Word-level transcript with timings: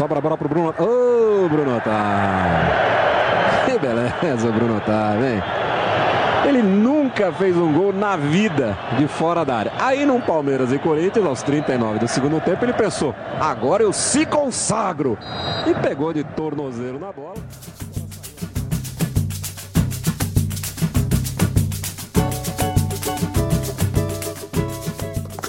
Sobra 0.00 0.16
a 0.16 0.22
bola 0.22 0.38
pro 0.38 0.48
Bruno. 0.48 0.74
Ô, 0.78 1.44
oh, 1.44 1.48
Bruno 1.50 1.76
Otávio. 1.76 2.72
Que 3.66 3.78
beleza, 3.78 4.50
Bruno 4.50 4.78
Otávio, 4.78 5.26
hein? 5.26 5.42
Ele 6.48 6.62
nunca 6.62 7.30
fez 7.32 7.54
um 7.54 7.70
gol 7.70 7.92
na 7.92 8.16
vida 8.16 8.78
de 8.96 9.06
fora 9.06 9.44
da 9.44 9.56
área. 9.56 9.72
Aí 9.78 10.06
no 10.06 10.18
Palmeiras 10.18 10.72
e 10.72 10.78
Corinthians, 10.78 11.26
aos 11.26 11.42
39 11.42 11.98
do 11.98 12.08
segundo 12.08 12.40
tempo, 12.40 12.64
ele 12.64 12.72
pensou: 12.72 13.14
agora 13.38 13.82
eu 13.82 13.92
se 13.92 14.24
consagro. 14.24 15.18
E 15.66 15.74
pegou 15.86 16.14
de 16.14 16.24
tornozeiro 16.24 16.98
na 16.98 17.12
bola. 17.12 17.34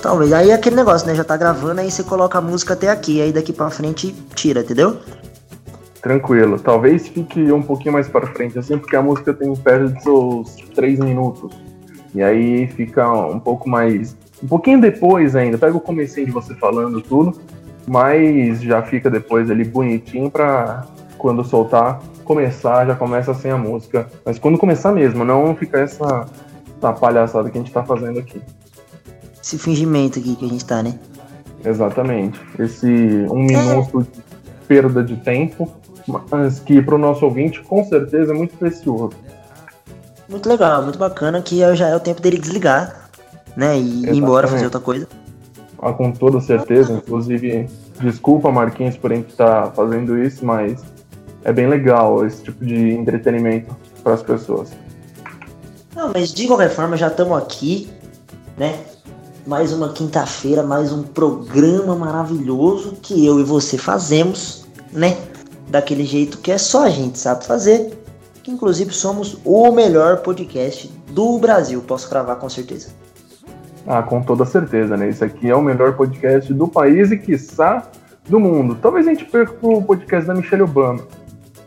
Talvez. 0.01 0.33
Aí 0.33 0.49
é 0.49 0.53
aquele 0.53 0.75
negócio, 0.75 1.07
né? 1.07 1.13
Já 1.13 1.23
tá 1.23 1.37
gravando, 1.37 1.79
aí 1.79 1.91
você 1.91 2.03
coloca 2.03 2.37
a 2.37 2.41
música 2.41 2.73
até 2.73 2.89
aqui, 2.89 3.21
aí 3.21 3.31
daqui 3.31 3.53
pra 3.53 3.69
frente 3.69 4.13
tira, 4.33 4.61
entendeu? 4.61 4.97
Tranquilo. 6.01 6.59
Talvez 6.59 7.07
fique 7.07 7.51
um 7.51 7.61
pouquinho 7.61 7.93
mais 7.93 8.07
para 8.07 8.25
frente, 8.25 8.57
assim, 8.57 8.77
porque 8.79 8.95
a 8.95 9.01
música 9.01 9.31
tem 9.31 9.55
perto 9.55 9.93
dos 9.93 10.03
seus 10.03 10.69
três 10.73 10.99
minutos. 10.99 11.55
E 12.15 12.23
aí 12.23 12.67
fica 12.67 13.07
um 13.11 13.39
pouco 13.39 13.69
mais. 13.69 14.17
Um 14.43 14.47
pouquinho 14.47 14.81
depois 14.81 15.35
ainda. 15.35 15.57
Pega 15.57 15.77
o 15.77 15.79
comecinho 15.79 16.25
de 16.25 16.31
você 16.31 16.55
falando 16.55 16.99
tudo, 16.99 17.39
mas 17.87 18.59
já 18.61 18.81
fica 18.81 19.07
depois 19.07 19.51
ali 19.51 19.63
bonitinho 19.63 20.31
pra 20.31 20.87
quando 21.19 21.43
soltar, 21.43 22.01
começar, 22.25 22.87
já 22.87 22.95
começa 22.95 23.35
sem 23.35 23.51
a 23.51 23.57
música. 23.57 24.07
Mas 24.25 24.39
quando 24.39 24.57
começar 24.57 24.91
mesmo, 24.91 25.23
não 25.23 25.55
fica 25.55 25.79
essa, 25.79 26.25
essa 26.77 26.93
palhaçada 26.93 27.51
que 27.51 27.59
a 27.59 27.61
gente 27.61 27.71
tá 27.71 27.83
fazendo 27.83 28.17
aqui 28.17 28.41
esse 29.41 29.57
fingimento 29.57 30.19
aqui 30.19 30.35
que 30.35 30.45
a 30.45 30.47
gente 30.47 30.65
tá, 30.65 30.83
né? 30.83 30.97
Exatamente. 31.63 32.39
Esse 32.59 32.87
um 33.29 33.43
minuto 33.43 34.03
de 34.03 34.21
perda 34.67 35.03
de 35.03 35.15
tempo, 35.17 35.71
mas 36.29 36.59
que 36.59 36.81
para 36.81 36.95
o 36.95 36.97
nosso 36.97 37.25
ouvinte 37.25 37.61
com 37.61 37.83
certeza 37.83 38.33
é 38.33 38.35
muito 38.35 38.55
precioso. 38.57 39.13
Muito 40.29 40.47
legal, 40.47 40.81
muito 40.83 40.97
bacana, 40.97 41.41
que 41.41 41.59
já 41.75 41.89
é 41.89 41.95
o 41.95 41.99
tempo 41.99 42.21
dele 42.21 42.37
desligar, 42.37 43.09
né? 43.55 43.77
E 43.77 44.05
ir 44.05 44.15
embora 44.15 44.47
fazer 44.47 44.65
outra 44.65 44.79
coisa. 44.79 45.07
Ah, 45.81 45.91
com 45.91 46.11
toda 46.11 46.39
certeza, 46.39 46.93
inclusive, 46.93 47.67
desculpa 47.99 48.51
Marquinhos 48.51 48.95
por 48.95 49.11
a 49.11 49.15
gente 49.15 49.31
estar 49.31 49.63
tá 49.63 49.71
fazendo 49.71 50.17
isso, 50.17 50.45
mas 50.45 50.79
é 51.43 51.51
bem 51.51 51.67
legal 51.67 52.25
esse 52.25 52.43
tipo 52.43 52.63
de 52.63 52.91
entretenimento 52.91 53.75
para 54.03 54.13
as 54.13 54.21
pessoas. 54.21 54.71
Não, 55.95 56.11
mas 56.13 56.31
de 56.31 56.47
qualquer 56.47 56.69
forma 56.69 56.95
já 56.95 57.07
estamos 57.07 57.37
aqui, 57.37 57.89
né? 58.57 58.79
Mais 59.45 59.73
uma 59.73 59.89
quinta-feira, 59.89 60.61
mais 60.61 60.93
um 60.93 61.03
programa 61.03 61.95
maravilhoso 61.95 62.97
que 63.01 63.25
eu 63.25 63.39
e 63.39 63.43
você 63.43 63.77
fazemos, 63.77 64.67
né? 64.91 65.17
Daquele 65.67 66.05
jeito 66.05 66.37
que 66.37 66.51
é 66.51 66.57
só 66.57 66.85
a 66.85 66.89
gente 66.89 67.17
sabe 67.17 67.45
fazer. 67.45 67.97
Que 68.43 68.51
inclusive 68.51 68.91
somos 68.91 69.37
o 69.45 69.71
melhor 69.71 70.17
podcast 70.17 70.91
do 71.11 71.37
Brasil, 71.37 71.81
posso 71.81 72.09
cravar 72.09 72.37
com 72.37 72.49
certeza. 72.49 72.89
Ah, 73.85 74.01
com 74.01 74.21
toda 74.21 74.45
certeza, 74.45 74.97
né? 74.97 75.09
Isso 75.09 75.23
aqui 75.23 75.49
é 75.49 75.55
o 75.55 75.61
melhor 75.61 75.95
podcast 75.95 76.51
do 76.53 76.67
país 76.67 77.11
e, 77.11 77.17
quiçá, 77.17 77.87
do 78.27 78.39
mundo. 78.39 78.77
Talvez 78.81 79.07
a 79.07 79.11
gente 79.11 79.25
perca 79.25 79.55
o 79.61 79.81
podcast 79.81 80.27
da 80.27 80.33
Michelle 80.33 80.63
Obama. 80.63 81.01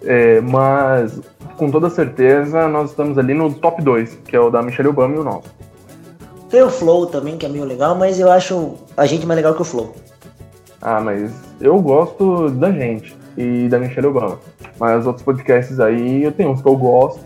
É, 0.02 0.40
mas, 0.40 1.20
com 1.56 1.70
toda 1.70 1.88
certeza, 1.90 2.68
nós 2.68 2.90
estamos 2.90 3.18
ali 3.18 3.34
no 3.34 3.52
top 3.52 3.82
2, 3.82 4.18
que 4.24 4.36
é 4.36 4.40
o 4.40 4.50
da 4.50 4.62
Michelle 4.62 4.88
Obama 4.88 5.14
e 5.16 5.18
o 5.18 5.24
nosso. 5.24 5.48
Tem 6.54 6.62
o 6.62 6.70
Flow 6.70 7.06
também, 7.06 7.36
que 7.36 7.44
é 7.44 7.48
meio 7.48 7.64
legal, 7.64 7.96
mas 7.96 8.20
eu 8.20 8.30
acho 8.30 8.74
a 8.96 9.06
gente 9.06 9.26
mais 9.26 9.34
legal 9.38 9.56
que 9.56 9.62
o 9.62 9.64
Flow. 9.64 9.92
Ah, 10.80 11.00
mas 11.00 11.32
eu 11.60 11.76
gosto 11.82 12.48
da 12.48 12.70
gente 12.70 13.12
e 13.36 13.66
da 13.68 13.76
Michelle 13.76 14.06
Obama. 14.06 14.38
Mas 14.78 15.00
os 15.00 15.06
outros 15.08 15.24
podcasts 15.24 15.80
aí, 15.80 16.22
eu 16.22 16.30
tenho 16.30 16.50
uns 16.50 16.62
que 16.62 16.68
eu 16.68 16.76
gosto. 16.76 17.18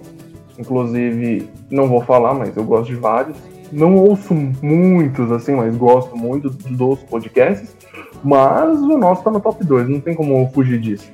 Inclusive, 0.59 1.47
não 1.71 1.91
vou 1.91 2.01
falar, 2.01 2.33
mas 2.33 2.57
eu 2.57 2.65
gosto 2.65 2.87
de 2.87 2.95
vários. 2.95 3.37
Não 3.71 3.97
ouço 3.97 4.33
muitos, 4.33 5.31
assim, 5.31 5.53
mas 5.53 5.77
gosto 5.77 6.17
muito 6.17 6.49
dos 6.49 6.99
podcasts. 7.01 7.77
Mas 8.25 8.79
o 8.79 8.97
nosso 8.97 9.23
tá 9.23 9.31
no 9.31 9.41
top 9.41 9.63
2, 9.63 9.91
não 9.91 10.01
tem 10.01 10.15
como 10.15 10.51
fugir 10.55 10.81
disso. 10.81 11.11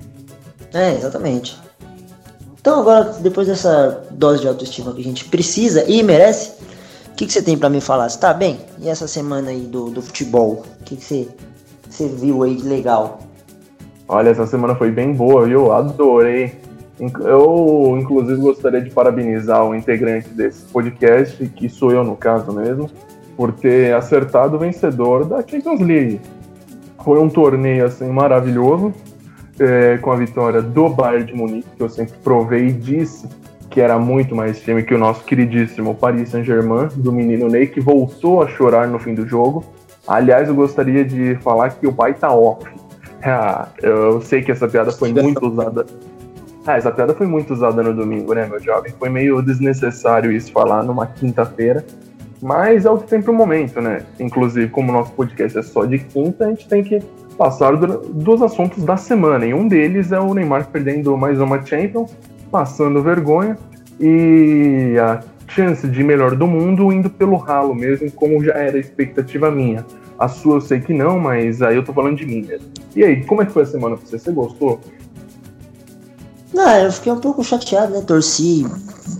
É, 0.72 0.93
exatamente. 0.93 1.60
Então 2.60 2.78
agora, 2.78 3.12
depois 3.19 3.49
dessa 3.49 4.06
dose 4.12 4.43
de 4.43 4.47
autoestima 4.47 4.93
que 4.93 5.00
a 5.00 5.05
gente 5.05 5.25
precisa 5.25 5.84
e 5.91 6.00
merece, 6.00 6.62
o 7.15 7.17
que, 7.17 7.27
que 7.27 7.33
você 7.33 7.41
tem 7.41 7.57
para 7.57 7.71
me 7.71 7.81
falar? 7.81 8.09
Você 8.09 8.19
tá 8.19 8.35
bem? 8.35 8.59
E 8.81 8.89
essa 8.89 9.07
semana 9.07 9.51
aí 9.51 9.61
do, 9.61 9.89
do 9.89 10.03
futebol? 10.03 10.65
O 10.81 10.85
que, 10.85 10.97
que 10.97 11.05
você, 11.05 11.29
você 11.89 12.09
viu 12.09 12.43
aí 12.43 12.57
de 12.57 12.67
legal? 12.67 13.21
Olha, 14.09 14.31
essa 14.31 14.45
semana 14.49 14.75
foi 14.75 14.91
bem 14.91 15.13
boa, 15.13 15.47
viu? 15.47 15.71
Adorei. 15.71 16.57
Eu, 16.99 17.97
inclusive, 18.01 18.41
gostaria 18.41 18.81
de 18.81 18.91
parabenizar 18.91 19.65
o 19.65 19.77
integrante 19.77 20.29
desse 20.31 20.63
podcast, 20.65 21.47
que 21.51 21.69
sou 21.69 21.93
eu 21.93 22.03
no 22.03 22.17
caso 22.17 22.53
mesmo, 22.53 22.91
por 23.37 23.53
ter 23.53 23.95
acertado 23.95 24.57
o 24.57 24.59
vencedor 24.59 25.25
da 25.25 25.37
Champions 25.37 25.81
League. 25.83 26.21
Foi 27.05 27.21
um 27.21 27.29
torneio 27.29 27.87
assim 27.87 28.09
maravilhoso, 28.09 28.93
é, 29.61 29.99
com 29.99 30.11
a 30.11 30.17
vitória 30.17 30.61
do 30.61 30.89
Bayern 30.89 31.27
de 31.27 31.33
Munique, 31.33 31.69
que 31.77 31.83
eu 31.85 31.89
sempre 31.89 32.19
provei 32.25 32.67
e 32.67 32.73
disse 32.73 33.29
que 33.75 33.81
era 33.81 33.99
muito 33.99 34.37
mais 34.37 34.61
time 34.61 34.85
que 34.85 34.95
o 34.95 34.99
nosso 34.99 35.25
queridíssimo 35.25 35.97
Paris 35.97 36.29
Saint-Germain, 36.29 36.87
do 36.95 37.11
menino 37.11 37.49
Ney, 37.49 37.67
que 37.67 37.81
voltou 37.81 38.41
a 38.41 38.47
chorar 38.47 38.87
no 38.87 39.01
fim 39.01 39.17
do 39.17 39.27
jogo. 39.27 39.65
Aliás, 40.07 40.47
eu 40.47 40.55
gostaria 40.55 41.05
de 41.05 41.35
falar 41.43 41.71
que 41.71 41.84
o 41.84 41.93
pai 41.93 42.15
tá 42.15 42.33
off. 42.33 42.65
Ah, 43.27 43.69
eu 43.83 44.21
sei 44.21 44.43
que 44.43 44.53
essa 44.53 44.69
piada 44.69 44.93
foi 44.93 45.11
muito 45.11 45.47
usada. 45.47 45.87
Ah, 46.67 46.77
essa 46.77 46.91
piada 46.91 47.15
foi 47.15 47.27
muito 47.27 47.55
usada 47.55 47.83
no 47.83 47.95
domingo, 47.95 48.34
né, 48.34 48.47
meu 48.47 48.61
jovem? 48.61 48.93
Foi 48.99 49.09
meio 49.09 49.41
desnecessário 49.41 50.31
isso 50.31 50.53
falar 50.53 50.83
numa 50.83 51.07
quinta-feira. 51.07 51.83
Mas 52.43 52.84
é 52.84 52.91
o 52.91 52.99
que 52.99 53.09
tem 53.09 53.23
pro 53.23 53.33
momento, 53.33 53.81
né? 53.81 54.03
Inclusive, 54.21 54.69
como 54.69 54.91
o 54.91 54.93
nosso 54.93 55.11
podcast 55.13 55.57
é 55.57 55.63
só 55.63 55.87
de 55.87 56.01
quinta, 56.01 56.45
a 56.45 56.49
gente 56.51 56.69
tem 56.69 56.84
que 56.84 57.01
passar 57.39 57.75
dos 57.75 58.43
assuntos 58.43 58.84
da 58.84 58.99
semana. 58.99 59.47
E 59.47 59.55
um 59.55 59.67
deles 59.67 60.13
é 60.13 60.21
o 60.21 60.34
Neymar 60.34 60.69
perdendo 60.71 61.17
mais 61.17 61.41
uma 61.41 61.65
Champions 61.65 62.15
passando 62.54 63.03
vergonha 63.03 63.59
e 63.98 64.97
a 65.00 65.20
chance 65.48 65.88
de 65.88 66.04
melhor 66.04 66.37
do 66.37 66.47
mundo 66.47 66.92
indo 66.92 67.10
pelo 67.10 67.34
ralo 67.34 67.75
mesmo, 67.75 68.09
como 68.12 68.44
já 68.44 68.53
era 68.53 68.78
expectativa 68.78 69.50
minha. 69.50 69.84
A 70.16 70.28
sua 70.28 70.59
eu 70.59 70.60
sei 70.60 70.78
que 70.78 70.94
não, 70.94 71.19
mas 71.19 71.60
aí 71.60 71.75
eu 71.75 71.84
tô 71.84 71.92
falando 71.92 72.16
de 72.16 72.25
mim 72.25 72.42
mesmo. 72.42 72.69
E 72.94 73.03
aí, 73.03 73.25
como 73.25 73.42
é 73.42 73.47
que 73.47 73.50
foi 73.50 73.65
a 73.65 73.66
semana 73.66 73.97
pra 73.97 74.06
você? 74.06 74.20
Você 74.20 74.31
gostou? 74.31 74.81
Não, 76.53 76.78
eu 76.78 76.92
fiquei 76.92 77.10
um 77.10 77.19
pouco 77.19 77.42
chateado, 77.42 77.92
né? 77.92 78.03
Torci. 78.03 78.65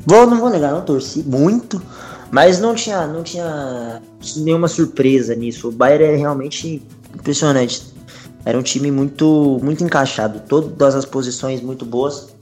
Vou, 0.07 0.29
não 0.29 0.39
vou 0.39 0.49
negar, 0.49 0.71
não 0.71 0.83
torci 0.83 1.25
muito. 1.25 1.83
Mas 2.31 2.61
não 2.61 2.73
tinha, 2.77 3.05
não 3.09 3.25
tinha 3.25 4.01
nenhuma 4.37 4.69
surpresa 4.69 5.35
nisso. 5.35 5.71
O 5.71 5.73
Bayern 5.73 6.05
é 6.05 6.17
realmente 6.17 6.81
impressionante. 7.13 7.93
Era 8.45 8.57
um 8.57 8.63
time 8.63 8.93
muito, 8.93 9.59
muito 9.61 9.83
encaixado. 9.83 10.41
Todas 10.49 10.95
as 10.95 11.05
posições 11.05 11.61
muito 11.61 11.85
boas. 11.85 12.34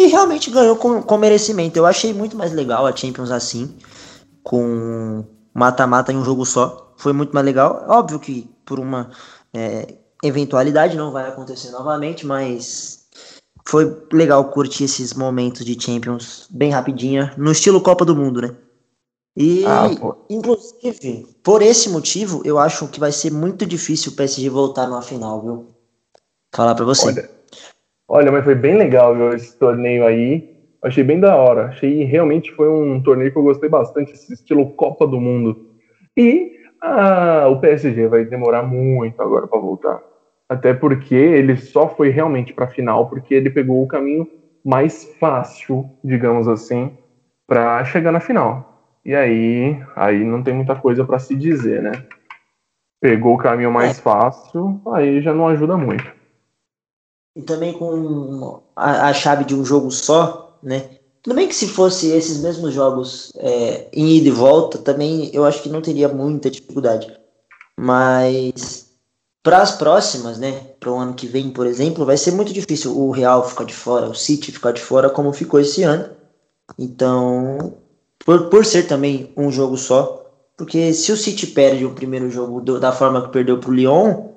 E 0.00 0.06
realmente 0.06 0.50
ganhou 0.50 0.76
com, 0.76 1.02
com 1.02 1.18
merecimento. 1.18 1.78
Eu 1.78 1.84
achei 1.84 2.14
muito 2.14 2.34
mais 2.34 2.52
legal 2.52 2.86
a 2.86 2.96
Champions 2.96 3.30
assim, 3.30 3.76
com 4.42 5.22
mata-mata 5.52 6.10
em 6.10 6.16
um 6.16 6.24
jogo 6.24 6.46
só. 6.46 6.94
Foi 6.96 7.12
muito 7.12 7.34
mais 7.34 7.44
legal. 7.44 7.84
Óbvio 7.86 8.18
que 8.18 8.48
por 8.64 8.80
uma 8.80 9.10
é, 9.52 9.96
eventualidade 10.24 10.96
não 10.96 11.12
vai 11.12 11.28
acontecer 11.28 11.70
novamente, 11.70 12.24
mas 12.24 13.04
foi 13.68 13.94
legal 14.10 14.42
curtir 14.46 14.84
esses 14.84 15.12
momentos 15.12 15.66
de 15.66 15.78
Champions 15.78 16.46
bem 16.48 16.70
rapidinha, 16.70 17.34
no 17.36 17.52
estilo 17.52 17.78
Copa 17.78 18.02
do 18.02 18.16
Mundo, 18.16 18.40
né? 18.40 18.56
E, 19.36 19.66
ah, 19.66 19.86
inclusive, 20.30 21.26
por 21.42 21.60
esse 21.60 21.90
motivo, 21.90 22.40
eu 22.42 22.58
acho 22.58 22.88
que 22.88 22.98
vai 22.98 23.12
ser 23.12 23.30
muito 23.30 23.66
difícil 23.66 24.12
o 24.12 24.14
PSG 24.16 24.48
voltar 24.48 24.86
numa 24.86 25.02
final, 25.02 25.42
viu? 25.42 25.66
Falar 26.54 26.74
pra 26.74 26.86
você. 26.86 27.08
Olha, 27.08 27.39
Olha, 28.12 28.32
mas 28.32 28.42
foi 28.42 28.56
bem 28.56 28.76
legal 28.76 29.14
viu, 29.14 29.30
esse 29.30 29.56
torneio 29.56 30.04
aí. 30.04 30.44
Achei 30.82 31.04
bem 31.04 31.20
da 31.20 31.36
hora. 31.36 31.66
Achei 31.66 32.02
realmente 32.02 32.50
foi 32.50 32.68
um 32.68 33.00
torneio 33.00 33.30
que 33.30 33.38
eu 33.38 33.42
gostei 33.44 33.68
bastante, 33.68 34.14
esse 34.14 34.32
estilo 34.32 34.74
Copa 34.74 35.06
do 35.06 35.20
Mundo. 35.20 35.56
E 36.16 36.50
ah, 36.82 37.46
o 37.48 37.60
PSG 37.60 38.08
vai 38.08 38.24
demorar 38.24 38.64
muito 38.64 39.22
agora 39.22 39.46
para 39.46 39.60
voltar. 39.60 40.00
Até 40.48 40.74
porque 40.74 41.14
ele 41.14 41.56
só 41.56 41.88
foi 41.88 42.08
realmente 42.08 42.52
para 42.52 42.64
a 42.64 42.68
final 42.68 43.08
porque 43.08 43.32
ele 43.32 43.48
pegou 43.48 43.80
o 43.80 43.86
caminho 43.86 44.26
mais 44.64 45.04
fácil, 45.20 45.84
digamos 46.02 46.48
assim, 46.48 46.92
para 47.46 47.84
chegar 47.84 48.10
na 48.10 48.18
final. 48.18 48.66
E 49.04 49.14
aí, 49.14 49.80
aí 49.94 50.24
não 50.24 50.42
tem 50.42 50.52
muita 50.52 50.74
coisa 50.74 51.04
para 51.04 51.20
se 51.20 51.36
dizer, 51.36 51.80
né? 51.80 51.92
Pegou 53.00 53.34
o 53.34 53.38
caminho 53.38 53.70
mais 53.70 54.00
é. 54.00 54.02
fácil, 54.02 54.80
aí 54.92 55.22
já 55.22 55.32
não 55.32 55.46
ajuda 55.46 55.76
muito 55.76 56.19
e 57.34 57.42
também 57.42 57.72
com 57.72 58.62
a, 58.74 59.08
a, 59.08 59.14
chave 59.14 59.44
de 59.44 59.54
um 59.54 59.64
jogo 59.64 59.90
só, 59.90 60.58
né? 60.62 60.90
Tudo 61.22 61.36
bem 61.36 61.48
que 61.48 61.54
se 61.54 61.68
fosse 61.68 62.08
esses 62.08 62.38
mesmos 62.40 62.72
jogos 62.72 63.32
é, 63.36 63.88
em 63.92 64.16
ida 64.16 64.28
e 64.28 64.32
volta, 64.32 64.78
também 64.78 65.30
eu 65.34 65.44
acho 65.44 65.62
que 65.62 65.68
não 65.68 65.82
teria 65.82 66.08
muita 66.08 66.50
dificuldade. 66.50 67.12
Mas 67.78 68.90
para 69.42 69.62
as 69.62 69.72
próximas, 69.72 70.38
né, 70.38 70.52
para 70.78 70.90
o 70.90 70.96
ano 70.96 71.14
que 71.14 71.26
vem, 71.26 71.50
por 71.50 71.66
exemplo, 71.66 72.04
vai 72.04 72.16
ser 72.16 72.32
muito 72.32 72.52
difícil 72.52 72.96
o 72.98 73.10
Real 73.10 73.46
ficar 73.46 73.64
de 73.64 73.74
fora, 73.74 74.06
o 74.06 74.14
City 74.14 74.52
ficar 74.52 74.72
de 74.72 74.80
fora, 74.80 75.10
como 75.10 75.32
ficou 75.32 75.60
esse 75.60 75.82
ano. 75.82 76.10
Então, 76.78 77.74
por, 78.24 78.48
por 78.48 78.64
ser 78.64 78.86
também 78.86 79.32
um 79.36 79.50
jogo 79.50 79.76
só, 79.76 80.26
porque 80.56 80.92
se 80.92 81.10
o 81.12 81.16
City 81.16 81.46
perde 81.48 81.84
o 81.84 81.94
primeiro 81.94 82.30
jogo 82.30 82.60
do, 82.60 82.78
da 82.78 82.92
forma 82.92 83.22
que 83.22 83.32
perdeu 83.32 83.58
para 83.58 83.70
o 83.70 83.74
Lyon, 83.74 84.28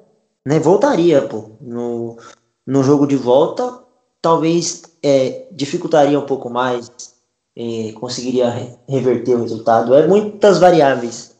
né, 0.45 0.59
voltaria, 0.59 1.21
pô, 1.21 1.51
no, 1.61 2.17
no 2.65 2.83
jogo 2.83 3.05
de 3.05 3.15
volta, 3.15 3.79
talvez 4.21 4.83
é, 5.03 5.47
dificultaria 5.51 6.19
um 6.19 6.25
pouco 6.25 6.49
mais, 6.49 6.91
é, 7.57 7.91
conseguiria 7.93 8.77
reverter 8.87 9.35
o 9.35 9.41
resultado. 9.41 9.93
É 9.93 10.07
muitas 10.07 10.59
variáveis 10.59 11.33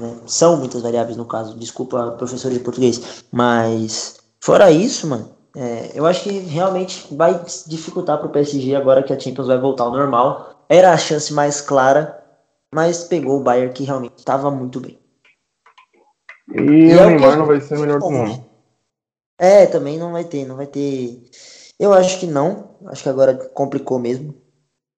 né? 0.00 0.16
São 0.26 0.56
muitas 0.56 0.82
variáveis 0.82 1.16
no 1.16 1.24
caso, 1.24 1.58
desculpa, 1.58 2.12
professor 2.12 2.50
de 2.50 2.60
português. 2.60 3.24
Mas, 3.32 4.16
fora 4.40 4.70
isso, 4.70 5.06
mano, 5.06 5.30
é, 5.56 5.92
eu 5.94 6.06
acho 6.06 6.22
que 6.22 6.30
realmente 6.30 7.06
vai 7.14 7.40
dificultar 7.66 8.18
para 8.18 8.26
o 8.26 8.30
PSG 8.30 8.74
agora 8.74 9.02
que 9.02 9.12
a 9.12 9.18
Champions 9.18 9.46
vai 9.46 9.58
voltar 9.58 9.84
ao 9.84 9.92
normal. 9.92 10.64
Era 10.68 10.92
a 10.92 10.98
chance 10.98 11.32
mais 11.32 11.60
clara, 11.60 12.22
mas 12.74 13.04
pegou 13.04 13.40
o 13.40 13.42
Bayern 13.42 13.72
que 13.72 13.84
realmente 13.84 14.18
estava 14.18 14.50
muito 14.50 14.80
bem. 14.80 14.98
E, 16.54 16.60
e 16.60 16.94
o 16.94 17.00
é 17.00 17.06
Neymar 17.06 17.38
não 17.38 17.46
vai 17.46 17.60
ser 17.60 17.76
o 17.76 17.80
melhor 17.80 17.98
do 17.98 18.10
mundo. 18.10 18.44
É, 19.38 19.66
também 19.66 19.98
não 19.98 20.12
vai 20.12 20.24
ter, 20.24 20.46
não 20.46 20.56
vai 20.56 20.66
ter. 20.66 21.22
Eu 21.78 21.92
acho 21.92 22.18
que 22.20 22.26
não. 22.26 22.76
Acho 22.86 23.02
que 23.02 23.08
agora 23.08 23.34
complicou 23.34 23.98
mesmo. 23.98 24.34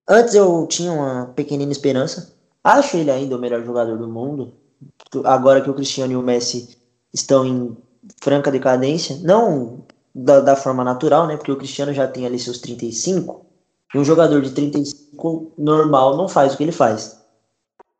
Antes 0.07 0.33
eu 0.33 0.65
tinha 0.67 0.91
uma 0.91 1.27
pequenina 1.35 1.71
esperança. 1.71 2.33
Acho 2.63 2.97
ele 2.97 3.11
ainda 3.11 3.35
o 3.35 3.39
melhor 3.39 3.63
jogador 3.63 3.97
do 3.97 4.07
mundo 4.07 4.53
agora 5.25 5.61
que 5.61 5.69
o 5.69 5.73
Cristiano 5.73 6.13
e 6.13 6.15
o 6.15 6.21
Messi 6.21 6.77
estão 7.13 7.45
em 7.45 7.77
franca 8.21 8.51
decadência, 8.51 9.17
não 9.21 9.85
da, 10.13 10.39
da, 10.39 10.55
forma 10.55 10.83
natural, 10.83 11.27
né? 11.27 11.37
Porque 11.37 11.51
o 11.51 11.57
Cristiano 11.57 11.93
já 11.93 12.07
tem 12.07 12.25
ali 12.25 12.39
seus 12.39 12.59
35, 12.59 13.45
e 13.93 13.97
um 13.97 14.05
jogador 14.05 14.41
de 14.41 14.51
35 14.51 15.53
normal 15.57 16.15
não 16.17 16.27
faz 16.27 16.53
o 16.53 16.57
que 16.57 16.63
ele 16.63 16.71
faz. 16.71 17.19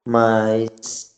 Mas 0.08 1.16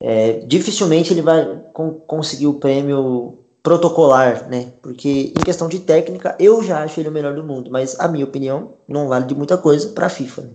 é, 0.00 0.40
dificilmente 0.40 1.12
ele 1.12 1.22
vai 1.22 1.62
con 1.72 1.94
conseguir 2.06 2.46
o 2.46 2.58
prêmio 2.58 3.38
protocolar, 3.62 4.48
né? 4.48 4.72
Porque 4.82 5.32
em 5.36 5.44
questão 5.44 5.68
de 5.68 5.80
técnica, 5.80 6.36
eu 6.38 6.62
já 6.62 6.82
acho 6.82 7.00
ele 7.00 7.08
o 7.08 7.12
melhor 7.12 7.34
do 7.34 7.44
mundo, 7.44 7.70
mas 7.70 7.98
a 8.00 8.08
minha 8.08 8.24
opinião 8.24 8.74
não 8.88 9.08
vale 9.08 9.26
de 9.26 9.34
muita 9.34 9.58
coisa 9.58 9.92
para 9.92 10.06
a 10.06 10.10
FIFA. 10.10 10.42
Né? 10.42 10.50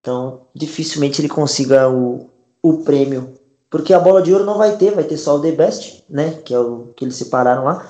Então, 0.00 0.42
dificilmente 0.54 1.20
ele 1.20 1.28
consiga 1.28 1.88
o, 1.88 2.28
o 2.62 2.78
prêmio 2.78 3.34
porque 3.72 3.94
a 3.94 3.98
bola 3.98 4.20
de 4.20 4.30
ouro 4.30 4.44
não 4.44 4.58
vai 4.58 4.76
ter, 4.76 4.94
vai 4.94 5.02
ter 5.02 5.16
só 5.16 5.36
o 5.36 5.40
The 5.40 5.52
Best, 5.52 6.04
né? 6.10 6.42
Que 6.44 6.52
é 6.52 6.58
o 6.58 6.92
que 6.94 7.06
eles 7.06 7.16
separaram 7.16 7.64
lá. 7.64 7.82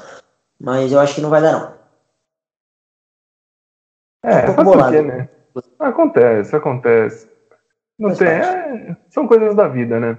Mas 0.58 0.92
eu 0.92 1.00
acho 1.00 1.16
que 1.16 1.20
não 1.20 1.28
vai 1.28 1.42
dar, 1.42 1.52
não. 1.52 1.74
É, 4.24 4.48
um 4.48 4.54
pouco 4.54 4.76
né? 4.76 5.28
Acontece, 5.80 6.54
acontece. 6.54 7.28
Não 7.98 8.14
tem, 8.14 8.28
é, 8.28 8.96
são 9.10 9.26
coisas 9.26 9.56
da 9.56 9.66
vida, 9.66 9.98
né? 9.98 10.16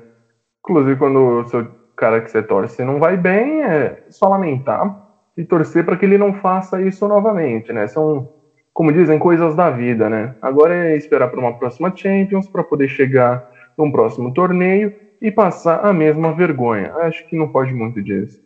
Inclusive, 0.59 0.99
quando 0.99 1.39
o 1.39 1.47
seu 1.47 1.65
cara 1.95 2.21
que 2.21 2.31
você 2.31 2.41
torce 2.41 2.83
não 2.83 2.99
vai 2.99 3.17
bem, 3.17 3.63
é 3.63 4.03
só 4.09 4.27
lamentar 4.27 5.03
e 5.37 5.43
torcer 5.43 5.85
para 5.85 5.97
que 5.97 6.05
ele 6.05 6.17
não 6.17 6.33
faça 6.33 6.81
isso 6.81 7.07
novamente, 7.07 7.73
né? 7.73 7.87
São, 7.87 8.29
como 8.73 8.93
dizem, 8.93 9.17
coisas 9.17 9.55
da 9.55 9.69
vida, 9.69 10.09
né? 10.09 10.35
Agora 10.41 10.73
é 10.73 10.95
esperar 10.95 11.29
para 11.29 11.39
uma 11.39 11.57
próxima 11.57 11.93
Champions 11.95 12.47
para 12.47 12.63
poder 12.63 12.87
chegar 12.87 13.49
num 13.77 13.91
próximo 13.91 14.33
torneio 14.33 14.93
e 15.21 15.31
passar 15.31 15.85
a 15.85 15.93
mesma 15.93 16.33
vergonha. 16.33 16.93
Acho 16.97 17.27
que 17.27 17.35
não 17.35 17.47
pode 17.47 17.73
muito 17.73 18.01
disso. 18.01 18.41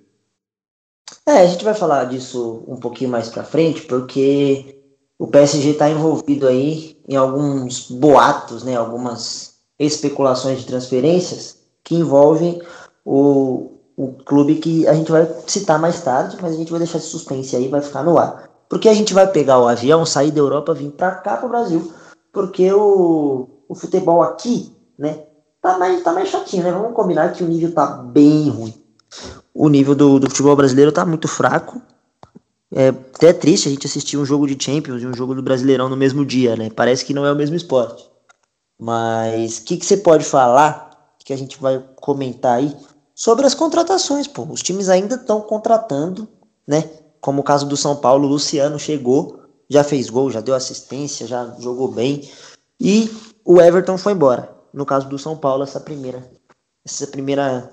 É, 1.26 1.40
a 1.40 1.46
gente 1.46 1.64
vai 1.64 1.74
falar 1.74 2.06
disso 2.06 2.64
um 2.68 2.78
pouquinho 2.78 3.10
mais 3.10 3.30
para 3.30 3.44
frente, 3.44 3.82
porque 3.82 4.78
o 5.20 5.28
PSG 5.28 5.72
está 5.72 5.90
envolvido 5.90 6.48
aí 6.48 6.98
em 7.08 7.16
alguns 7.16 7.90
boatos, 7.90 8.64
né, 8.64 8.76
algumas 8.76 9.58
especulações 9.80 10.60
de 10.60 10.68
transferências 10.68 11.58
que 11.84 11.96
envolvem 11.96 12.62
o, 13.08 13.72
o 13.96 14.12
clube 14.26 14.56
que 14.56 14.86
a 14.86 14.94
gente 14.94 15.10
vai 15.10 15.26
citar 15.48 15.80
mais 15.80 16.02
tarde, 16.02 16.38
mas 16.42 16.54
a 16.54 16.58
gente 16.58 16.70
vai 16.70 16.80
deixar 16.80 16.98
esse 16.98 17.08
suspense 17.08 17.56
aí, 17.56 17.70
vai 17.70 17.82
ficar 17.82 18.04
no 18.04 18.18
ar. 18.18 18.50
Porque 18.68 18.90
a 18.90 18.94
gente 18.94 19.14
vai 19.14 19.26
pegar 19.26 19.60
o 19.60 19.68
avião, 19.68 20.06
sair 20.06 20.30
da 20.30 20.40
Europa, 20.40 20.74
vir 20.74 20.92
para 20.92 21.12
cá, 21.12 21.38
para 21.38 21.46
o 21.46 21.50
Brasil, 21.50 21.90
porque 22.34 22.70
o, 22.74 23.48
o 23.70 23.74
futebol 23.74 24.22
aqui, 24.22 24.76
né, 25.00 25.24
tá 25.62 25.78
mais, 25.78 26.04
tá 26.04 26.12
mais 26.12 26.28
chatinho, 26.28 26.64
né? 26.64 26.72
Vamos 26.72 26.94
combinar 26.94 27.32
que 27.32 27.46
o 27.46 27.48
nível 27.48 27.74
tá 27.74 27.88
bem 27.88 28.50
ruim. 28.50 28.74
O 29.54 29.70
nível 29.70 29.96
do, 29.96 30.20
do 30.20 30.30
futebol 30.30 30.56
brasileiro 30.58 30.92
tá 30.92 31.06
muito 31.06 31.30
fraco. 31.30 31.82
É 32.70 32.90
até 32.90 33.32
triste 33.32 33.70
a 33.70 33.72
gente 33.72 33.88
assistir 33.88 34.18
um 34.18 34.26
jogo 34.26 34.46
de 34.46 34.62
Champions 34.62 35.02
e 35.02 35.08
um 35.08 35.14
jogo 35.14 35.34
do 35.34 35.42
Brasileirão 35.42 35.88
no 35.88 35.96
mesmo 35.96 36.26
dia, 36.26 36.58
né? 36.58 36.70
Parece 36.70 37.06
que 37.06 37.14
não 37.14 37.26
é 37.26 37.32
o 37.32 37.36
mesmo 37.36 37.56
esporte. 37.56 38.06
Mas 38.78 39.60
o 39.60 39.64
que, 39.64 39.78
que 39.78 39.86
você 39.86 39.96
pode 39.96 40.26
falar 40.26 41.16
que 41.24 41.32
a 41.34 41.38
gente 41.38 41.58
vai 41.60 41.84
comentar 41.96 42.58
aí 42.58 42.76
sobre 43.18 43.48
as 43.48 43.56
contratações, 43.56 44.28
pô? 44.28 44.44
Os 44.44 44.62
times 44.62 44.90
ainda 44.90 45.16
estão 45.16 45.42
contratando, 45.42 46.28
né? 46.68 46.88
Como 47.20 47.42
o 47.42 47.44
caso 47.44 47.66
do 47.66 47.76
São 47.76 47.96
Paulo, 47.96 48.28
o 48.28 48.30
Luciano 48.30 48.78
chegou, 48.78 49.40
já 49.68 49.84
fez 49.84 50.08
gol, 50.08 50.30
já 50.30 50.40
deu 50.40 50.54
assistência, 50.54 51.26
já 51.26 51.56
jogou 51.60 51.88
bem. 51.88 52.30
E 52.80 53.10
o 53.44 53.60
Everton 53.60 53.98
foi 53.98 54.14
embora 54.14 54.56
no 54.72 54.86
caso 54.86 55.10
do 55.10 55.18
São 55.18 55.36
Paulo, 55.36 55.64
essa 55.64 55.80
primeira, 55.80 56.24
essa 56.86 57.08
primeira 57.08 57.72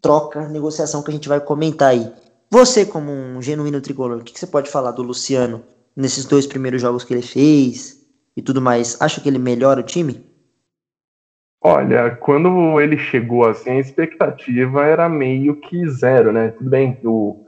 troca, 0.00 0.48
negociação 0.48 1.02
que 1.02 1.10
a 1.10 1.14
gente 1.14 1.28
vai 1.28 1.40
comentar 1.40 1.88
aí. 1.88 2.12
Você, 2.48 2.86
como 2.86 3.10
um 3.10 3.42
genuíno 3.42 3.80
tricolor, 3.80 4.18
o 4.18 4.22
que, 4.22 4.32
que 4.32 4.38
você 4.38 4.46
pode 4.46 4.70
falar 4.70 4.92
do 4.92 5.02
Luciano 5.02 5.64
nesses 5.96 6.24
dois 6.24 6.46
primeiros 6.46 6.80
jogos 6.80 7.02
que 7.02 7.12
ele 7.12 7.22
fez 7.22 7.98
e 8.36 8.40
tudo 8.40 8.60
mais? 8.60 8.96
Acha 9.00 9.20
que 9.20 9.28
ele 9.28 9.40
melhora 9.40 9.80
o 9.80 9.84
time? 9.84 10.24
Olha, 11.62 12.10
quando 12.10 12.80
ele 12.80 12.96
chegou 12.96 13.46
assim, 13.46 13.70
a 13.70 13.80
expectativa 13.80 14.84
era 14.84 15.08
meio 15.08 15.56
que 15.56 15.86
zero, 15.88 16.32
né? 16.32 16.48
Tudo 16.56 16.70
bem 16.70 16.98
o 17.04 17.44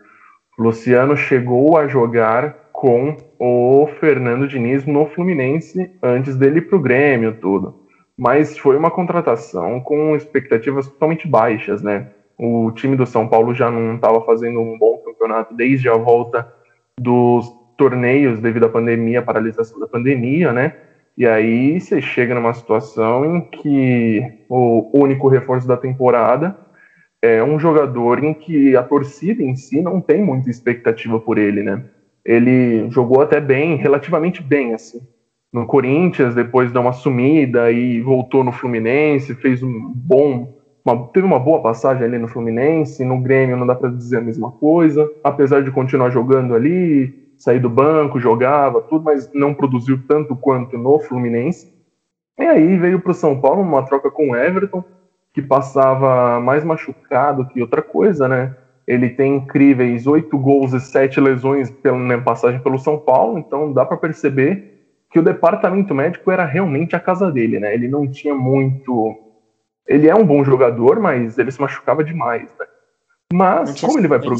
Luciano 0.58 1.16
chegou 1.16 1.78
a 1.78 1.88
jogar 1.88 2.70
com 2.72 3.16
o 3.38 3.88
Fernando 4.00 4.46
Diniz 4.46 4.84
no 4.84 5.06
Fluminense 5.06 5.90
antes 6.02 6.36
dele 6.36 6.58
ir 6.58 6.68
pro 6.68 6.80
Grêmio, 6.80 7.32
tudo 7.40 7.82
mas 8.16 8.58
foi 8.58 8.76
uma 8.76 8.90
contratação 8.90 9.80
com 9.80 10.14
expectativas 10.14 10.86
totalmente 10.86 11.26
baixas, 11.26 11.82
né? 11.82 12.08
O 12.38 12.70
time 12.72 12.96
do 12.96 13.06
São 13.06 13.28
Paulo 13.28 13.54
já 13.54 13.70
não 13.70 13.96
estava 13.96 14.24
fazendo 14.24 14.60
um 14.60 14.78
bom 14.78 14.98
campeonato 14.98 15.54
desde 15.54 15.88
a 15.88 15.96
volta 15.96 16.46
dos 17.00 17.52
torneios 17.76 18.40
devido 18.40 18.66
à 18.66 18.68
pandemia, 18.68 19.22
paralisação 19.22 19.78
da 19.80 19.86
pandemia, 19.86 20.52
né? 20.52 20.74
E 21.16 21.26
aí 21.26 21.80
você 21.80 22.00
chega 22.00 22.34
numa 22.34 22.54
situação 22.54 23.24
em 23.24 23.40
que 23.42 24.22
o 24.48 24.90
único 24.94 25.28
reforço 25.28 25.68
da 25.68 25.76
temporada 25.76 26.56
é 27.20 27.42
um 27.42 27.58
jogador 27.58 28.24
em 28.24 28.34
que 28.34 28.76
a 28.76 28.82
torcida 28.82 29.42
em 29.42 29.54
si 29.54 29.80
não 29.80 30.00
tem 30.00 30.22
muita 30.22 30.50
expectativa 30.50 31.20
por 31.20 31.38
ele, 31.38 31.62
né? 31.62 31.84
Ele 32.24 32.90
jogou 32.90 33.20
até 33.20 33.40
bem, 33.40 33.76
relativamente 33.76 34.42
bem, 34.42 34.74
assim 34.74 35.00
no 35.52 35.66
Corinthians, 35.66 36.34
depois 36.34 36.72
deu 36.72 36.80
uma 36.80 36.92
sumida 36.92 37.70
e 37.70 38.00
voltou 38.00 38.42
no 38.42 38.52
Fluminense, 38.52 39.34
fez 39.34 39.62
um 39.62 39.92
bom. 39.94 40.58
Uma, 40.84 41.06
teve 41.08 41.26
uma 41.26 41.38
boa 41.38 41.60
passagem 41.60 42.04
ali 42.04 42.18
no 42.18 42.26
Fluminense, 42.26 43.04
no 43.04 43.20
Grêmio 43.20 43.56
não 43.56 43.66
dá 43.66 43.74
para 43.74 43.90
dizer 43.90 44.16
a 44.16 44.22
mesma 44.22 44.50
coisa, 44.50 45.08
apesar 45.22 45.62
de 45.62 45.70
continuar 45.70 46.10
jogando 46.10 46.54
ali, 46.54 47.21
sair 47.42 47.58
do 47.58 47.68
banco, 47.68 48.20
jogava, 48.20 48.80
tudo, 48.80 49.04
mas 49.04 49.28
não 49.34 49.52
produziu 49.52 50.00
tanto 50.06 50.36
quanto 50.36 50.78
no 50.78 51.00
Fluminense. 51.00 51.74
E 52.38 52.44
aí 52.44 52.76
veio 52.78 53.00
para 53.00 53.10
o 53.10 53.14
São 53.14 53.40
Paulo 53.40 53.62
uma 53.62 53.82
troca 53.82 54.12
com 54.12 54.30
o 54.30 54.36
Everton, 54.36 54.84
que 55.34 55.42
passava 55.42 56.38
mais 56.38 56.62
machucado 56.62 57.48
que 57.48 57.60
outra 57.60 57.82
coisa, 57.82 58.28
né? 58.28 58.56
Ele 58.86 59.10
tem 59.10 59.36
incríveis 59.36 60.06
oito 60.06 60.38
gols 60.38 60.72
e 60.72 60.78
sete 60.78 61.20
lesões 61.20 61.68
pela 61.68 61.98
né, 61.98 62.16
passagem 62.16 62.60
pelo 62.60 62.78
São 62.78 62.96
Paulo, 62.96 63.38
então 63.38 63.72
dá 63.72 63.84
para 63.84 63.96
perceber 63.96 64.86
que 65.10 65.18
o 65.18 65.22
departamento 65.22 65.92
médico 65.92 66.30
era 66.30 66.44
realmente 66.44 66.94
a 66.94 67.00
casa 67.00 67.28
dele, 67.28 67.58
né? 67.58 67.74
Ele 67.74 67.88
não 67.88 68.08
tinha 68.08 68.36
muito. 68.36 69.16
Ele 69.88 70.08
é 70.08 70.14
um 70.14 70.24
bom 70.24 70.44
jogador, 70.44 71.00
mas 71.00 71.38
ele 71.38 71.50
se 71.50 71.60
machucava 71.60 72.04
demais, 72.04 72.54
né? 72.56 72.66
Mas, 73.32 73.80
como 73.80 73.98
ele 73.98 74.06
vai 74.06 74.20
pro. 74.20 74.36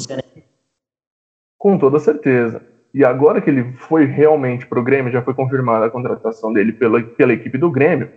Com 1.59 1.79
toda 1.79 1.99
certeza. 1.99 2.72
E 2.95 3.05
agora 3.05 3.41
que 3.41 3.49
ele 3.49 3.73
foi 3.79 4.05
realmente 4.05 4.67
pro 4.67 4.83
Grêmio, 4.83 5.13
já 5.13 5.23
foi 5.23 5.35
confirmada 5.35 5.87
a 5.87 5.91
contratação 5.91 6.53
dele 6.53 6.73
pela, 6.73 7.03
pela 7.03 7.33
equipe 7.33 7.57
do 7.57 7.71
Grêmio, 7.71 8.11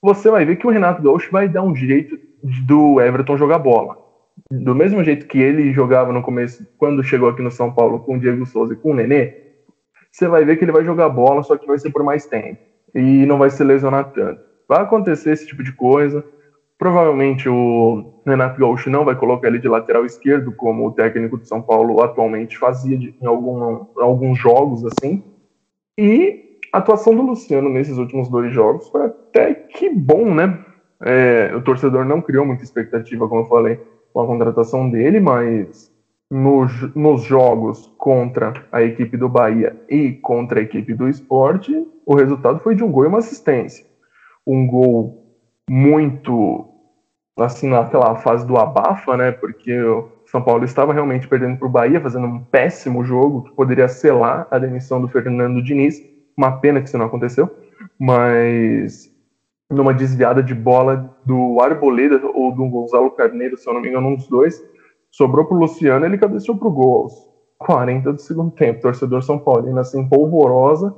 você 0.00 0.30
vai 0.30 0.44
ver 0.44 0.56
que 0.56 0.66
o 0.66 0.70
Renato 0.70 1.02
Gaúcho 1.02 1.30
vai 1.32 1.48
dar 1.48 1.62
um 1.62 1.74
jeito 1.74 2.18
do 2.66 3.00
Everton 3.00 3.36
jogar 3.36 3.58
bola. 3.58 3.96
Do 4.50 4.74
mesmo 4.74 5.02
jeito 5.02 5.26
que 5.26 5.38
ele 5.38 5.72
jogava 5.72 6.12
no 6.12 6.22
começo, 6.22 6.66
quando 6.76 7.02
chegou 7.02 7.28
aqui 7.28 7.42
no 7.42 7.50
São 7.50 7.72
Paulo 7.72 8.00
com 8.00 8.16
o 8.16 8.20
Diego 8.20 8.44
Souza 8.46 8.74
e 8.74 8.76
com 8.76 8.90
o 8.90 8.94
Nenê, 8.94 9.44
você 10.12 10.28
vai 10.28 10.44
ver 10.44 10.56
que 10.56 10.64
ele 10.64 10.72
vai 10.72 10.84
jogar 10.84 11.08
bola, 11.08 11.42
só 11.42 11.56
que 11.56 11.66
vai 11.66 11.78
ser 11.78 11.90
por 11.90 12.04
mais 12.04 12.26
tempo. 12.26 12.58
E 12.94 13.26
não 13.26 13.38
vai 13.38 13.50
se 13.50 13.64
lesionar 13.64 14.12
tanto. 14.12 14.40
Vai 14.68 14.82
acontecer 14.82 15.32
esse 15.32 15.46
tipo 15.46 15.62
de 15.62 15.72
coisa. 15.72 16.24
Provavelmente 16.84 17.48
o 17.48 18.20
Renato 18.26 18.60
Gaúcho 18.60 18.90
não 18.90 19.06
vai 19.06 19.16
colocar 19.16 19.48
ele 19.48 19.58
de 19.58 19.66
lateral 19.66 20.04
esquerdo, 20.04 20.52
como 20.52 20.86
o 20.86 20.92
técnico 20.92 21.38
de 21.38 21.48
São 21.48 21.62
Paulo 21.62 22.02
atualmente 22.02 22.58
fazia 22.58 22.98
de, 22.98 23.14
em 23.22 23.26
algum, 23.26 23.86
alguns 23.96 24.38
jogos 24.38 24.84
assim. 24.84 25.24
E 25.98 26.58
a 26.70 26.76
atuação 26.76 27.16
do 27.16 27.22
Luciano 27.22 27.70
nesses 27.70 27.96
últimos 27.96 28.28
dois 28.28 28.52
jogos 28.52 28.86
foi 28.90 29.06
até 29.06 29.54
que 29.54 29.88
bom, 29.88 30.34
né? 30.34 30.62
É, 31.02 31.56
o 31.56 31.62
torcedor 31.62 32.04
não 32.04 32.20
criou 32.20 32.44
muita 32.44 32.64
expectativa, 32.64 33.26
como 33.28 33.40
eu 33.40 33.46
falei, 33.46 33.80
com 34.12 34.20
a 34.20 34.26
contratação 34.26 34.90
dele, 34.90 35.20
mas 35.20 35.90
nos, 36.30 36.94
nos 36.94 37.22
jogos 37.22 37.90
contra 37.96 38.52
a 38.70 38.82
equipe 38.82 39.16
do 39.16 39.30
Bahia 39.30 39.74
e 39.88 40.12
contra 40.12 40.60
a 40.60 40.62
equipe 40.62 40.92
do 40.92 41.08
esporte, 41.08 41.72
o 42.04 42.14
resultado 42.14 42.60
foi 42.60 42.74
de 42.74 42.84
um 42.84 42.92
gol 42.92 43.04
e 43.04 43.08
uma 43.08 43.20
assistência. 43.20 43.86
Um 44.46 44.66
gol 44.66 45.24
muito 45.66 46.73
assim 47.36 47.68
naquela 47.68 48.16
fase 48.16 48.46
do 48.46 48.56
abafa, 48.56 49.16
né? 49.16 49.32
Porque 49.32 49.76
o 49.80 50.08
São 50.26 50.42
Paulo 50.42 50.64
estava 50.64 50.92
realmente 50.92 51.26
perdendo 51.26 51.58
para 51.58 51.66
o 51.66 51.70
Bahia, 51.70 52.00
fazendo 52.00 52.26
um 52.26 52.44
péssimo 52.44 53.02
jogo 53.04 53.44
que 53.44 53.52
poderia 53.54 53.88
selar 53.88 54.46
a 54.50 54.58
demissão 54.58 55.00
do 55.00 55.08
Fernando 55.08 55.62
Diniz. 55.62 56.00
Uma 56.36 56.52
pena 56.58 56.80
que 56.80 56.88
isso 56.88 56.98
não 56.98 57.06
aconteceu, 57.06 57.48
mas 57.98 59.12
numa 59.70 59.94
desviada 59.94 60.42
de 60.42 60.54
bola 60.54 61.16
do 61.24 61.60
Arboleda 61.60 62.20
ou 62.26 62.52
do 62.52 62.68
Gonzalo 62.68 63.10
Carneiro, 63.10 63.56
se 63.56 63.68
eu 63.68 63.74
não 63.74 63.80
me 63.80 63.88
engano, 63.88 64.08
um 64.08 64.16
dos 64.16 64.28
dois, 64.28 64.62
sobrou 65.10 65.44
pro 65.44 65.56
Luciano, 65.56 66.04
ele 66.04 66.18
cabeceou 66.18 66.56
pro 66.56 66.70
gol 66.70 67.02
aos 67.02 67.28
40 67.58 68.12
do 68.12 68.20
segundo 68.20 68.50
tempo. 68.52 68.82
Torcedor 68.82 69.22
São 69.22 69.38
Paulino 69.38 69.78
assim 69.78 70.08
polvorosa, 70.08 70.94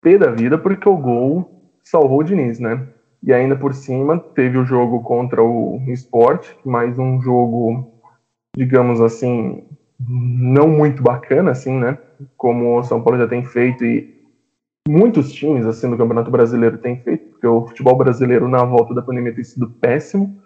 pé 0.00 0.18
da 0.18 0.30
vida 0.30 0.58
porque 0.58 0.88
o 0.88 0.96
gol 0.96 1.48
salvou 1.82 2.20
o 2.20 2.24
Diniz, 2.24 2.58
né? 2.58 2.86
E 3.22 3.32
ainda 3.32 3.54
por 3.54 3.72
cima 3.72 4.18
teve 4.18 4.58
o 4.58 4.64
jogo 4.64 5.00
contra 5.02 5.42
o 5.42 5.80
Sport, 5.88 6.48
mais 6.64 6.98
um 6.98 7.20
jogo, 7.22 7.92
digamos 8.56 9.00
assim, 9.00 9.64
não 10.08 10.68
muito 10.68 11.02
bacana, 11.02 11.52
assim, 11.52 11.78
né? 11.78 11.96
Como 12.36 12.78
o 12.78 12.82
São 12.82 13.00
Paulo 13.00 13.18
já 13.18 13.28
tem 13.28 13.44
feito 13.44 13.84
e 13.84 14.12
muitos 14.88 15.32
times, 15.32 15.64
assim, 15.66 15.88
do 15.88 15.96
Campeonato 15.96 16.30
Brasileiro 16.30 16.78
têm 16.78 16.96
feito, 16.96 17.30
porque 17.30 17.46
o 17.46 17.66
futebol 17.66 17.96
brasileiro 17.96 18.48
na 18.48 18.64
volta 18.64 18.92
da 18.92 19.02
pandemia 19.02 19.34
tem 19.34 19.44
sido 19.44 19.70
péssimo, 19.70 20.42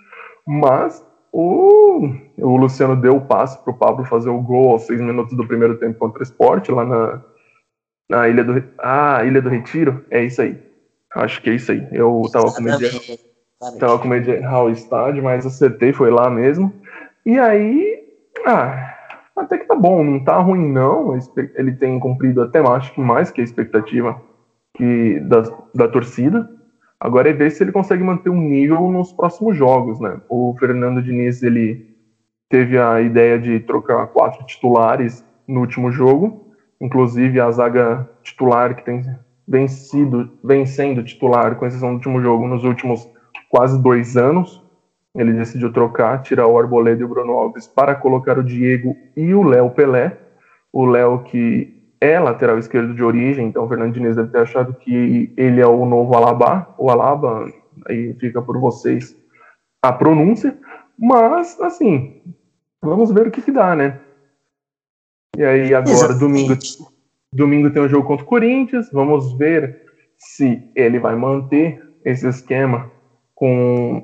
mas 0.46 1.04
o, 1.32 2.10
o 2.38 2.56
Luciano 2.56 2.94
deu 2.94 3.16
o 3.16 3.26
passe 3.26 3.62
para 3.62 3.72
o 3.72 3.76
Pablo 3.76 4.04
fazer 4.04 4.28
o 4.28 4.40
gol 4.40 4.72
aos 4.72 4.82
seis 4.82 5.00
minutos 5.00 5.34
do 5.34 5.46
primeiro 5.46 5.78
tempo 5.78 5.98
contra 5.98 6.20
o 6.20 6.22
Sport, 6.22 6.68
lá 6.68 6.84
na, 6.84 7.22
na 8.10 8.28
Ilha 8.28 8.44
do, 8.44 8.62
ah, 8.78 9.24
Ilha 9.24 9.40
do 9.40 9.48
Retiro, 9.48 10.04
é 10.10 10.22
isso 10.22 10.42
aí. 10.42 10.66
Acho 11.16 11.40
que 11.40 11.50
é 11.50 11.54
isso 11.54 11.72
aí. 11.72 11.86
Eu 11.92 12.22
tava 12.30 12.52
com 12.52 12.62
medo 12.62 12.78
de, 12.78 13.18
tava 13.78 13.98
com 13.98 14.06
medo 14.06 14.24
de 14.24 14.32
errar 14.32 14.64
o 14.64 14.70
estádio, 14.70 15.24
mas 15.24 15.46
acertei, 15.46 15.92
foi 15.92 16.10
lá 16.10 16.28
mesmo. 16.28 16.72
E 17.24 17.38
aí, 17.38 18.04
ah, 18.44 18.94
até 19.34 19.56
que 19.56 19.64
tá 19.64 19.74
bom, 19.74 20.04
não 20.04 20.22
tá 20.22 20.38
ruim 20.38 20.70
não. 20.70 21.18
Ele 21.54 21.72
tem 21.72 21.98
cumprido 21.98 22.42
até 22.42 22.60
acho 22.60 22.92
que 22.92 23.00
mais 23.00 23.30
que 23.30 23.40
a 23.40 23.44
expectativa 23.44 24.20
que 24.76 25.18
da, 25.20 25.42
da 25.74 25.88
torcida. 25.88 26.50
Agora 27.00 27.30
é 27.30 27.32
ver 27.32 27.50
se 27.50 27.62
ele 27.64 27.72
consegue 27.72 28.02
manter 28.02 28.28
um 28.28 28.40
nível 28.40 28.90
nos 28.90 29.12
próximos 29.12 29.56
jogos, 29.56 29.98
né? 29.98 30.20
O 30.28 30.54
Fernando 30.58 31.02
Diniz, 31.02 31.42
ele 31.42 31.96
teve 32.50 32.78
a 32.78 33.00
ideia 33.00 33.38
de 33.38 33.60
trocar 33.60 34.06
quatro 34.08 34.44
titulares 34.44 35.24
no 35.48 35.60
último 35.60 35.90
jogo, 35.90 36.52
inclusive 36.80 37.40
a 37.40 37.50
zaga 37.50 38.08
titular 38.22 38.74
que 38.76 38.84
tem 38.84 39.02
vencido, 39.46 40.30
vencendo 40.42 41.04
titular, 41.04 41.56
com 41.56 41.66
exceção 41.66 41.90
do 41.90 41.96
último 41.96 42.20
jogo, 42.20 42.46
nos 42.46 42.64
últimos 42.64 43.08
quase 43.48 43.80
dois 43.80 44.16
anos. 44.16 44.62
Ele 45.14 45.32
decidiu 45.32 45.72
trocar, 45.72 46.22
tirar 46.22 46.46
o 46.46 46.58
Arboleda 46.58 47.00
e 47.00 47.04
o 47.04 47.08
Bruno 47.08 47.32
Alves 47.32 47.66
para 47.66 47.94
colocar 47.94 48.38
o 48.38 48.44
Diego 48.44 48.96
e 49.16 49.32
o 49.32 49.42
Léo 49.42 49.70
Pelé. 49.70 50.18
O 50.72 50.84
Léo 50.84 51.22
que 51.24 51.76
é 52.00 52.18
lateral 52.18 52.58
esquerdo 52.58 52.94
de 52.94 53.02
origem, 53.02 53.46
então 53.46 53.64
o 53.64 53.68
Fernando 53.68 53.94
Diniz 53.94 54.16
deve 54.16 54.30
ter 54.30 54.40
achado 54.40 54.74
que 54.74 55.32
ele 55.36 55.60
é 55.60 55.66
o 55.66 55.86
novo 55.86 56.14
Alaba, 56.14 56.74
o 56.78 56.90
Alaba, 56.90 57.50
aí 57.88 58.12
fica 58.14 58.42
por 58.42 58.58
vocês 58.58 59.16
a 59.82 59.92
pronúncia, 59.92 60.56
mas 60.98 61.58
assim, 61.60 62.20
vamos 62.82 63.10
ver 63.10 63.28
o 63.28 63.30
que, 63.30 63.40
que 63.40 63.52
dá, 63.52 63.74
né? 63.74 64.00
E 65.36 65.44
aí 65.44 65.74
agora, 65.74 65.92
Exatamente. 65.92 66.20
domingo, 66.20 66.56
Domingo 67.36 67.70
tem 67.70 67.82
um 67.82 67.88
jogo 67.88 68.06
contra 68.06 68.24
o 68.24 68.28
Corinthians. 68.28 68.90
Vamos 68.92 69.36
ver 69.36 69.82
se 70.16 70.62
ele 70.74 70.98
vai 70.98 71.14
manter 71.14 71.82
esse 72.04 72.26
esquema 72.26 72.90
com 73.34 74.02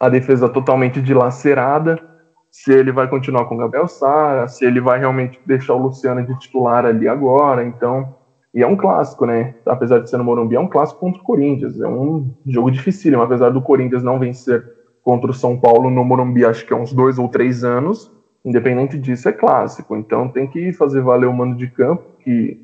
a 0.00 0.08
defesa 0.08 0.48
totalmente 0.48 1.00
dilacerada, 1.00 2.02
se 2.50 2.72
ele 2.72 2.90
vai 2.90 3.06
continuar 3.08 3.44
com 3.44 3.54
o 3.54 3.58
Gabriel 3.58 3.86
Sara, 3.86 4.48
se 4.48 4.64
ele 4.64 4.80
vai 4.80 4.98
realmente 4.98 5.38
deixar 5.46 5.74
o 5.74 5.78
Luciano 5.78 6.26
de 6.26 6.36
titular 6.40 6.84
ali 6.84 7.06
agora. 7.06 7.62
Então, 7.62 8.14
e 8.52 8.62
é 8.62 8.66
um 8.66 8.76
clássico, 8.76 9.24
né? 9.24 9.54
Apesar 9.64 10.00
de 10.00 10.10
ser 10.10 10.18
no 10.18 10.24
Morumbi, 10.24 10.56
é 10.56 10.60
um 10.60 10.68
clássico 10.68 11.00
contra 11.00 11.22
o 11.22 11.24
Corinthians. 11.24 11.80
É 11.80 11.86
um 11.86 12.30
jogo 12.46 12.70
difícil, 12.70 13.22
apesar 13.22 13.50
do 13.50 13.62
Corinthians 13.62 14.02
não 14.02 14.18
vencer 14.18 14.62
contra 15.02 15.30
o 15.30 15.34
São 15.34 15.56
Paulo 15.58 15.88
no 15.88 16.04
Morumbi, 16.04 16.44
acho 16.44 16.66
que 16.66 16.72
é 16.72 16.76
uns 16.76 16.92
dois 16.92 17.18
ou 17.18 17.28
três 17.28 17.62
anos. 17.62 18.10
Independente 18.44 18.98
disso, 18.98 19.28
é 19.28 19.32
clássico. 19.32 19.96
Então 19.96 20.28
tem 20.28 20.48
que 20.48 20.72
fazer 20.72 21.00
valer 21.00 21.28
o 21.28 21.32
mando 21.32 21.56
de 21.56 21.68
campo, 21.68 22.02
que 22.24 22.60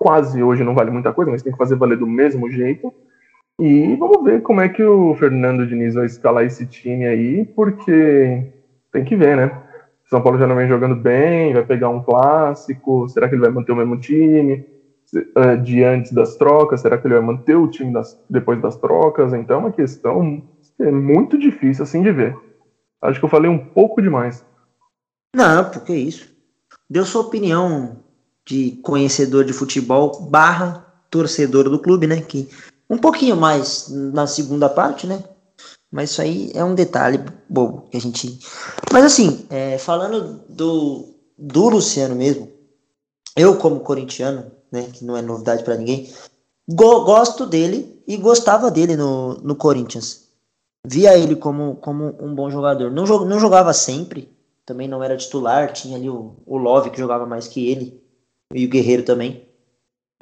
quase 0.00 0.42
hoje 0.42 0.64
não 0.64 0.74
vale 0.74 0.90
muita 0.90 1.12
coisa, 1.12 1.30
mas 1.30 1.42
tem 1.42 1.52
que 1.52 1.58
fazer 1.58 1.76
valer 1.76 1.98
do 1.98 2.06
mesmo 2.06 2.50
jeito. 2.50 2.92
E 3.60 3.94
vamos 3.96 4.24
ver 4.24 4.40
como 4.40 4.62
é 4.62 4.68
que 4.70 4.82
o 4.82 5.14
Fernando 5.16 5.66
Diniz 5.66 5.94
vai 5.94 6.06
escalar 6.06 6.44
esse 6.44 6.64
time 6.64 7.06
aí, 7.06 7.44
porque 7.44 8.50
tem 8.90 9.04
que 9.04 9.14
ver, 9.14 9.36
né? 9.36 9.62
São 10.08 10.22
Paulo 10.22 10.38
já 10.38 10.46
não 10.46 10.56
vem 10.56 10.66
jogando 10.66 10.96
bem, 10.96 11.52
vai 11.52 11.62
pegar 11.62 11.90
um 11.90 12.02
clássico, 12.02 13.06
será 13.10 13.28
que 13.28 13.34
ele 13.34 13.42
vai 13.42 13.50
manter 13.50 13.72
o 13.72 13.76
mesmo 13.76 14.00
time? 14.00 14.64
Uh, 15.14 15.60
de 15.62 15.84
antes 15.84 16.12
das 16.12 16.36
trocas, 16.36 16.80
será 16.80 16.96
que 16.96 17.06
ele 17.06 17.14
vai 17.14 17.22
manter 17.22 17.56
o 17.56 17.68
time 17.68 17.92
das, 17.92 18.18
depois 18.30 18.60
das 18.62 18.76
trocas? 18.76 19.34
Então 19.34 19.56
é 19.56 19.58
uma 19.58 19.72
questão 19.72 20.42
é 20.80 20.90
muito 20.90 21.36
difícil 21.36 21.82
assim 21.82 22.02
de 22.02 22.10
ver. 22.10 22.34
Acho 23.02 23.18
que 23.18 23.24
eu 23.24 23.30
falei 23.30 23.50
um 23.50 23.58
pouco 23.58 24.00
demais. 24.00 24.44
Não, 25.36 25.70
porque 25.70 25.92
isso. 25.92 26.34
Deu 26.88 27.04
sua 27.04 27.22
opinião 27.22 28.02
de 28.50 28.72
conhecedor 28.82 29.44
de 29.44 29.52
futebol 29.52 30.22
barra 30.22 30.84
torcedor 31.08 31.70
do 31.70 31.78
clube, 31.78 32.08
né? 32.08 32.20
Que 32.20 32.48
um 32.88 32.98
pouquinho 32.98 33.36
mais 33.36 33.88
na 33.88 34.26
segunda 34.26 34.68
parte, 34.68 35.06
né? 35.06 35.22
Mas 35.90 36.10
isso 36.10 36.20
aí 36.20 36.50
é 36.52 36.64
um 36.64 36.74
detalhe 36.74 37.20
bobo 37.48 37.88
que 37.88 37.96
a 37.96 38.00
gente. 38.00 38.40
Mas 38.92 39.04
assim, 39.04 39.46
é, 39.50 39.78
falando 39.78 40.40
do, 40.48 41.14
do 41.38 41.68
Luciano 41.68 42.16
mesmo, 42.16 42.50
eu 43.36 43.56
como 43.56 43.80
corintiano, 43.80 44.50
né? 44.72 44.88
Que 44.92 45.04
não 45.04 45.16
é 45.16 45.22
novidade 45.22 45.62
para 45.62 45.76
ninguém, 45.76 46.12
go 46.68 47.04
gosto 47.04 47.46
dele 47.46 48.02
e 48.04 48.16
gostava 48.16 48.68
dele 48.68 48.96
no, 48.96 49.34
no 49.34 49.54
Corinthians. 49.54 50.28
Via 50.84 51.16
ele 51.16 51.36
como, 51.36 51.76
como 51.76 52.16
um 52.20 52.34
bom 52.34 52.50
jogador. 52.50 52.90
Não, 52.90 53.04
não 53.04 53.38
jogava 53.38 53.72
sempre, 53.72 54.28
também 54.66 54.88
não 54.88 55.04
era 55.04 55.16
titular, 55.16 55.72
tinha 55.72 55.96
ali 55.96 56.10
o, 56.10 56.34
o 56.44 56.56
Love 56.56 56.90
que 56.90 56.98
jogava 56.98 57.26
mais 57.26 57.46
que 57.46 57.68
ele 57.68 58.00
e 58.52 58.66
o 58.66 58.68
Guerreiro 58.68 59.04
também. 59.04 59.48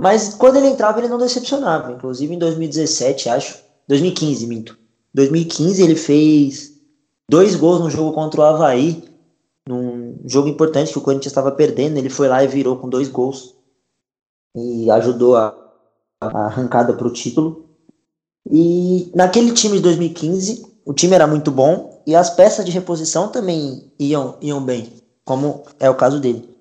Mas 0.01 0.35
quando 0.35 0.57
ele 0.57 0.69
entrava, 0.69 1.01
ele 1.01 1.09
não 1.09 1.19
decepcionava. 1.19 1.93
Inclusive 1.93 2.35
em 2.35 2.39
2017, 2.39 3.29
acho. 3.29 3.59
2015, 3.89 4.47
minto. 4.47 4.79
2015 5.15 5.83
ele 5.83 5.97
fez 5.97 6.75
dois 7.29 7.57
gols 7.57 7.81
no 7.81 7.91
jogo 7.91 8.13
contra 8.13 8.41
o 8.41 8.45
Havaí. 8.45 9.03
Num 9.69 10.19
jogo 10.25 10.49
importante 10.49 10.93
que 10.93 10.99
o 10.99 11.03
Corinthians 11.03 11.33
estava 11.33 11.51
perdendo. 11.51 11.99
Ele 11.99 12.11
foi 12.11 12.29
lá 12.29 12.45
e 12.45 12.49
virou 12.49 12.77
com 12.77 12.89
dois 12.89 13.09
gols. 13.09 13.55
E 14.57 14.91
ajudou 14.91 15.37
a, 15.37 15.55
a 16.21 16.47
arrancada 16.47 16.93
para 16.93 17.07
o 17.07 17.13
título. 17.13 17.67
E 18.51 19.11
naquele 19.15 19.53
time 19.53 19.77
de 19.77 19.83
2015, 19.83 20.65
o 20.85 20.95
time 20.95 21.15
era 21.15 21.27
muito 21.27 21.51
bom. 21.51 22.03
E 22.07 22.15
as 22.15 22.31
peças 22.31 22.65
de 22.65 22.71
reposição 22.71 23.29
também 23.29 23.93
iam, 23.99 24.37
iam 24.41 24.63
bem. 24.63 24.93
Como 25.25 25.65
é 25.81 25.91
o 25.91 25.97
caso 25.97 26.21
dele. 26.21 26.58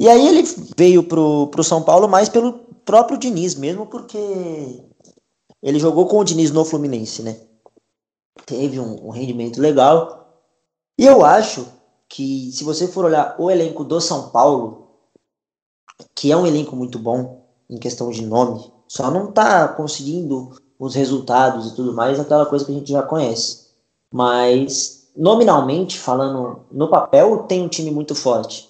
E 0.00 0.08
aí 0.08 0.28
ele 0.28 0.42
veio 0.78 1.02
pro, 1.02 1.48
pro 1.48 1.62
São 1.62 1.82
Paulo 1.82 2.08
mais 2.08 2.26
pelo 2.26 2.54
próprio 2.86 3.18
Diniz 3.18 3.54
mesmo, 3.54 3.84
porque 3.84 4.16
ele 5.62 5.78
jogou 5.78 6.06
com 6.06 6.20
o 6.20 6.24
Diniz 6.24 6.50
no 6.50 6.64
Fluminense, 6.64 7.22
né? 7.22 7.38
Teve 8.46 8.80
um, 8.80 9.08
um 9.08 9.10
rendimento 9.10 9.60
legal. 9.60 10.42
E 10.98 11.04
eu 11.04 11.22
acho 11.22 11.66
que 12.08 12.50
se 12.50 12.64
você 12.64 12.88
for 12.88 13.04
olhar 13.04 13.36
o 13.38 13.50
elenco 13.50 13.84
do 13.84 14.00
São 14.00 14.30
Paulo, 14.30 14.88
que 16.14 16.32
é 16.32 16.36
um 16.36 16.46
elenco 16.46 16.74
muito 16.74 16.98
bom 16.98 17.44
em 17.68 17.76
questão 17.76 18.10
de 18.10 18.24
nome, 18.24 18.72
só 18.88 19.10
não 19.10 19.30
tá 19.30 19.68
conseguindo 19.68 20.56
os 20.78 20.94
resultados 20.94 21.66
e 21.66 21.74
tudo 21.76 21.92
mais, 21.92 22.18
aquela 22.18 22.46
coisa 22.46 22.64
que 22.64 22.72
a 22.72 22.74
gente 22.74 22.90
já 22.90 23.02
conhece. 23.02 23.66
Mas 24.10 25.10
nominalmente, 25.14 25.98
falando 25.98 26.64
no 26.72 26.88
papel, 26.88 27.42
tem 27.42 27.62
um 27.62 27.68
time 27.68 27.90
muito 27.90 28.14
forte. 28.14 28.69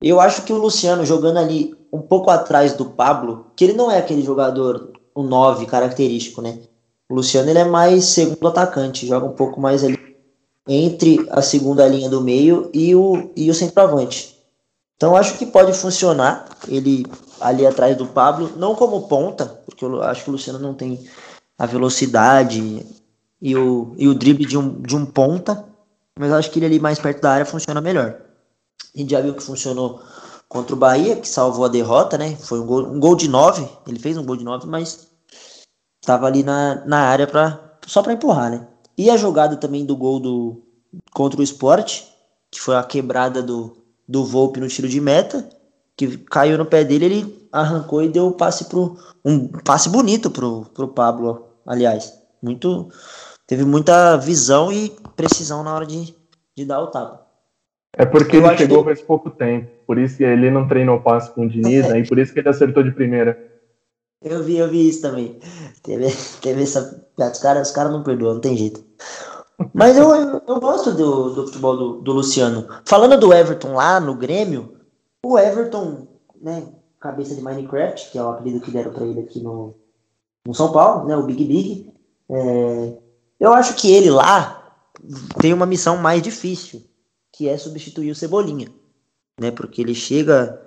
Eu 0.00 0.20
acho 0.20 0.42
que 0.42 0.52
o 0.52 0.58
Luciano 0.58 1.04
jogando 1.06 1.38
ali 1.38 1.74
um 1.92 2.00
pouco 2.00 2.30
atrás 2.30 2.74
do 2.74 2.84
Pablo, 2.84 3.46
que 3.56 3.64
ele 3.64 3.72
não 3.72 3.90
é 3.90 3.98
aquele 3.98 4.22
jogador, 4.22 4.92
o 5.14 5.22
um 5.22 5.26
9 5.26 5.66
característico, 5.66 6.42
né? 6.42 6.58
O 7.08 7.14
Luciano 7.14 7.48
ele 7.48 7.58
é 7.58 7.64
mais 7.64 8.04
segundo 8.04 8.48
atacante, 8.48 9.06
joga 9.06 9.26
um 9.26 9.34
pouco 9.34 9.60
mais 9.60 9.82
ali 9.82 9.98
entre 10.68 11.26
a 11.30 11.40
segunda 11.40 11.86
linha 11.86 12.10
do 12.10 12.20
meio 12.20 12.68
e 12.74 12.94
o, 12.94 13.30
e 13.36 13.50
o 13.50 13.54
centroavante. 13.54 14.36
Então 14.96 15.14
acho 15.14 15.38
que 15.38 15.46
pode 15.46 15.72
funcionar 15.72 16.48
ele 16.66 17.06
ali 17.40 17.66
atrás 17.66 17.96
do 17.96 18.06
Pablo, 18.06 18.52
não 18.56 18.74
como 18.74 19.06
ponta, 19.08 19.46
porque 19.64 19.84
eu 19.84 20.02
acho 20.02 20.24
que 20.24 20.30
o 20.30 20.32
Luciano 20.32 20.58
não 20.58 20.74
tem 20.74 21.06
a 21.58 21.66
velocidade 21.66 22.84
e 23.40 23.56
o, 23.56 23.94
e 23.96 24.08
o 24.08 24.14
drible 24.14 24.46
de 24.46 24.58
um, 24.58 24.80
de 24.80 24.96
um 24.96 25.06
ponta, 25.06 25.64
mas 26.18 26.32
acho 26.32 26.50
que 26.50 26.58
ele 26.58 26.66
ali 26.66 26.80
mais 26.80 26.98
perto 26.98 27.20
da 27.20 27.32
área 27.32 27.46
funciona 27.46 27.80
melhor. 27.80 28.25
A 28.94 28.98
gente 28.98 29.10
já 29.10 29.20
viu 29.20 29.34
que 29.34 29.42
funcionou 29.42 30.00
contra 30.48 30.74
o 30.74 30.78
Bahia, 30.78 31.16
que 31.16 31.28
salvou 31.28 31.64
a 31.64 31.68
derrota, 31.68 32.16
né? 32.16 32.36
Foi 32.36 32.60
um 32.60 32.66
gol, 32.66 32.86
um 32.86 33.00
gol 33.00 33.16
de 33.16 33.28
9, 33.28 33.68
ele 33.86 33.98
fez 33.98 34.16
um 34.16 34.24
gol 34.24 34.36
de 34.36 34.44
9, 34.44 34.66
mas 34.66 35.08
estava 36.00 36.26
ali 36.26 36.42
na, 36.42 36.84
na 36.86 36.98
área 37.00 37.26
pra, 37.26 37.78
só 37.86 38.02
para 38.02 38.12
empurrar, 38.12 38.50
né? 38.50 38.66
E 38.96 39.10
a 39.10 39.16
jogada 39.16 39.56
também 39.56 39.84
do 39.84 39.96
gol 39.96 40.20
do, 40.20 40.62
contra 41.12 41.40
o 41.40 41.42
Sport, 41.42 42.02
que 42.50 42.60
foi 42.60 42.76
a 42.76 42.82
quebrada 42.82 43.42
do, 43.42 43.76
do 44.08 44.24
Volpe 44.24 44.60
no 44.60 44.68
tiro 44.68 44.88
de 44.88 45.00
meta, 45.00 45.48
que 45.96 46.18
caiu 46.18 46.56
no 46.56 46.64
pé 46.64 46.84
dele, 46.84 47.04
ele 47.04 47.48
arrancou 47.50 48.02
e 48.02 48.08
deu 48.08 48.26
um 48.26 48.32
passe 48.32 48.66
pro 48.66 48.96
um 49.24 49.48
passe 49.48 49.88
bonito 49.88 50.30
pro, 50.30 50.66
pro 50.74 50.88
Pablo, 50.88 51.46
aliás, 51.66 52.12
muito 52.42 52.88
teve 53.46 53.64
muita 53.64 54.16
visão 54.16 54.72
e 54.72 54.90
precisão 55.16 55.62
na 55.62 55.74
hora 55.74 55.86
de, 55.86 56.14
de 56.54 56.64
dar 56.64 56.80
o 56.80 56.88
tapa. 56.88 57.25
É 57.96 58.04
porque 58.04 58.36
eu 58.36 58.46
ele 58.46 58.58
chegou 58.58 58.78
que... 58.78 58.84
faz 58.84 59.00
pouco 59.00 59.30
tempo, 59.30 59.70
por 59.86 59.98
isso 59.98 60.18
que 60.18 60.24
ele 60.24 60.50
não 60.50 60.68
treinou 60.68 61.00
passe 61.00 61.30
com 61.30 61.46
o 61.46 61.48
Diniz, 61.48 61.86
é. 61.86 61.98
e 61.98 62.06
por 62.06 62.18
isso 62.18 62.32
que 62.32 62.40
ele 62.40 62.48
acertou 62.48 62.82
de 62.82 62.90
primeira. 62.90 63.38
Eu 64.22 64.42
vi, 64.42 64.58
eu 64.58 64.68
vi 64.68 64.88
isso 64.88 65.02
também. 65.02 65.38
Teve, 65.82 66.14
teve 66.42 66.62
essa. 66.62 67.06
Os 67.16 67.38
caras 67.38 67.68
os 67.68 67.74
cara 67.74 67.88
não 67.88 68.02
perdoam, 68.02 68.34
não 68.34 68.40
tem 68.40 68.56
jeito. 68.56 68.84
Mas 69.72 69.96
eu, 69.96 70.14
eu, 70.14 70.42
eu 70.46 70.60
gosto 70.60 70.92
do, 70.92 71.30
do 71.30 71.46
futebol 71.46 71.76
do, 71.76 72.00
do, 72.02 72.12
Luciano. 72.12 72.68
Falando 72.84 73.18
do 73.18 73.32
Everton 73.32 73.74
lá 73.74 73.98
no 73.98 74.14
Grêmio, 74.14 74.74
o 75.24 75.38
Everton, 75.38 76.06
né, 76.40 76.64
cabeça 77.00 77.34
de 77.34 77.40
Minecraft, 77.40 78.10
que 78.10 78.18
é 78.18 78.22
o 78.22 78.28
apelido 78.28 78.60
que 78.60 78.70
deram 78.70 78.92
para 78.92 79.06
ele 79.06 79.20
aqui 79.20 79.40
no, 79.40 79.74
no 80.46 80.54
São 80.54 80.72
Paulo, 80.72 81.06
né, 81.06 81.16
o 81.16 81.22
Big 81.22 81.42
Big. 81.42 81.92
É, 82.28 82.92
eu 83.40 83.52
acho 83.54 83.74
que 83.74 83.94
ele 83.94 84.10
lá 84.10 84.76
tem 85.40 85.52
uma 85.52 85.66
missão 85.66 85.96
mais 85.96 86.20
difícil, 86.20 86.82
que 87.36 87.48
é 87.48 87.58
substituir 87.58 88.10
o 88.10 88.14
Cebolinha, 88.14 88.68
né, 89.38 89.50
porque 89.50 89.82
ele 89.82 89.94
chega 89.94 90.58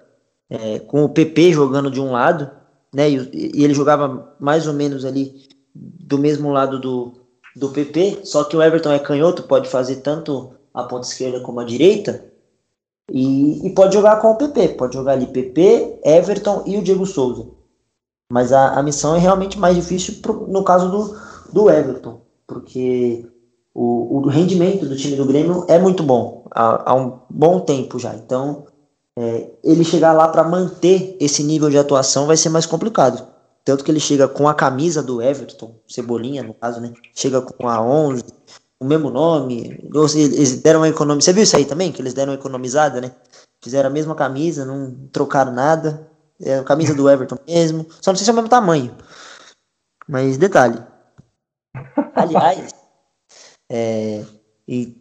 é, 0.48 0.80
com 0.80 1.04
o 1.04 1.10
PP 1.10 1.52
jogando 1.52 1.90
de 1.90 2.00
um 2.00 2.12
lado, 2.12 2.50
né, 2.94 3.10
e, 3.10 3.56
e 3.56 3.64
ele 3.64 3.74
jogava 3.74 4.36
mais 4.40 4.68
ou 4.68 4.74
menos 4.74 5.04
ali 5.04 5.48
do 5.74 6.20
mesmo 6.20 6.52
lado 6.52 6.80
do, 6.80 7.14
do 7.56 7.70
PP, 7.70 8.20
só 8.24 8.44
que 8.44 8.56
o 8.56 8.62
Everton 8.62 8.92
é 8.92 9.00
canhoto, 9.00 9.44
pode 9.44 9.68
fazer 9.68 9.98
tanto 9.98 10.54
a 10.72 10.84
ponta 10.84 11.08
esquerda 11.08 11.40
como 11.40 11.60
a 11.60 11.66
direita, 11.66 12.26
e, 13.12 13.66
e 13.66 13.74
pode 13.74 13.96
jogar 13.96 14.22
com 14.22 14.32
o 14.32 14.36
PP, 14.36 14.70
pode 14.70 14.94
jogar 14.94 15.14
ali 15.14 15.26
PP, 15.26 16.02
Everton 16.04 16.64
e 16.68 16.78
o 16.78 16.84
Diego 16.84 17.08
Souza. 17.08 17.48
Mas 18.32 18.54
a, 18.54 18.78
a 18.78 18.84
missão 18.84 19.16
é 19.16 19.20
realmente 19.20 19.58
mais 19.58 19.76
difícil 19.76 20.22
pro, 20.22 20.48
no 20.48 20.64
caso 20.64 20.92
do, 20.92 21.20
do 21.52 21.70
Everton, 21.72 22.22
porque 22.46 23.26
o, 23.82 24.18
o 24.18 24.28
rendimento 24.28 24.86
do 24.86 24.98
time 24.98 25.16
do 25.16 25.26
Grêmio 25.26 25.64
é 25.70 25.80
muito 25.80 26.04
bom, 26.04 26.44
há, 26.52 26.92
há 26.92 26.96
um 26.96 27.18
bom 27.30 27.62
tempo 27.62 27.98
já. 27.98 28.14
Então, 28.14 28.66
é, 29.18 29.52
ele 29.64 29.86
chegar 29.86 30.12
lá 30.12 30.28
para 30.28 30.44
manter 30.44 31.16
esse 31.18 31.42
nível 31.44 31.70
de 31.70 31.78
atuação 31.78 32.28
vai 32.28 32.36
ser 32.36 32.50
mais 32.50 32.66
complicado. 32.66 33.26
Tanto 33.64 33.86
que 33.86 33.90
ele 33.90 34.02
chega 34.02 34.28
com 34.28 34.50
a 34.50 34.54
camisa 34.54 35.02
do 35.02 35.22
Everton, 35.22 35.76
Cebolinha 35.88 36.44
no 36.44 36.54
caso, 36.54 36.82
né? 36.82 36.92
Chega 37.16 37.42
com 37.42 37.70
a 37.70 37.82
11, 37.82 38.24
o 38.82 38.86
mesmo 38.86 39.10
nome. 39.10 39.80
Eles 40.14 40.62
deram 40.62 40.82
uma 40.82 40.90
economia. 40.90 41.22
Você 41.22 41.32
viu 41.32 41.44
isso 41.44 41.56
aí 41.56 41.64
também? 41.64 41.92
Que 41.92 42.02
eles 42.02 42.14
deram 42.14 42.34
uma 42.34 42.40
economizada, 42.40 43.00
né? 43.00 43.12
Fizeram 43.64 43.90
a 43.90 43.94
mesma 43.94 44.14
camisa, 44.14 44.66
não 44.66 45.08
trocaram 45.14 45.54
nada. 45.54 46.06
É 46.42 46.58
a 46.58 46.64
camisa 46.64 46.94
do 46.94 47.10
Everton 47.10 47.38
mesmo. 47.48 47.86
Só 48.02 48.12
não 48.12 48.18
sei 48.18 48.26
se 48.26 48.30
é 48.30 48.34
o 48.34 48.36
mesmo 48.36 48.50
tamanho. 48.50 48.94
Mas 50.08 50.38
detalhe. 50.38 50.82
Aliás, 52.16 52.79
é, 53.70 54.24
e 54.68 54.96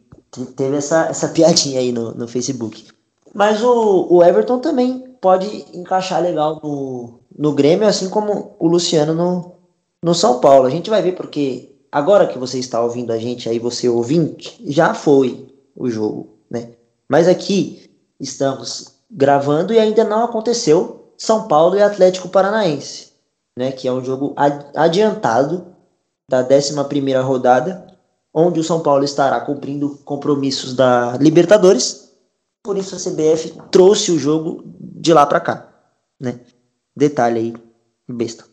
teve 0.56 0.76
essa, 0.76 1.06
essa 1.06 1.28
piadinha 1.30 1.80
aí 1.80 1.92
no, 1.92 2.12
no 2.14 2.28
Facebook. 2.28 2.86
Mas 3.34 3.62
o, 3.62 4.06
o 4.10 4.22
Everton 4.22 4.58
também 4.58 5.00
pode 5.20 5.66
encaixar 5.72 6.22
legal 6.22 6.60
no, 6.62 7.20
no 7.36 7.52
Grêmio, 7.52 7.86
assim 7.86 8.08
como 8.08 8.54
o 8.58 8.66
Luciano 8.66 9.14
no, 9.14 9.52
no 10.02 10.14
São 10.14 10.40
Paulo. 10.40 10.66
A 10.66 10.70
gente 10.70 10.90
vai 10.90 11.02
ver 11.02 11.12
porque 11.12 11.74
agora 11.90 12.26
que 12.26 12.38
você 12.38 12.58
está 12.58 12.82
ouvindo 12.82 13.12
a 13.12 13.18
gente 13.18 13.48
aí, 13.48 13.58
você 13.58 13.88
ouvinte, 13.88 14.60
já 14.66 14.94
foi 14.94 15.48
o 15.76 15.88
jogo, 15.88 16.38
né? 16.50 16.72
Mas 17.08 17.28
aqui 17.28 17.90
estamos 18.20 18.94
gravando 19.10 19.72
e 19.72 19.78
ainda 19.78 20.04
não 20.04 20.24
aconteceu 20.24 21.12
São 21.16 21.48
Paulo 21.48 21.76
e 21.76 21.82
Atlético 21.82 22.28
Paranaense, 22.28 23.12
né? 23.56 23.72
Que 23.72 23.88
é 23.88 23.92
um 23.92 24.04
jogo 24.04 24.34
adiantado 24.74 25.66
da 26.28 26.46
11 26.46 26.84
primeira 26.84 27.22
rodada, 27.22 27.86
onde 28.32 28.60
o 28.60 28.64
São 28.64 28.80
Paulo 28.80 29.04
estará 29.04 29.40
cumprindo 29.40 29.98
compromissos 30.04 30.74
da 30.74 31.16
Libertadores. 31.16 32.12
Por 32.62 32.76
isso 32.76 32.94
a 32.94 32.98
CBF 32.98 33.54
trouxe 33.70 34.12
o 34.12 34.18
jogo 34.18 34.62
de 34.78 35.12
lá 35.12 35.24
para 35.24 35.40
cá, 35.40 35.68
né? 36.20 36.40
Detalhe 36.96 37.38
aí, 37.38 37.54
besta. 38.08 38.44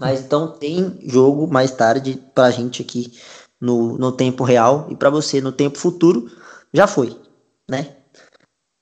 Mas 0.00 0.20
então 0.20 0.52
tem 0.52 0.98
jogo 1.04 1.46
mais 1.46 1.70
tarde 1.70 2.20
pra 2.34 2.50
gente 2.50 2.82
aqui 2.82 3.12
no, 3.60 3.96
no 3.96 4.10
tempo 4.10 4.42
real 4.42 4.86
e 4.90 4.96
para 4.96 5.10
você 5.10 5.40
no 5.40 5.52
tempo 5.52 5.78
futuro 5.78 6.30
já 6.72 6.86
foi, 6.86 7.16
né? 7.70 7.96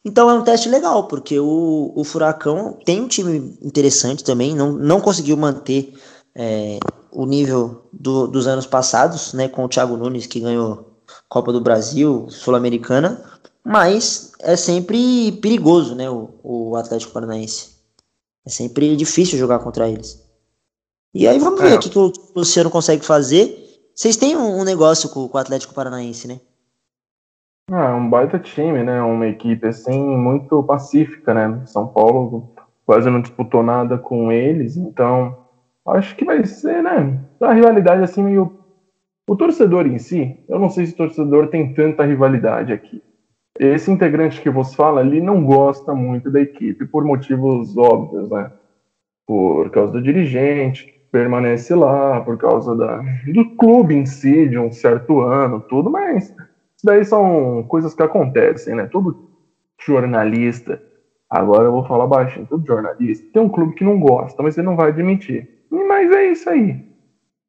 Então 0.04 0.28
é 0.28 0.34
um 0.34 0.42
teste 0.42 0.68
legal, 0.68 1.06
porque 1.06 1.38
o, 1.38 1.92
o 1.94 2.02
Furacão 2.02 2.78
tem 2.84 3.00
um 3.00 3.06
time 3.06 3.56
interessante 3.62 4.24
também, 4.24 4.54
não, 4.54 4.72
não 4.72 5.00
conseguiu 5.00 5.36
manter 5.36 5.94
é, 6.34 6.78
o 7.10 7.26
nível 7.26 7.88
do, 7.92 8.26
dos 8.26 8.46
anos 8.46 8.66
passados, 8.66 9.32
né? 9.34 9.48
Com 9.48 9.64
o 9.64 9.68
Thiago 9.68 9.96
Nunes 9.96 10.26
que 10.26 10.40
ganhou 10.40 10.92
Copa 11.28 11.52
do 11.52 11.60
Brasil, 11.60 12.26
Sul-Americana, 12.30 13.22
mas 13.64 14.32
é 14.40 14.56
sempre 14.56 15.32
perigoso, 15.32 15.94
né? 15.94 16.08
O, 16.10 16.30
o 16.42 16.76
Atlético 16.76 17.12
Paranaense. 17.12 17.72
É 18.44 18.50
sempre 18.50 18.96
difícil 18.96 19.38
jogar 19.38 19.60
contra 19.60 19.88
eles. 19.88 20.20
E 21.14 21.28
aí 21.28 21.38
vamos 21.38 21.60
ver 21.60 21.72
é. 21.72 21.74
o 21.76 21.78
que, 21.78 21.98
o 21.98 22.12
Luciano 22.34 22.70
consegue 22.70 23.04
fazer. 23.04 23.58
Vocês 23.94 24.16
têm 24.16 24.36
um, 24.36 24.60
um 24.60 24.64
negócio 24.64 25.08
com, 25.10 25.28
com, 25.28 25.36
o 25.36 25.40
Atlético 25.40 25.74
Paranaense, 25.74 26.26
né? 26.26 26.40
Ah, 27.70 27.90
é 27.90 27.94
um 27.94 28.08
baita 28.08 28.38
time, 28.38 28.82
né? 28.82 29.00
Uma 29.02 29.28
equipe 29.28 29.66
assim 29.66 30.00
muito 30.00 30.62
pacífica, 30.64 31.32
né? 31.34 31.62
São 31.66 31.86
Paulo 31.86 32.52
quase 32.84 33.08
não 33.08 33.20
disputou 33.22 33.62
nada 33.62 33.96
com 33.96 34.32
eles, 34.32 34.76
então 34.76 35.41
acho 35.86 36.16
que 36.16 36.24
vai 36.24 36.44
ser, 36.44 36.82
né? 36.82 37.20
A 37.40 37.52
rivalidade 37.52 38.02
assim 38.02 38.22
meio 38.22 38.62
o 39.28 39.36
torcedor 39.36 39.86
em 39.86 39.98
si, 39.98 40.36
eu 40.48 40.58
não 40.58 40.68
sei 40.68 40.86
se 40.86 40.94
o 40.94 40.96
torcedor 40.96 41.48
tem 41.48 41.72
tanta 41.72 42.04
rivalidade 42.04 42.72
aqui. 42.72 43.02
Esse 43.58 43.90
integrante 43.90 44.40
que 44.40 44.50
vos 44.50 44.74
fala 44.74 45.00
ali 45.00 45.20
não 45.20 45.44
gosta 45.44 45.94
muito 45.94 46.30
da 46.30 46.40
equipe 46.40 46.86
por 46.86 47.04
motivos 47.04 47.76
óbvios, 47.76 48.28
né? 48.28 48.50
Por 49.26 49.70
causa 49.70 49.92
do 49.92 50.02
dirigente, 50.02 50.86
que 50.86 50.92
permanece 51.12 51.74
lá, 51.74 52.20
por 52.20 52.36
causa 52.36 52.74
da, 52.74 53.00
do 53.32 53.56
clube 53.56 53.94
em 53.94 54.06
si, 54.06 54.48
de 54.48 54.58
um 54.58 54.72
certo 54.72 55.20
ano, 55.20 55.60
tudo, 55.60 55.90
mas 55.90 56.30
isso 56.30 56.84
daí 56.84 57.04
são 57.04 57.64
coisas 57.68 57.94
que 57.94 58.02
acontecem, 58.02 58.74
né? 58.74 58.86
Todo 58.86 59.30
jornalista, 59.86 60.82
agora 61.30 61.64
eu 61.64 61.72
vou 61.72 61.84
falar 61.84 62.06
baixinho, 62.06 62.46
todo 62.46 62.66
jornalista 62.66 63.24
tem 63.32 63.42
um 63.42 63.48
clube 63.48 63.74
que 63.74 63.84
não 63.84 64.00
gosta, 64.00 64.42
mas 64.42 64.58
ele 64.58 64.66
não 64.66 64.76
vai 64.76 64.88
admitir. 64.88 65.48
Mas 65.72 66.10
é 66.12 66.30
isso 66.30 66.48
aí. 66.50 66.84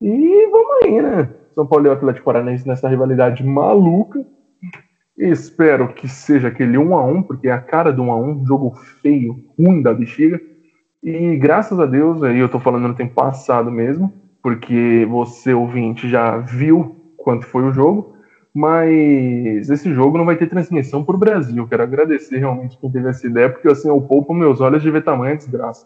E 0.01 0.47
vamos 0.49 0.83
aí, 0.83 1.01
né? 1.01 1.29
São 1.53 1.67
Paulo 1.67 1.85
e 1.85 1.89
o 1.89 1.93
Atlético 1.93 2.25
Paranaense 2.25 2.67
nessa 2.67 2.87
rivalidade 2.87 3.43
maluca 3.43 4.25
espero 5.17 5.93
que 5.93 6.07
seja 6.07 6.47
aquele 6.47 6.77
1 6.77 6.95
a 6.95 7.05
1 7.05 7.23
porque 7.23 7.47
é 7.47 7.51
a 7.51 7.59
cara 7.59 7.91
do 7.91 8.03
1 8.03 8.11
a 8.11 8.17
1 8.17 8.45
jogo 8.45 8.73
feio, 9.01 9.35
ruim 9.57 9.81
da 9.81 9.93
bexiga. 9.93 10.39
E 11.01 11.35
graças 11.37 11.79
a 11.79 11.85
Deus, 11.85 12.23
aí 12.23 12.39
eu 12.39 12.49
tô 12.49 12.59
falando 12.59 12.87
no 12.87 12.95
tempo 12.95 13.13
passado 13.13 13.69
mesmo, 13.69 14.11
porque 14.41 15.05
você 15.09 15.53
ouvinte 15.53 16.09
já 16.09 16.37
viu 16.37 16.95
quanto 17.17 17.45
foi 17.45 17.63
o 17.63 17.73
jogo, 17.73 18.15
mas 18.53 19.69
esse 19.69 19.93
jogo 19.93 20.17
não 20.17 20.25
vai 20.25 20.37
ter 20.37 20.47
transmissão 20.47 21.03
por 21.03 21.17
Brasil. 21.17 21.67
Quero 21.67 21.83
agradecer 21.83 22.37
realmente 22.37 22.77
quem 22.77 22.91
teve 22.91 23.09
essa 23.09 23.27
ideia, 23.27 23.49
porque 23.49 23.67
assim 23.67 23.89
eu 23.89 23.99
poupo 24.01 24.33
meus 24.33 24.61
olhos 24.61 24.81
de 24.81 24.91
ver 24.91 25.03
tamanha 25.03 25.35
desgraça. 25.35 25.85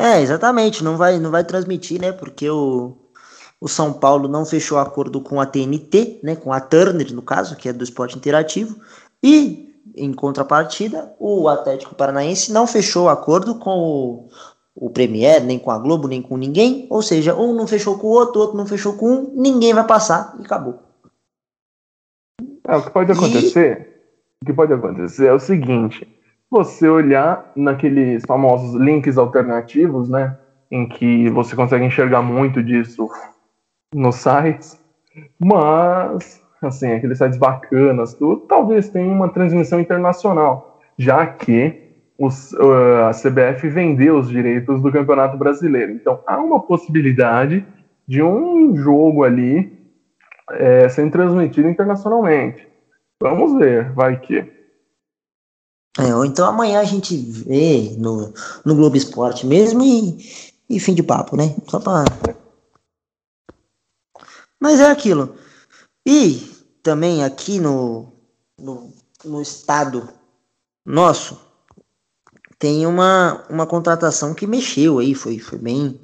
É, 0.00 0.22
exatamente, 0.22 0.82
não 0.82 0.96
vai, 0.96 1.18
não 1.18 1.30
vai 1.30 1.44
transmitir, 1.44 2.00
né? 2.00 2.10
Porque 2.10 2.48
o, 2.48 2.96
o 3.60 3.68
São 3.68 3.92
Paulo 3.92 4.26
não 4.28 4.46
fechou 4.46 4.78
acordo 4.78 5.20
com 5.20 5.38
a 5.38 5.44
TNT, 5.44 6.20
né, 6.22 6.34
com 6.34 6.54
a 6.54 6.58
Turner, 6.58 7.12
no 7.12 7.20
caso, 7.20 7.54
que 7.54 7.68
é 7.68 7.72
do 7.72 7.84
esporte 7.84 8.16
interativo, 8.16 8.80
e, 9.22 9.78
em 9.94 10.10
contrapartida, 10.14 11.14
o 11.18 11.46
Atlético 11.48 11.94
Paranaense 11.94 12.50
não 12.50 12.66
fechou 12.66 13.10
acordo 13.10 13.56
com 13.56 13.78
o, 13.78 14.28
o 14.74 14.88
Premier, 14.88 15.44
nem 15.44 15.58
com 15.58 15.70
a 15.70 15.78
Globo, 15.78 16.08
nem 16.08 16.22
com 16.22 16.38
ninguém. 16.38 16.86
Ou 16.88 17.02
seja, 17.02 17.36
um 17.36 17.54
não 17.54 17.66
fechou 17.66 17.98
com 17.98 18.06
o 18.06 18.12
outro, 18.12 18.40
outro 18.40 18.56
não 18.56 18.64
fechou 18.64 18.94
com 18.94 19.06
um, 19.06 19.34
ninguém 19.36 19.74
vai 19.74 19.86
passar 19.86 20.34
e 20.40 20.46
acabou. 20.46 20.78
É, 22.66 22.74
o 22.74 22.82
que 22.82 22.90
pode 22.90 23.12
acontecer, 23.12 24.00
e... 24.40 24.44
o 24.44 24.46
que 24.46 24.52
pode 24.54 24.72
acontecer 24.72 25.26
é 25.26 25.32
o 25.34 25.38
seguinte, 25.38 26.08
você 26.50 26.88
olhar 26.88 27.52
naqueles 27.54 28.24
famosos 28.26 28.74
links 28.74 29.16
alternativos, 29.16 30.08
né, 30.08 30.36
em 30.70 30.88
que 30.88 31.28
você 31.30 31.54
consegue 31.54 31.84
enxergar 31.84 32.22
muito 32.22 32.62
disso 32.62 33.08
nos 33.94 34.16
sites, 34.16 34.80
mas, 35.38 36.42
assim, 36.62 36.92
aqueles 36.92 37.18
sites 37.18 37.38
bacanas, 37.38 38.14
tudo, 38.14 38.42
talvez 38.42 38.88
tenha 38.88 39.12
uma 39.12 39.28
transmissão 39.28 39.80
internacional, 39.80 40.80
já 40.98 41.26
que 41.26 41.90
os, 42.18 42.52
uh, 42.52 43.08
a 43.08 43.12
CBF 43.12 43.68
vendeu 43.68 44.18
os 44.18 44.28
direitos 44.28 44.82
do 44.82 44.92
Campeonato 44.92 45.38
Brasileiro. 45.38 45.92
Então, 45.92 46.20
há 46.26 46.38
uma 46.38 46.60
possibilidade 46.60 47.64
de 48.06 48.22
um 48.22 48.76
jogo 48.76 49.24
ali 49.24 49.72
é, 50.50 50.88
sendo 50.88 51.12
transmitido 51.12 51.68
internacionalmente. 51.68 52.68
Vamos 53.22 53.54
ver, 53.58 53.92
vai 53.92 54.18
que. 54.18 54.59
É, 55.98 56.14
ou 56.14 56.24
então 56.24 56.46
amanhã 56.46 56.80
a 56.80 56.84
gente 56.84 57.16
vê 57.16 57.96
no, 57.98 58.32
no 58.64 58.74
Globo 58.74 58.96
Esporte 58.96 59.46
mesmo 59.46 59.82
e, 59.82 60.52
e 60.68 60.78
fim 60.78 60.94
de 60.94 61.02
papo, 61.02 61.36
né? 61.36 61.56
Só 61.68 61.80
pra. 61.80 62.04
Mas 64.60 64.80
é 64.80 64.90
aquilo. 64.90 65.34
E 66.06 66.48
também 66.82 67.24
aqui 67.24 67.58
no, 67.58 68.12
no, 68.58 68.92
no 69.24 69.42
estado 69.42 70.08
nosso 70.84 71.38
tem 72.58 72.86
uma, 72.86 73.42
uma 73.48 73.66
contratação 73.66 74.34
que 74.34 74.46
mexeu 74.46 74.98
aí, 74.98 75.14
foi, 75.14 75.38
foi 75.38 75.58
bem 75.58 75.98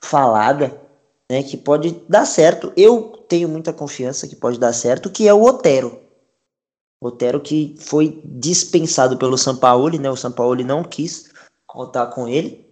falada, 0.00 0.80
né? 1.28 1.42
Que 1.42 1.56
pode 1.56 2.00
dar 2.08 2.24
certo. 2.24 2.72
Eu 2.76 3.24
tenho 3.28 3.48
muita 3.48 3.72
confiança 3.72 4.28
que 4.28 4.36
pode 4.36 4.58
dar 4.58 4.72
certo, 4.72 5.10
que 5.10 5.26
é 5.26 5.34
o 5.34 5.42
Otero. 5.42 6.05
Otero 7.00 7.40
que 7.40 7.74
foi 7.78 8.20
dispensado 8.24 9.16
pelo 9.16 9.36
Sampaoli, 9.36 9.98
né? 9.98 10.10
O 10.10 10.16
Sampaoli 10.16 10.64
não 10.64 10.82
quis 10.82 11.30
contar 11.66 12.06
com 12.06 12.26
ele. 12.26 12.66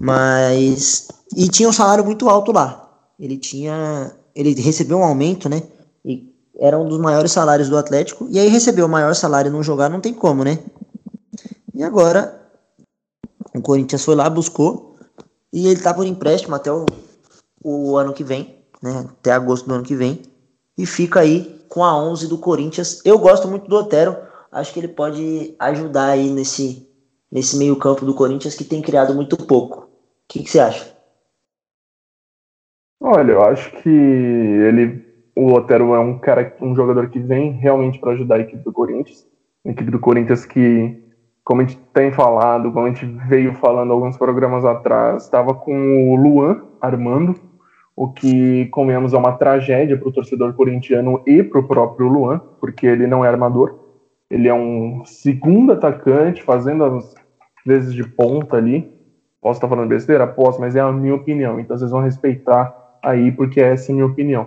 Mas 0.00 1.08
e 1.34 1.48
tinha 1.48 1.68
um 1.68 1.72
salário 1.72 2.04
muito 2.04 2.28
alto 2.28 2.52
lá. 2.52 2.82
Ele 3.18 3.36
tinha, 3.36 4.14
ele 4.34 4.54
recebeu 4.60 4.98
um 4.98 5.04
aumento, 5.04 5.48
né? 5.48 5.62
E 6.04 6.32
era 6.58 6.78
um 6.78 6.88
dos 6.88 6.98
maiores 6.98 7.32
salários 7.32 7.68
do 7.68 7.76
Atlético. 7.76 8.28
E 8.30 8.38
aí 8.38 8.48
recebeu 8.48 8.86
o 8.86 8.88
maior 8.88 9.14
salário 9.14 9.48
e 9.48 9.52
não 9.52 9.62
jogar, 9.62 9.88
não 9.88 10.00
tem 10.00 10.14
como, 10.14 10.44
né? 10.44 10.58
E 11.74 11.82
agora 11.82 12.48
o 13.54 13.60
Corinthians 13.60 14.04
foi 14.04 14.14
lá, 14.14 14.28
buscou 14.30 14.96
e 15.52 15.66
ele 15.66 15.80
tá 15.80 15.92
por 15.92 16.06
empréstimo 16.06 16.54
até 16.54 16.70
o, 16.70 16.84
o 17.62 17.96
ano 17.96 18.12
que 18.12 18.22
vem, 18.22 18.62
né? 18.82 19.06
Até 19.08 19.32
agosto 19.32 19.66
do 19.66 19.74
ano 19.74 19.84
que 19.84 19.94
vem. 19.94 20.22
E 20.76 20.84
fica 20.84 21.20
aí 21.20 21.55
com 21.68 21.84
a 21.84 21.96
11 21.96 22.28
do 22.28 22.38
Corinthians. 22.38 23.00
Eu 23.04 23.18
gosto 23.18 23.48
muito 23.48 23.68
do 23.68 23.76
Otero. 23.76 24.16
Acho 24.50 24.72
que 24.72 24.80
ele 24.80 24.88
pode 24.88 25.54
ajudar 25.58 26.10
aí 26.10 26.30
nesse, 26.30 26.88
nesse 27.30 27.56
meio 27.56 27.76
campo 27.76 28.04
do 28.04 28.14
Corinthians 28.14 28.54
que 28.54 28.64
tem 28.64 28.80
criado 28.80 29.14
muito 29.14 29.36
pouco. 29.36 29.80
O 29.80 29.88
que, 30.28 30.42
que 30.42 30.50
você 30.50 30.60
acha? 30.60 30.96
Olha, 33.00 33.32
eu 33.32 33.42
acho 33.42 33.70
que 33.82 33.88
ele, 33.88 35.04
o 35.36 35.52
Otero 35.52 35.94
é 35.94 35.98
um 35.98 36.18
cara, 36.18 36.56
um 36.60 36.74
jogador 36.74 37.10
que 37.10 37.18
vem 37.18 37.52
realmente 37.52 37.98
para 37.98 38.12
ajudar 38.12 38.36
a 38.36 38.40
equipe 38.40 38.64
do 38.64 38.72
Corinthians. 38.72 39.26
A 39.64 39.70
equipe 39.70 39.90
do 39.90 39.98
Corinthians 39.98 40.46
que, 40.46 41.02
como 41.44 41.60
a 41.60 41.64
gente 41.64 41.78
tem 41.92 42.10
falado, 42.10 42.72
como 42.72 42.86
a 42.86 42.88
gente 42.88 43.04
veio 43.28 43.54
falando 43.54 43.92
alguns 43.92 44.16
programas 44.16 44.64
atrás, 44.64 45.24
estava 45.24 45.52
com 45.54 46.12
o 46.12 46.16
Luan 46.16 46.62
Armando, 46.80 47.34
o 47.96 48.08
que, 48.08 48.66
convenhamos, 48.66 49.14
é 49.14 49.16
uma 49.16 49.32
tragédia 49.32 49.96
para 49.96 50.08
o 50.08 50.12
torcedor 50.12 50.52
corintiano 50.52 51.22
e 51.26 51.42
para 51.42 51.60
o 51.60 51.66
próprio 51.66 52.06
Luan, 52.06 52.38
porque 52.60 52.86
ele 52.86 53.06
não 53.06 53.24
é 53.24 53.28
armador. 53.28 53.78
Ele 54.30 54.46
é 54.46 54.52
um 54.52 55.02
segundo 55.06 55.72
atacante, 55.72 56.42
fazendo 56.42 56.84
as 56.84 57.14
vezes 57.64 57.94
de 57.94 58.04
ponta 58.04 58.58
ali. 58.58 58.92
Posso 59.40 59.56
estar 59.56 59.68
falando 59.68 59.88
besteira? 59.88 60.26
Posso, 60.26 60.60
mas 60.60 60.76
é 60.76 60.80
a 60.80 60.92
minha 60.92 61.14
opinião. 61.14 61.58
Então 61.58 61.78
vocês 61.78 61.90
vão 61.90 62.02
respeitar 62.02 62.98
aí, 63.02 63.32
porque 63.32 63.62
essa 63.62 63.90
é 63.90 63.92
a 63.92 63.94
minha 63.94 64.06
opinião. 64.06 64.46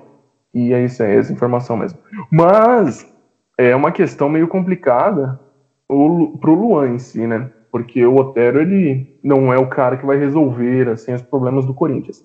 E 0.54 0.72
é 0.72 0.86
isso, 0.86 1.02
é 1.02 1.16
essa 1.16 1.34
informação 1.34 1.76
mesmo. 1.76 1.98
Mas 2.32 3.12
é 3.58 3.76
uma 3.76 3.92
questão 3.92 4.30
meio 4.30 4.48
complicada 4.48 5.40
para 5.88 5.96
o 5.96 6.54
Luan 6.54 6.90
em 6.90 7.00
si, 7.00 7.26
né? 7.26 7.50
Porque 7.72 8.06
o 8.06 8.16
Otero, 8.16 8.62
ele 8.62 9.20
não 9.24 9.52
é 9.52 9.58
o 9.58 9.68
cara 9.68 9.98
que 9.98 10.06
vai 10.06 10.18
resolver 10.18 10.90
assim, 10.90 11.14
os 11.14 11.22
problemas 11.22 11.66
do 11.66 11.74
Corinthians 11.74 12.24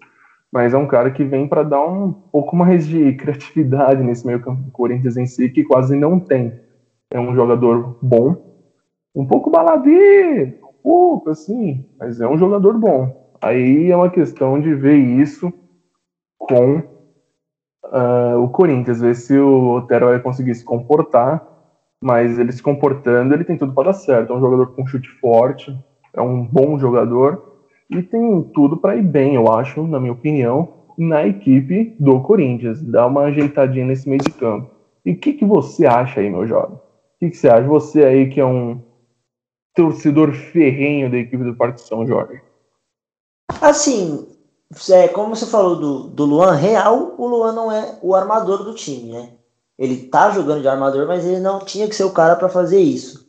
mas 0.54 0.72
é 0.72 0.78
um 0.78 0.86
cara 0.86 1.10
que 1.10 1.24
vem 1.24 1.48
para 1.48 1.64
dar 1.64 1.84
um 1.84 2.12
pouco 2.12 2.54
mais 2.54 2.86
de 2.86 3.12
criatividade 3.14 4.04
nesse 4.04 4.24
meio 4.24 4.40
campo 4.40 4.62
do 4.62 4.70
Corinthians 4.70 5.16
em 5.16 5.26
si, 5.26 5.50
que 5.50 5.64
quase 5.64 5.96
não 5.96 6.20
tem. 6.20 6.56
É 7.10 7.18
um 7.18 7.34
jogador 7.34 7.98
bom, 8.00 8.36
um 9.12 9.26
pouco 9.26 9.50
baladeiro, 9.50 10.54
um 10.62 10.72
pouco 10.80 11.30
assim, 11.30 11.84
mas 11.98 12.20
é 12.20 12.28
um 12.28 12.38
jogador 12.38 12.78
bom. 12.78 13.32
Aí 13.42 13.90
é 13.90 13.96
uma 13.96 14.08
questão 14.08 14.60
de 14.60 14.72
ver 14.76 14.94
isso 14.94 15.52
com 16.38 16.76
uh, 17.86 18.38
o 18.40 18.48
Corinthians, 18.48 19.00
ver 19.00 19.16
se 19.16 19.36
o 19.36 19.78
Otero 19.78 20.06
vai 20.06 20.20
conseguir 20.20 20.54
se 20.54 20.64
comportar, 20.64 21.44
mas 22.00 22.38
ele 22.38 22.52
se 22.52 22.62
comportando, 22.62 23.34
ele 23.34 23.42
tem 23.42 23.58
tudo 23.58 23.74
para 23.74 23.86
dar 23.90 23.92
certo. 23.94 24.32
É 24.32 24.36
um 24.36 24.40
jogador 24.40 24.72
com 24.72 24.86
chute 24.86 25.08
forte, 25.20 25.76
é 26.14 26.22
um 26.22 26.46
bom 26.46 26.78
jogador 26.78 27.53
e 27.90 28.02
tem 28.02 28.42
tudo 28.54 28.76
para 28.76 28.96
ir 28.96 29.02
bem, 29.02 29.34
eu 29.34 29.52
acho, 29.52 29.86
na 29.86 30.00
minha 30.00 30.12
opinião, 30.12 30.84
na 30.96 31.26
equipe 31.26 31.94
do 31.98 32.20
Corinthians. 32.20 32.80
Dá 32.82 33.06
uma 33.06 33.22
ajeitadinha 33.22 33.84
nesse 33.84 34.08
meio 34.08 34.22
de 34.22 34.30
campo. 34.30 34.70
E 35.04 35.12
o 35.12 35.18
que, 35.18 35.34
que 35.34 35.44
você 35.44 35.86
acha 35.86 36.20
aí, 36.20 36.30
meu 36.30 36.46
jovem? 36.46 36.76
O 36.76 36.80
que, 37.20 37.30
que 37.30 37.36
você 37.36 37.48
acha? 37.48 37.66
Você 37.68 38.04
aí 38.04 38.30
que 38.30 38.40
é 38.40 38.44
um 38.44 38.80
torcedor 39.74 40.32
ferrenho 40.32 41.10
da 41.10 41.18
equipe 41.18 41.42
do 41.42 41.54
Parque 41.54 41.80
São 41.80 42.06
Jorge. 42.06 42.40
Assim, 43.60 44.26
é, 44.90 45.08
como 45.08 45.34
você 45.34 45.46
falou 45.46 45.76
do, 45.76 46.02
do 46.04 46.24
Luan, 46.24 46.52
real, 46.52 47.14
o 47.18 47.26
Luan 47.26 47.52
não 47.52 47.70
é 47.70 47.98
o 48.00 48.14
armador 48.14 48.64
do 48.64 48.74
time, 48.74 49.12
né? 49.12 49.30
Ele 49.78 50.06
tá 50.06 50.30
jogando 50.30 50.62
de 50.62 50.68
armador, 50.68 51.06
mas 51.06 51.26
ele 51.26 51.40
não 51.40 51.58
tinha 51.58 51.88
que 51.88 51.96
ser 51.96 52.04
o 52.04 52.12
cara 52.12 52.36
para 52.36 52.48
fazer 52.48 52.80
isso, 52.80 53.28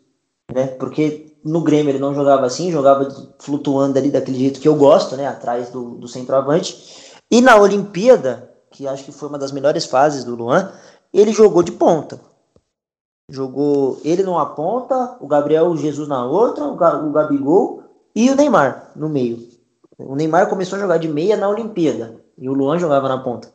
né? 0.53 0.67
Porque 0.67 1.24
no 1.45 1.61
Grêmio 1.61 1.91
ele 1.91 1.99
não 1.99 2.15
jogava 2.15 2.47
assim, 2.47 2.71
jogava 2.71 3.07
flutuando 3.37 3.99
ali 3.99 4.09
daquele 4.09 4.39
jeito 4.39 4.59
que 4.59 4.67
eu 4.67 4.75
gosto, 4.75 5.15
né? 5.15 5.27
Atrás 5.27 5.69
do, 5.69 5.91
do 5.91 6.07
centroavante. 6.07 7.13
E 7.29 7.39
na 7.39 7.55
Olimpíada, 7.55 8.51
que 8.71 8.87
acho 8.87 9.03
que 9.05 9.11
foi 9.11 9.29
uma 9.29 9.37
das 9.37 9.51
melhores 9.51 9.85
fases 9.85 10.23
do 10.23 10.35
Luan, 10.35 10.71
ele 11.13 11.31
jogou 11.31 11.61
de 11.61 11.71
ponta. 11.71 12.19
Jogou 13.29 14.01
ele 14.03 14.23
numa 14.23 14.47
ponta, 14.47 15.17
o 15.19 15.27
Gabriel 15.27 15.77
Jesus 15.77 16.07
na 16.07 16.25
outra, 16.25 16.65
o 16.65 17.11
Gabigol 17.11 17.83
e 18.15 18.29
o 18.31 18.35
Neymar 18.35 18.91
no 18.95 19.07
meio. 19.07 19.47
O 19.99 20.15
Neymar 20.15 20.49
começou 20.49 20.77
a 20.77 20.81
jogar 20.81 20.97
de 20.97 21.07
meia 21.07 21.37
na 21.37 21.47
Olimpíada 21.47 22.19
e 22.37 22.49
o 22.49 22.53
Luan 22.53 22.79
jogava 22.79 23.07
na 23.07 23.19
ponta. 23.19 23.47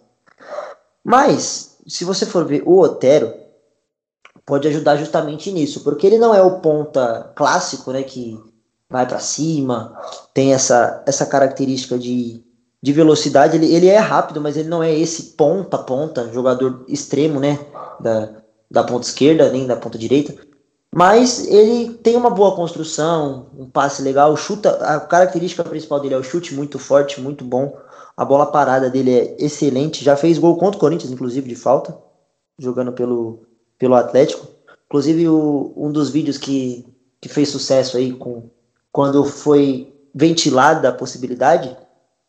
Mas, 1.05 1.77
se 1.89 2.05
você 2.05 2.25
for 2.25 2.45
ver 2.45 2.63
o 2.65 2.79
Otero, 2.79 3.33
pode 4.45 4.69
ajudar 4.69 4.97
justamente 4.97 5.51
nisso, 5.53 5.83
porque 5.85 6.07
ele 6.07 6.19
não 6.19 6.35
é 6.35 6.43
o 6.43 6.61
ponta 6.61 7.33
clássico, 7.35 7.93
né, 7.93 8.03
que 8.03 8.39
vai 8.89 9.07
para 9.07 9.21
cima, 9.21 9.97
tem 10.35 10.53
essa, 10.53 11.03
essa 11.07 11.25
característica 11.25 11.99
de, 11.99 12.43
de 12.83 12.93
velocidade, 12.93 13.57
ele, 13.57 13.73
ele 13.73 13.87
é 13.87 13.99
rápido, 13.99 14.41
mas 14.41 14.57
ele 14.57 14.69
não 14.69 14.83
é 14.83 14.93
esse 14.93 15.35
ponta 15.37 15.79
ponta, 15.79 16.31
jogador 16.33 16.85
extremo, 16.89 17.39
né, 17.39 17.59
da, 18.01 18.31
da 18.71 18.83
ponta 18.83 19.07
esquerda, 19.07 19.51
nem 19.51 19.67
da 19.67 19.77
ponta 19.77 19.97
direita, 19.97 20.35
mas 20.93 21.47
ele 21.47 21.95
tem 21.95 22.17
uma 22.17 22.31
boa 22.31 22.57
construção, 22.57 23.47
um 23.57 23.71
passe 23.71 24.03
legal, 24.03 24.37
chuta, 24.37 24.71
a 24.85 24.99
característica 24.99 25.63
principal 25.63 26.01
dele 26.01 26.15
é 26.15 26.19
o 26.19 26.25
chute 26.25 26.53
muito 26.53 26.79
forte, 26.79 27.21
muito 27.21 27.45
bom, 27.45 27.77
a 28.17 28.25
bola 28.25 28.47
parada 28.47 28.91
dele 28.91 29.17
é 29.17 29.37
excelente, 29.39 30.05
já 30.05 30.17
fez 30.17 30.37
gol 30.37 30.57
contra 30.59 30.77
o 30.77 30.81
Corinthians, 30.81 31.13
inclusive, 31.13 31.49
de 31.49 31.55
falta, 31.55 31.97
jogando 32.59 32.93
pelo, 32.93 33.47
pelo 33.81 33.95
Atlético. 33.95 34.47
Inclusive, 34.87 35.27
o, 35.29 35.73
um 35.75 35.91
dos 35.91 36.11
vídeos 36.11 36.39
que, 36.39 36.87
que 37.21 37.29
fez 37.29 37.49
sucesso 37.49 37.97
aí 37.97 38.13
com 38.13 38.45
quando 38.93 39.25
foi 39.25 39.93
ventilada 40.15 40.89
a 40.89 40.93
possibilidade 40.93 41.77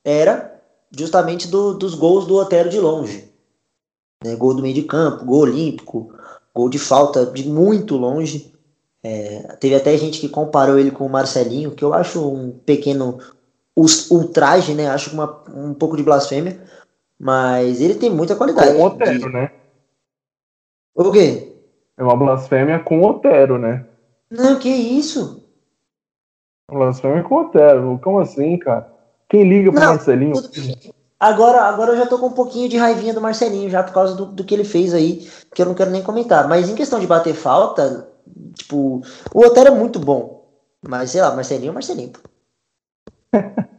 era 0.03 0.59
justamente 0.91 1.47
do, 1.47 1.73
dos 1.73 1.93
gols 1.93 2.25
do 2.25 2.35
Otero 2.35 2.69
de 2.69 2.79
longe. 2.79 3.27
Né? 4.23 4.35
Gol 4.35 4.53
do 4.53 4.61
meio 4.61 4.75
de 4.75 4.83
campo, 4.83 5.25
gol 5.25 5.41
olímpico, 5.41 6.13
gol 6.55 6.69
de 6.69 6.79
falta 6.79 7.25
de 7.25 7.47
muito 7.47 7.97
longe. 7.97 8.53
É, 9.03 9.55
teve 9.59 9.75
até 9.75 9.97
gente 9.97 10.19
que 10.19 10.29
comparou 10.29 10.77
ele 10.77 10.91
com 10.91 11.05
o 11.05 11.09
Marcelinho, 11.09 11.71
que 11.71 11.83
eu 11.83 11.93
acho 11.93 12.25
um 12.25 12.51
pequeno 12.51 13.19
ultraje, 13.75 14.73
né? 14.73 14.87
Acho 14.87 15.11
uma, 15.11 15.43
um 15.53 15.73
pouco 15.73 15.97
de 15.97 16.03
blasfêmia, 16.03 16.61
mas 17.19 17.81
ele 17.81 17.95
tem 17.95 18.11
muita 18.11 18.35
qualidade. 18.35 18.75
Com 18.75 18.83
o 18.83 18.85
Otero, 18.85 19.19
de... 19.19 19.29
né? 19.29 19.51
O 20.95 21.11
quê? 21.11 21.55
É 21.97 22.03
uma 22.03 22.15
blasfêmia 22.15 22.79
com 22.79 23.01
Otero, 23.03 23.57
né? 23.57 23.85
Não, 24.29 24.57
que 24.59 24.69
isso? 24.69 25.43
Blasfêmia 26.69 27.23
com 27.23 27.35
o 27.35 27.41
Otero. 27.41 27.99
Como 28.03 28.19
assim, 28.19 28.57
cara? 28.57 28.91
Quem 29.29 29.47
liga 29.47 29.71
pro 29.71 29.79
Não, 29.79 29.87
Marcelinho? 29.89 30.33
Agora, 31.19 31.61
agora 31.61 31.91
eu 31.91 31.97
já 31.97 32.05
tô 32.07 32.17
com 32.17 32.27
um 32.27 32.33
pouquinho 32.33 32.67
de 32.67 32.77
raivinha 32.77 33.13
do 33.13 33.21
Marcelinho, 33.21 33.69
já 33.69 33.83
por 33.83 33.93
causa 33.93 34.15
do, 34.15 34.25
do 34.25 34.43
que 34.43 34.53
ele 34.53 34.63
fez 34.63 34.93
aí, 34.93 35.29
que 35.53 35.61
eu 35.61 35.65
não 35.65 35.75
quero 35.75 35.91
nem 35.91 36.01
comentar. 36.01 36.47
Mas 36.47 36.69
em 36.69 36.75
questão 36.75 36.99
de 36.99 37.07
bater 37.07 37.33
falta, 37.33 38.09
tipo, 38.55 39.01
o 39.33 39.39
Otero 39.45 39.67
é 39.69 39.71
muito 39.71 39.99
bom. 39.99 40.41
Mas, 40.87 41.11
sei 41.11 41.21
lá, 41.21 41.35
Marcelinho 41.35 41.69
é 41.69 41.73
Marcelinho. 41.73 42.11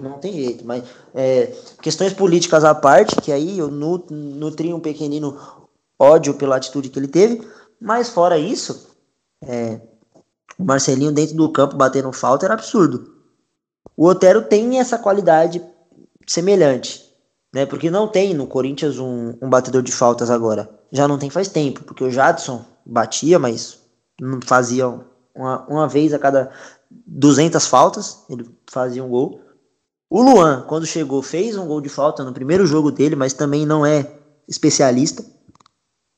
Não 0.00 0.18
tem 0.18 0.32
jeito, 0.32 0.66
mas 0.66 0.84
é, 1.14 1.46
questões 1.80 2.12
políticas 2.12 2.64
à 2.64 2.74
parte, 2.74 3.16
que 3.20 3.32
aí 3.32 3.58
eu 3.58 3.68
nu- 3.68 4.04
nutri 4.10 4.74
um 4.74 4.80
pequenino 4.80 5.38
ódio 5.98 6.34
pela 6.34 6.56
atitude 6.56 6.88
que 6.88 6.98
ele 6.98 7.08
teve, 7.08 7.46
mas 7.80 8.08
fora 8.08 8.38
isso, 8.38 8.88
é, 9.42 9.80
o 10.58 10.64
Marcelinho 10.64 11.12
dentro 11.12 11.36
do 11.36 11.50
campo 11.50 11.76
batendo 11.76 12.12
falta 12.12 12.46
era 12.46 12.54
absurdo. 12.54 13.12
O 13.96 14.06
Otero 14.06 14.42
tem 14.42 14.78
essa 14.78 14.98
qualidade 14.98 15.62
semelhante, 16.26 17.04
né? 17.52 17.66
Porque 17.66 17.90
não 17.90 18.08
tem 18.08 18.34
no 18.34 18.46
Corinthians 18.46 18.98
um, 18.98 19.34
um 19.40 19.48
batedor 19.48 19.82
de 19.82 19.92
faltas 19.92 20.30
agora. 20.30 20.68
Já 20.90 21.06
não 21.06 21.18
tem 21.18 21.30
faz 21.30 21.48
tempo, 21.48 21.84
porque 21.84 22.02
o 22.02 22.10
Jadson 22.10 22.64
batia, 22.84 23.38
mas 23.38 23.78
não 24.20 24.40
fazia 24.44 24.88
uma, 25.34 25.66
uma 25.66 25.88
vez 25.88 26.12
a 26.12 26.18
cada 26.18 26.50
200 26.90 27.66
faltas, 27.66 28.24
ele 28.28 28.48
fazia 28.70 29.02
um 29.02 29.08
gol. 29.08 29.40
O 30.08 30.22
Luan, 30.22 30.64
quando 30.68 30.86
chegou, 30.86 31.22
fez 31.22 31.56
um 31.56 31.66
gol 31.66 31.80
de 31.80 31.88
falta 31.88 32.22
no 32.22 32.32
primeiro 32.32 32.66
jogo 32.66 32.90
dele, 32.90 33.16
mas 33.16 33.32
também 33.32 33.66
não 33.66 33.84
é 33.84 34.12
especialista. 34.48 35.24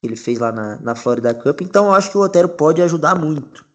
Ele 0.07 0.17
fez 0.17 0.39
lá 0.39 0.51
na, 0.53 0.81
na 0.81 0.95
Florida 0.95 1.35
Cup. 1.35 1.61
Então 1.61 1.87
eu 1.87 1.93
acho 1.93 2.11
que 2.11 2.19
o 2.19 2.21
Otero 2.21 2.49
pode 2.49 2.81
ajudar 2.83 3.15
muito 3.15 3.67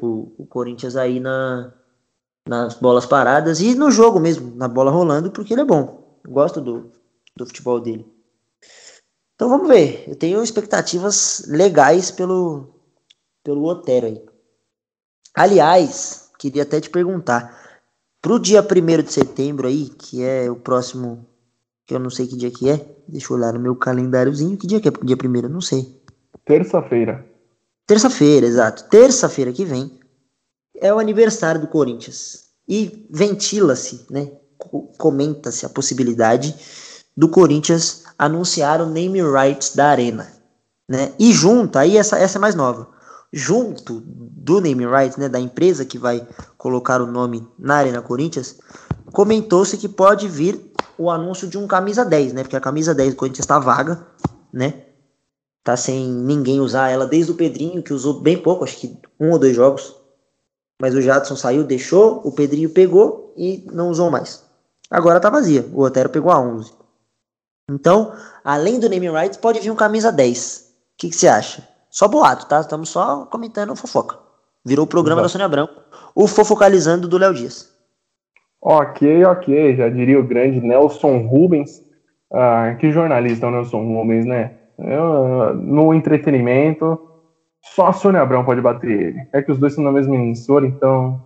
o, 0.00 0.32
o 0.38 0.46
Corinthians 0.46 0.96
aí 0.96 1.20
na, 1.20 1.72
nas 2.46 2.74
bolas 2.74 3.06
paradas 3.06 3.60
e 3.60 3.74
no 3.74 3.90
jogo 3.90 4.20
mesmo, 4.20 4.54
na 4.56 4.68
bola 4.68 4.90
rolando, 4.90 5.30
porque 5.30 5.54
ele 5.54 5.62
é 5.62 5.64
bom. 5.64 6.18
Eu 6.24 6.30
gosto 6.30 6.60
do, 6.60 6.90
do 7.36 7.46
futebol 7.46 7.80
dele. 7.80 8.06
Então 9.34 9.48
vamos 9.48 9.68
ver. 9.68 10.04
Eu 10.06 10.16
tenho 10.16 10.42
expectativas 10.42 11.44
legais 11.48 12.10
pelo, 12.10 12.68
pelo 13.42 13.64
Otero 13.64 14.06
aí. 14.06 14.22
Aliás, 15.34 16.30
queria 16.38 16.62
até 16.62 16.80
te 16.80 16.90
perguntar. 16.90 17.58
Pro 18.20 18.38
dia 18.38 18.60
1 18.60 19.02
de 19.02 19.12
setembro 19.12 19.66
aí, 19.66 19.88
que 19.88 20.22
é 20.22 20.50
o 20.50 20.56
próximo. 20.56 21.26
Que 21.90 21.96
eu 21.96 21.98
não 21.98 22.08
sei 22.08 22.28
que 22.28 22.36
dia 22.36 22.52
que 22.52 22.70
é. 22.70 22.86
Deixa 23.08 23.32
eu 23.32 23.36
olhar 23.36 23.52
no 23.52 23.58
meu 23.58 23.74
calendáriozinho. 23.74 24.56
Que 24.56 24.64
dia 24.64 24.80
que 24.80 24.86
é 24.86 24.92
dia 25.02 25.16
1 25.16 25.36
Eu 25.42 25.48
não 25.48 25.60
sei. 25.60 26.00
Terça-feira. 26.44 27.26
Terça-feira, 27.84 28.46
exato. 28.46 28.84
Terça-feira 28.88 29.52
que 29.52 29.64
vem 29.64 29.98
é 30.76 30.94
o 30.94 31.00
aniversário 31.00 31.60
do 31.60 31.66
Corinthians. 31.66 32.44
E 32.68 33.08
ventila-se, 33.10 34.06
né? 34.08 34.30
co- 34.56 34.92
Comenta-se 34.96 35.66
a 35.66 35.68
possibilidade 35.68 36.54
do 37.16 37.28
Corinthians 37.28 38.04
anunciar 38.16 38.80
o 38.80 38.86
name 38.86 39.20
rights 39.20 39.74
da 39.74 39.88
arena, 39.88 40.28
né? 40.88 41.12
E 41.18 41.32
junto, 41.32 41.76
aí 41.76 41.96
essa, 41.96 42.16
essa 42.20 42.38
é 42.38 42.40
mais 42.40 42.54
nova. 42.54 42.86
Junto 43.32 44.00
do 44.06 44.60
name 44.60 44.86
rights, 44.86 45.16
né, 45.16 45.28
da 45.28 45.40
empresa 45.40 45.84
que 45.84 45.98
vai 45.98 46.24
colocar 46.56 47.02
o 47.02 47.06
nome 47.06 47.44
na 47.58 47.74
Arena 47.76 48.00
Corinthians, 48.00 48.56
comentou-se 49.12 49.76
que 49.76 49.88
pode 49.88 50.28
vir 50.28 50.69
o 51.00 51.10
anúncio 51.10 51.48
de 51.48 51.56
um 51.56 51.66
camisa 51.66 52.04
10, 52.04 52.34
né? 52.34 52.42
Porque 52.42 52.56
a 52.56 52.60
camisa 52.60 52.94
10 52.94 53.14
do 53.14 53.16
Corinthians 53.16 53.44
está 53.44 53.58
vaga, 53.58 54.06
né? 54.52 54.84
Tá 55.64 55.74
sem 55.74 56.06
ninguém 56.06 56.60
usar 56.60 56.90
ela 56.90 57.06
desde 57.06 57.32
o 57.32 57.34
Pedrinho, 57.34 57.82
que 57.82 57.94
usou 57.94 58.20
bem 58.20 58.36
pouco, 58.36 58.64
acho 58.64 58.76
que 58.76 58.98
um 59.18 59.30
ou 59.30 59.38
dois 59.38 59.56
jogos. 59.56 59.96
Mas 60.78 60.94
o 60.94 61.00
Jadson 61.00 61.36
saiu, 61.36 61.64
deixou, 61.64 62.20
o 62.22 62.30
Pedrinho 62.30 62.68
pegou 62.68 63.32
e 63.34 63.66
não 63.72 63.88
usou 63.88 64.10
mais. 64.10 64.44
Agora 64.90 65.18
tá 65.18 65.30
vazia. 65.30 65.66
O 65.72 65.80
Otero 65.80 66.10
pegou 66.10 66.30
a 66.30 66.38
11. 66.38 66.70
Então, 67.70 68.12
além 68.44 68.78
do 68.78 68.88
naming 68.90 69.10
rights, 69.10 69.38
pode 69.38 69.58
vir 69.58 69.70
um 69.70 69.76
camisa 69.76 70.12
10. 70.12 70.70
O 70.92 70.98
que, 70.98 71.08
que 71.08 71.16
você 71.16 71.28
acha? 71.28 71.66
Só 71.88 72.08
boato, 72.08 72.44
tá? 72.44 72.60
Estamos 72.60 72.90
só 72.90 73.24
comentando 73.24 73.74
fofoca. 73.74 74.18
Virou 74.66 74.84
o 74.84 74.88
programa 74.88 75.22
Exato. 75.22 75.28
da 75.28 75.32
Sônia 75.32 75.46
Abrão. 75.46 75.68
O 76.14 76.26
fofocalizando 76.26 77.08
do 77.08 77.16
Léo 77.16 77.32
Dias. 77.32 77.69
Ok, 78.62 79.24
ok, 79.24 79.74
já 79.76 79.88
diria 79.88 80.20
o 80.20 80.26
grande 80.26 80.60
Nelson 80.60 81.18
Rubens. 81.26 81.82
Ah, 82.32 82.74
que 82.78 82.90
jornalista 82.90 83.46
o 83.46 83.50
Nelson 83.50 83.82
Rubens, 83.84 84.26
né? 84.26 84.54
Eu, 84.78 85.54
no 85.54 85.92
entretenimento, 85.94 86.98
só 87.62 87.88
a 87.88 87.92
Sônia 87.92 88.20
Abrão 88.20 88.44
pode 88.44 88.60
bater 88.60 88.90
ele. 88.90 89.18
É 89.32 89.42
que 89.42 89.50
os 89.50 89.58
dois 89.58 89.74
são 89.74 89.82
na 89.84 89.92
mesma 89.92 90.14
emissora, 90.14 90.66
então. 90.66 91.18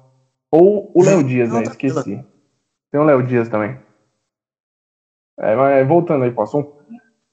Ou 0.50 0.90
o 0.94 1.02
Léo 1.04 1.22
Dias, 1.22 1.52
né? 1.52 1.62
Esqueci. 1.62 2.24
Tem 2.90 3.00
o 3.00 3.04
Léo 3.04 3.22
Dias 3.22 3.48
também. 3.48 3.76
É, 5.38 5.56
mas 5.56 5.86
voltando 5.86 6.24
aí 6.24 6.30
pro 6.30 6.42
assunto. 6.42 6.70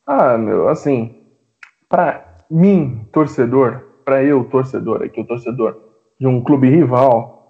Ah, 0.05 0.37
meu, 0.37 0.67
assim, 0.67 1.15
pra 1.87 2.25
mim, 2.49 3.07
torcedor, 3.11 3.83
pra 4.03 4.23
eu, 4.23 4.43
torcedor, 4.43 5.03
aqui, 5.03 5.21
o 5.21 5.25
torcedor 5.25 5.75
de 6.19 6.27
um 6.27 6.43
clube 6.43 6.69
rival, 6.69 7.40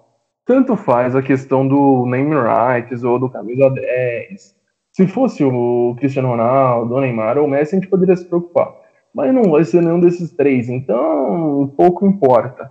tanto 0.44 0.76
faz 0.76 1.14
a 1.14 1.22
questão 1.22 1.66
do 1.66 2.06
name 2.06 2.34
rights 2.34 3.04
ou 3.04 3.18
do 3.18 3.30
camisa 3.30 3.70
10. 3.70 4.54
Se 4.92 5.06
fosse 5.06 5.42
o 5.42 5.94
Cristiano 5.98 6.28
Ronaldo, 6.28 6.94
o 6.94 7.00
Neymar 7.00 7.38
ou 7.38 7.46
o 7.46 7.48
Messi, 7.48 7.74
a 7.74 7.78
gente 7.78 7.88
poderia 7.88 8.16
se 8.16 8.24
preocupar. 8.24 8.74
Mas 9.14 9.32
não 9.32 9.44
vai 9.44 9.64
ser 9.64 9.82
nenhum 9.82 10.00
desses 10.00 10.32
três, 10.32 10.68
então 10.68 11.72
pouco 11.76 12.06
importa. 12.06 12.70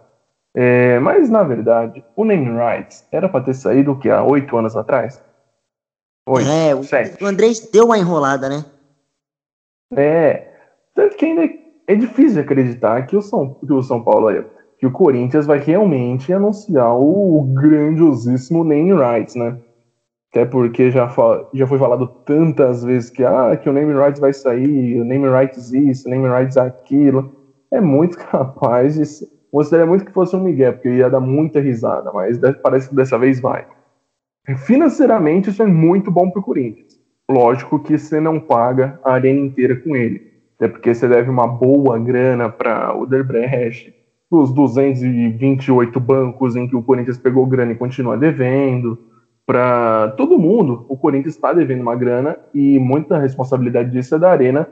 É, 0.56 1.00
mas, 1.00 1.30
na 1.30 1.44
verdade, 1.44 2.04
o 2.16 2.26
name 2.26 2.50
rights 2.52 3.08
era 3.12 3.30
para 3.30 3.46
ter 3.46 3.54
saído 3.54 3.94
o 3.94 4.00
que, 4.00 4.10
há 4.10 4.24
oito 4.24 4.58
anos 4.58 4.76
atrás? 4.76 5.24
Oito, 6.28 6.50
é, 6.50 6.76
o, 6.76 6.84
sete. 6.84 7.24
o 7.24 7.28
Andrés 7.28 7.70
deu 7.72 7.86
uma 7.86 7.98
enrolada, 7.98 8.50
né? 8.50 8.66
É, 9.94 10.52
tanto 10.94 11.16
que 11.16 11.26
ainda 11.26 11.50
é 11.88 11.96
difícil 11.96 12.36
de 12.36 12.40
acreditar 12.42 13.06
que 13.06 13.16
o 13.16 13.22
São, 13.22 13.54
que 13.56 13.72
o 13.72 13.82
São 13.82 14.04
Paulo, 14.04 14.28
aí, 14.28 14.44
que 14.82 14.88
o 14.88 14.91
Corinthians 14.91 15.46
vai 15.46 15.60
realmente 15.60 16.34
anunciar 16.34 16.98
o 16.98 17.44
grandiosíssimo 17.54 18.63
name 18.63 18.91
rights, 18.94 19.36
né? 19.36 19.56
Até 20.32 20.44
porque 20.44 20.89
já, 20.89 21.08
já 21.54 21.67
foi 21.67 21.78
falado 21.78 22.08
tantas 22.26 22.84
vezes 22.84 23.12
que, 23.12 23.24
ah, 23.24 23.56
que 23.56 23.70
o 23.70 23.74
name 23.74 23.94
rights 23.94 24.20
vai 24.20 24.34
sair, 24.34 25.00
o 25.00 25.06
name 25.06 25.30
rights 25.30 25.72
isso, 25.72 26.08
o 26.08 26.10
name 26.10 26.28
rights 26.28 26.58
aquilo. 26.58 27.32
É 27.72 27.80
muito 27.80 28.17
capaz 28.26 28.96
de 28.96 29.06
ser. 29.06 29.28
Gostaria 29.54 29.86
muito 29.86 30.04
que 30.04 30.12
fosse 30.12 30.36
um 30.36 30.44
Miguel, 30.44 30.74
porque 30.74 30.89
ia 30.89 31.12
dar 31.12 31.20
muita 31.20 31.60
risada, 31.60 32.12
mas 32.12 32.39
parece 32.63 32.89
que 32.89 32.96
dessa 32.96 33.20
vez 33.20 33.39
vai. 33.39 33.67
Financeiramente, 34.65 35.52
isso 35.52 35.62
é 35.62 35.67
muito 35.67 36.10
bom 36.10 36.32
pro 36.32 36.41
Corinthians. 36.41 37.00
Lógico 37.30 37.78
que 37.78 38.00
você 38.00 38.20
não 38.20 38.39
paga 38.39 39.00
a 39.04 39.13
arena 39.13 39.41
inteira 39.41 39.76
com 39.76 39.96
ele. 39.96 40.32
Até 40.56 40.70
porque 40.70 40.96
você 40.96 41.08
deve 41.08 41.30
uma 41.30 41.46
boa 41.46 42.00
grana 42.00 42.50
para 42.50 42.98
o 42.98 43.06
Derbrecht, 43.06 44.01
os 44.32 44.54
228 44.54 46.00
bancos 46.00 46.56
em 46.56 46.65
que 46.65 46.76
o 46.76 46.82
Corinthians 46.82 47.17
pegou 47.17 47.46
grana 47.46 47.74
e 47.74 47.76
continua 47.76 48.17
devendo. 48.17 48.98
Para 49.46 50.13
todo 50.15 50.39
mundo, 50.39 50.86
o 50.88 50.96
Corinthians 50.96 51.36
está 51.36 51.52
devendo 51.52 51.82
uma 51.82 51.96
grana 51.96 52.38
e 52.54 52.80
muita 52.80 53.17
responsabilidade 53.17 53.91
disso 53.91 54.15
é 54.15 54.20
da 54.20 54.32
Arena 54.32 54.67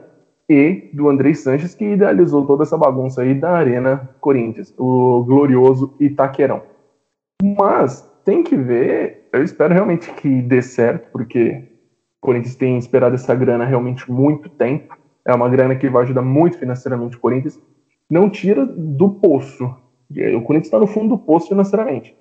e 0.48 0.90
do 0.94 1.08
Andrei 1.10 1.34
Sanches, 1.34 1.74
que 1.74 1.84
idealizou 1.84 2.46
toda 2.46 2.62
essa 2.62 2.78
bagunça 2.78 3.20
aí 3.20 3.34
da 3.34 3.52
Arena 3.52 4.08
Corinthians, 4.20 4.74
o 4.78 5.22
glorioso 5.24 5.94
Itaquerão. 6.00 6.62
Mas 7.42 8.08
tem 8.24 8.42
que 8.42 8.56
ver, 8.56 9.28
eu 9.32 9.44
espero 9.44 9.74
realmente 9.74 10.10
que 10.14 10.42
dê 10.42 10.62
certo, 10.62 11.10
porque 11.12 11.68
o 12.22 12.26
Corinthians 12.26 12.54
tem 12.54 12.78
esperado 12.78 13.14
essa 13.14 13.34
grana 13.34 13.64
realmente 13.64 14.10
muito 14.10 14.48
tempo. 14.48 14.96
É 15.26 15.34
uma 15.34 15.48
grana 15.48 15.76
que 15.76 15.88
vai 15.88 16.02
ajudar 16.04 16.22
muito 16.22 16.58
financeiramente 16.58 17.16
o 17.16 17.20
Corinthians. 17.20 17.60
Não 18.10 18.28
tira 18.28 18.66
do 18.66 19.08
poço. 19.10 19.64
O 20.10 20.42
Corinthians 20.42 20.66
está 20.66 20.78
no 20.78 20.86
fundo 20.86 21.10
do 21.10 21.18
poço 21.18 21.48
financeiramente. 21.48 22.16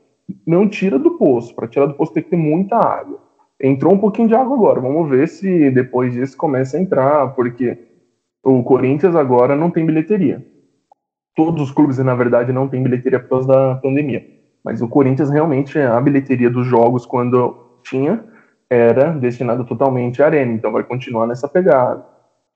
Não 0.46 0.70
tira 0.70 1.00
do 1.00 1.18
poço. 1.18 1.56
Para 1.56 1.68
tirar 1.68 1.88
do 1.88 1.96
poço 1.96 2.14
tem 2.14 2.22
que 2.22 2.30
ter 2.30 2.38
muita 2.38 2.78
água. 2.78 3.20
Entrou 3.60 3.94
um 3.94 3.98
pouquinho 3.98 4.28
de 4.28 4.36
água 4.36 4.56
agora. 4.56 4.80
Vamos 4.80 5.10
ver 5.10 5.28
se 5.28 5.72
depois 5.72 6.14
disso 6.14 6.38
começa 6.38 6.78
a 6.78 6.80
entrar, 6.80 7.34
porque 7.34 7.78
o 8.44 8.64
Corinthians 8.64 9.16
agora 9.16 9.56
não 9.56 9.72
tem 9.72 9.86
bilheteria. 9.86 10.46
Todos 11.36 11.64
os 11.64 11.72
clubes, 11.72 11.98
na 11.98 12.16
verdade, 12.16 12.54
não 12.54 12.68
têm 12.68 12.84
bilheteria 12.84 13.20
por 13.20 13.30
causa 13.30 13.48
da 13.48 13.76
pandemia. 13.76 14.26
Mas 14.64 14.82
o 14.82 14.88
Corinthians 14.88 15.30
realmente, 15.30 15.80
a 15.80 16.00
bilheteria 16.00 16.50
dos 16.50 16.68
jogos, 16.68 17.06
quando 17.06 17.80
tinha, 17.84 18.24
era 18.70 19.12
destinada 19.12 19.64
totalmente 19.64 20.22
à 20.22 20.28
arena. 20.28 20.54
Então 20.54 20.72
vai 20.72 20.84
continuar 20.84 21.26
nessa 21.26 21.48
pegada. 21.48 22.06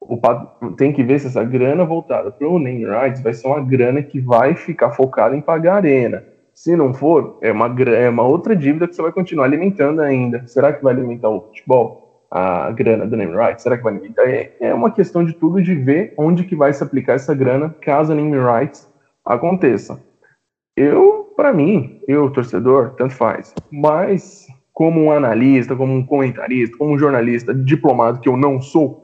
O 0.07 0.71
tem 0.75 0.91
que 0.91 1.03
ver 1.03 1.19
se 1.19 1.27
essa 1.27 1.43
grana 1.43 1.85
voltada 1.85 2.31
para 2.31 2.47
o 2.47 2.59
name 2.59 2.85
rights 2.85 3.21
vai 3.21 3.33
ser 3.33 3.47
uma 3.47 3.61
grana 3.61 4.01
que 4.01 4.19
vai 4.19 4.55
ficar 4.55 4.91
focada 4.91 5.35
em 5.35 5.41
pagar 5.41 5.73
a 5.73 5.77
arena. 5.77 6.23
Se 6.53 6.75
não 6.75 6.93
for, 6.93 7.37
é 7.41 7.51
uma, 7.51 7.67
é 7.95 8.09
uma 8.09 8.23
outra 8.23 8.55
dívida 8.55 8.87
que 8.87 8.95
você 8.95 9.01
vai 9.01 9.11
continuar 9.11 9.45
alimentando 9.45 10.01
ainda. 10.01 10.45
Será 10.47 10.71
que 10.71 10.83
vai 10.83 10.93
alimentar 10.93 11.29
o 11.29 11.41
futebol? 11.41 12.27
A 12.29 12.71
grana 12.71 13.05
do 13.05 13.15
name 13.15 13.35
rights? 13.35 13.63
Será 13.63 13.77
que 13.77 13.83
vai 13.83 13.93
alimentar? 13.93 14.23
É, 14.23 14.51
é 14.59 14.73
uma 14.73 14.91
questão 14.91 15.23
de 15.23 15.33
tudo 15.33 15.61
de 15.61 15.75
ver 15.75 16.13
onde 16.17 16.43
que 16.43 16.55
vai 16.55 16.73
se 16.73 16.83
aplicar 16.83 17.13
essa 17.13 17.33
grana 17.33 17.75
caso 17.81 18.11
a 18.11 18.15
name 18.15 18.37
rights 18.37 18.87
aconteça. 19.23 19.99
Eu 20.75 21.23
para 21.35 21.53
mim, 21.53 21.99
eu, 22.07 22.29
torcedor, 22.29 22.91
tanto 22.91 23.13
faz. 23.13 23.53
Mas, 23.71 24.47
como 24.71 25.01
um 25.01 25.11
analista, 25.11 25.75
como 25.75 25.93
um 25.93 26.05
comentarista, 26.05 26.77
como 26.77 26.93
um 26.93 26.99
jornalista 26.99 27.53
diplomado 27.53 28.19
que 28.19 28.29
eu 28.29 28.37
não 28.37 28.61
sou, 28.61 29.01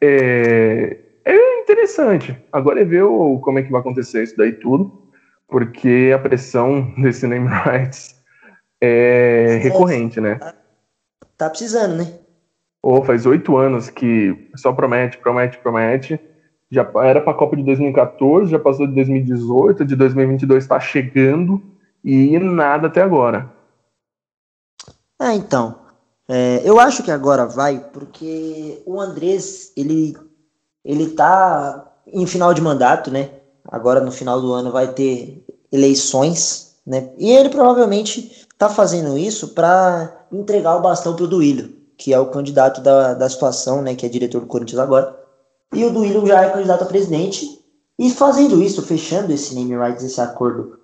é, 0.00 0.98
é 1.24 1.60
interessante. 1.60 2.36
Agora 2.52 2.80
é 2.80 2.84
ver 2.84 3.02
o, 3.02 3.38
como 3.40 3.58
é 3.58 3.62
que 3.62 3.70
vai 3.70 3.80
acontecer 3.80 4.22
isso 4.22 4.36
daí 4.36 4.52
tudo, 4.52 5.10
porque 5.48 6.12
a 6.14 6.18
pressão 6.18 6.92
desse 6.98 7.26
name 7.26 7.48
rights 7.48 8.18
é 8.80 9.60
recorrente, 9.62 10.20
né? 10.20 10.38
Tá 11.36 11.50
precisando, 11.50 11.96
né? 11.96 12.18
Ou 12.82 13.00
oh, 13.00 13.04
faz 13.04 13.26
oito 13.26 13.56
anos 13.58 13.90
que 13.90 14.50
só 14.56 14.72
promete, 14.72 15.18
promete, 15.18 15.58
promete. 15.58 16.18
Já 16.70 16.88
era 17.02 17.20
para 17.20 17.32
a 17.32 17.36
Copa 17.36 17.56
de 17.56 17.64
2014, 17.64 18.50
já 18.50 18.58
passou 18.58 18.86
de 18.86 18.94
2018, 18.94 19.84
de 19.84 19.96
2022 19.96 20.64
está 20.64 20.80
chegando 20.80 21.60
e 22.02 22.38
nada 22.38 22.86
até 22.86 23.02
agora. 23.02 23.50
É, 25.20 25.34
então. 25.34 25.79
É, 26.32 26.62
eu 26.64 26.78
acho 26.78 27.02
que 27.02 27.10
agora 27.10 27.44
vai, 27.44 27.80
porque 27.92 28.80
o 28.86 29.00
Andrés, 29.00 29.72
ele, 29.76 30.16
ele 30.84 31.08
tá 31.08 31.92
em 32.06 32.24
final 32.24 32.54
de 32.54 32.60
mandato, 32.60 33.10
né? 33.10 33.30
Agora 33.64 34.00
no 34.00 34.12
final 34.12 34.40
do 34.40 34.52
ano 34.52 34.70
vai 34.70 34.92
ter 34.92 35.44
eleições, 35.72 36.76
né? 36.86 37.10
E 37.18 37.32
ele 37.32 37.48
provavelmente 37.48 38.46
tá 38.56 38.68
fazendo 38.68 39.18
isso 39.18 39.48
para 39.48 40.24
entregar 40.30 40.76
o 40.76 40.82
bastão 40.82 41.16
pro 41.16 41.26
Duílio, 41.26 41.74
que 41.98 42.14
é 42.14 42.20
o 42.20 42.30
candidato 42.30 42.80
da, 42.80 43.12
da 43.12 43.28
situação, 43.28 43.82
né? 43.82 43.96
Que 43.96 44.06
é 44.06 44.08
diretor 44.08 44.40
do 44.40 44.46
Corinthians 44.46 44.78
agora. 44.78 45.18
E 45.74 45.84
o 45.84 45.90
Duílio 45.90 46.24
já 46.24 46.44
é 46.44 46.50
candidato 46.50 46.84
a 46.84 46.86
presidente. 46.86 47.60
E 47.98 48.08
fazendo 48.08 48.62
isso, 48.62 48.82
fechando 48.82 49.32
esse 49.32 49.52
name 49.52 49.76
rights, 49.76 50.04
esse 50.04 50.20
acordo, 50.20 50.78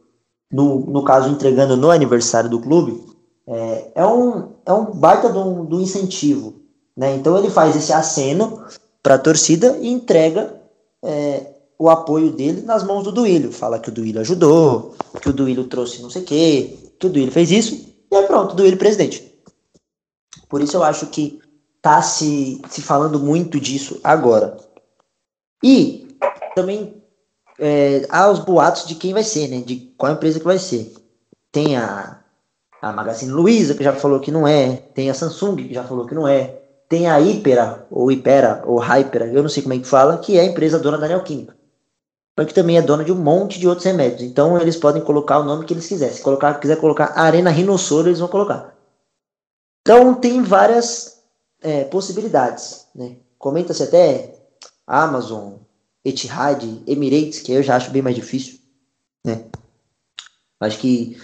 no, 0.50 0.80
no 0.80 1.04
caso 1.04 1.28
entregando 1.28 1.76
no 1.76 1.92
aniversário 1.92 2.50
do 2.50 2.60
clube, 2.60 3.00
é, 3.48 3.92
é, 3.94 4.06
um, 4.06 4.52
é 4.64 4.72
um 4.72 4.86
baita 4.86 5.28
do, 5.28 5.64
do 5.64 5.80
incentivo. 5.80 6.54
Né? 6.96 7.14
Então 7.16 7.36
ele 7.38 7.50
faz 7.50 7.76
esse 7.76 7.92
aceno 7.92 8.64
para 9.02 9.14
a 9.14 9.18
torcida 9.18 9.76
e 9.80 9.88
entrega 9.88 10.60
é, 11.02 11.46
o 11.78 11.88
apoio 11.88 12.32
dele 12.32 12.62
nas 12.62 12.82
mãos 12.82 13.04
do 13.04 13.12
Duílio. 13.12 13.52
Fala 13.52 13.78
que 13.78 13.88
o 13.88 13.92
Duílio 13.92 14.20
ajudou, 14.20 14.94
que 15.20 15.28
o 15.28 15.32
Duílio 15.32 15.64
trouxe 15.64 16.02
não 16.02 16.10
sei 16.10 16.22
o 16.22 16.24
quê, 16.24 16.78
que 16.98 17.06
o 17.06 17.10
Duílio 17.10 17.32
fez 17.32 17.50
isso, 17.50 17.94
e 18.10 18.16
aí 18.16 18.26
pronto, 18.26 18.56
Duílio 18.56 18.78
presidente. 18.78 19.32
Por 20.48 20.60
isso 20.62 20.76
eu 20.76 20.82
acho 20.82 21.06
que 21.06 21.40
tá 21.82 22.02
se, 22.02 22.60
se 22.68 22.82
falando 22.82 23.20
muito 23.20 23.60
disso 23.60 24.00
agora. 24.02 24.56
E 25.62 26.08
também 26.54 27.02
é, 27.58 28.06
há 28.08 28.30
os 28.30 28.38
boatos 28.40 28.86
de 28.86 28.94
quem 28.94 29.12
vai 29.12 29.22
ser, 29.22 29.48
né? 29.48 29.60
De 29.60 29.92
qual 29.96 30.12
empresa 30.12 30.38
que 30.38 30.44
vai 30.44 30.58
ser. 30.58 30.92
Tem 31.52 31.76
a, 31.76 32.20
a 32.80 32.92
Magazine 32.92 33.32
Luiza, 33.32 33.74
que 33.74 33.84
já 33.84 33.92
falou 33.92 34.20
que 34.20 34.30
não 34.30 34.46
é. 34.46 34.76
Tem 34.94 35.10
a 35.10 35.14
Samsung, 35.14 35.56
que 35.56 35.74
já 35.74 35.84
falou 35.84 36.06
que 36.06 36.14
não 36.14 36.26
é. 36.26 36.62
Tem 36.88 37.08
a 37.08 37.16
Hypera, 37.16 37.86
ou 37.90 38.10
Hypera, 38.10 38.62
ou 38.64 38.78
Hypera, 38.78 39.26
eu 39.26 39.42
não 39.42 39.48
sei 39.48 39.62
como 39.62 39.74
é 39.74 39.78
que 39.78 39.86
fala, 39.86 40.18
que 40.18 40.38
é 40.38 40.42
a 40.42 40.44
empresa 40.44 40.78
dona 40.78 40.98
da 40.98 41.08
Neoquímica. 41.08 41.56
Mas 42.36 42.46
que 42.46 42.54
também 42.54 42.76
é 42.76 42.82
dona 42.82 43.02
de 43.02 43.10
um 43.10 43.16
monte 43.16 43.58
de 43.58 43.66
outros 43.66 43.86
remédios. 43.86 44.22
Então 44.22 44.60
eles 44.60 44.76
podem 44.76 45.02
colocar 45.02 45.38
o 45.38 45.44
nome 45.44 45.64
que 45.64 45.74
eles 45.74 45.86
quiserem. 45.86 46.14
Se 46.14 46.22
colocar, 46.22 46.54
quiser 46.60 46.76
colocar 46.76 47.18
Arena 47.18 47.50
Rinossoro, 47.50 48.08
eles 48.08 48.20
vão 48.20 48.28
colocar. 48.28 48.76
Então 49.80 50.14
tem 50.14 50.42
várias 50.42 51.22
é, 51.62 51.84
possibilidades. 51.84 52.86
Né? 52.94 53.16
Comenta-se 53.38 53.82
até 53.82 54.34
Amazon, 54.86 55.54
Etihad, 56.04 56.62
Emirates, 56.86 57.40
que 57.40 57.52
eu 57.52 57.62
já 57.62 57.76
acho 57.76 57.90
bem 57.90 58.02
mais 58.02 58.14
difícil, 58.14 58.60
né? 59.24 59.46
Acho 60.60 60.78
que 60.78 61.18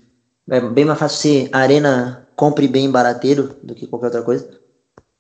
é 0.51 0.61
bem 0.61 0.85
mais 0.85 0.99
fácil 0.99 1.19
ser 1.19 1.49
arena 1.53 2.29
compre 2.37 2.67
bem 2.67 2.91
barateiro 2.91 3.57
do 3.63 3.75
que 3.75 3.87
qualquer 3.87 4.07
outra 4.07 4.23
coisa. 4.23 4.49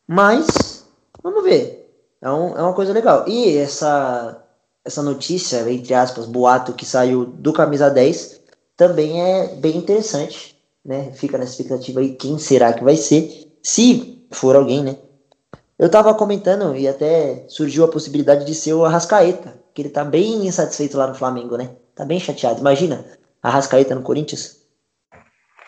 Mas, 0.07 0.85
vamos 1.23 1.45
ver. 1.45 1.83
É, 2.21 2.31
um, 2.31 2.57
é 2.57 2.63
uma 2.63 2.73
coisa 2.73 2.93
legal. 2.93 3.25
E 3.29 3.57
essa, 3.57 4.43
essa 4.85 5.03
notícia, 5.03 5.71
entre 5.71 5.95
aspas, 5.95 6.27
boato 6.27 6.73
que 6.73 6.87
saiu 6.87 7.25
do 7.25 7.53
Camisa 7.53 7.91
10, 7.91 8.41
também 8.77 9.21
é 9.21 9.55
bem 9.57 9.77
interessante. 9.77 10.57
Né? 10.85 11.13
Fica 11.13 11.39
nessa 11.39 11.53
expectativa 11.53 12.01
aí 12.01 12.15
quem 12.15 12.39
será 12.39 12.73
que 12.73 12.83
vai 12.83 12.97
ser. 12.97 13.53
Se 13.63 14.27
for 14.31 14.57
alguém, 14.57 14.83
né? 14.83 14.97
Eu 15.79 15.89
tava 15.89 16.15
comentando 16.15 16.77
e 16.77 16.87
até 16.87 17.45
surgiu 17.49 17.85
a 17.85 17.89
possibilidade 17.89 18.45
de 18.45 18.55
ser 18.55 18.73
o 18.73 18.85
Arrascaeta, 18.85 19.55
que 19.75 19.83
ele 19.83 19.89
tá 19.89 20.05
bem 20.05 20.47
insatisfeito 20.47 20.97
lá 20.97 21.07
no 21.07 21.15
Flamengo, 21.15 21.57
né? 21.57 21.71
Tá 21.95 22.05
bem 22.05 22.21
chateado. 22.21 22.61
Imagina, 22.61 23.05
Arrascaeta 23.43 23.95
no 23.95 24.03
Corinthians. 24.03 24.62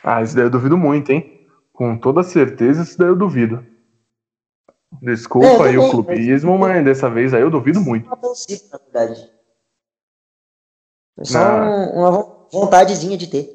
Ah, 0.04 0.22
isso 0.22 0.36
daí 0.36 0.44
eu 0.44 0.50
duvido 0.50 0.76
muito, 0.76 1.10
hein? 1.10 1.48
Com 1.72 1.96
toda 1.96 2.22
certeza, 2.22 2.82
isso 2.82 2.98
daí 2.98 3.08
eu 3.08 3.16
duvido. 3.16 3.64
Desculpa 5.00 5.64
é, 5.64 5.70
aí 5.70 5.78
o 5.78 5.90
clubismo, 5.90 6.58
mas... 6.58 6.72
mas 6.74 6.84
dessa 6.84 7.08
vez 7.08 7.32
aí 7.32 7.40
eu 7.40 7.50
duvido 7.50 7.80
muito. 7.80 8.08
Não 8.08 8.16
na 8.16 8.78
verdade. 8.78 9.30
É 11.18 11.24
só 11.24 11.38
ah. 11.38 11.90
uma 11.94 12.48
vontadezinha 12.52 13.16
de 13.16 13.28
ter. 13.28 13.48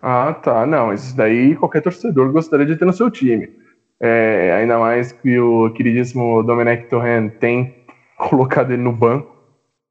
Ah, 0.00 0.32
tá. 0.32 0.64
Não, 0.66 0.92
isso 0.92 1.16
daí 1.16 1.56
qualquer 1.56 1.82
torcedor 1.82 2.32
gostaria 2.32 2.64
de 2.64 2.76
ter 2.76 2.84
no 2.84 2.92
seu 2.92 3.10
time. 3.10 3.48
É, 4.00 4.52
ainda 4.58 4.78
mais 4.78 5.12
que 5.12 5.38
o 5.38 5.70
queridíssimo 5.70 6.42
Domenech 6.42 6.88
Torren 6.88 7.28
tem 7.28 7.84
colocado 8.16 8.72
ele 8.72 8.82
no 8.82 8.92
banco, 8.92 9.36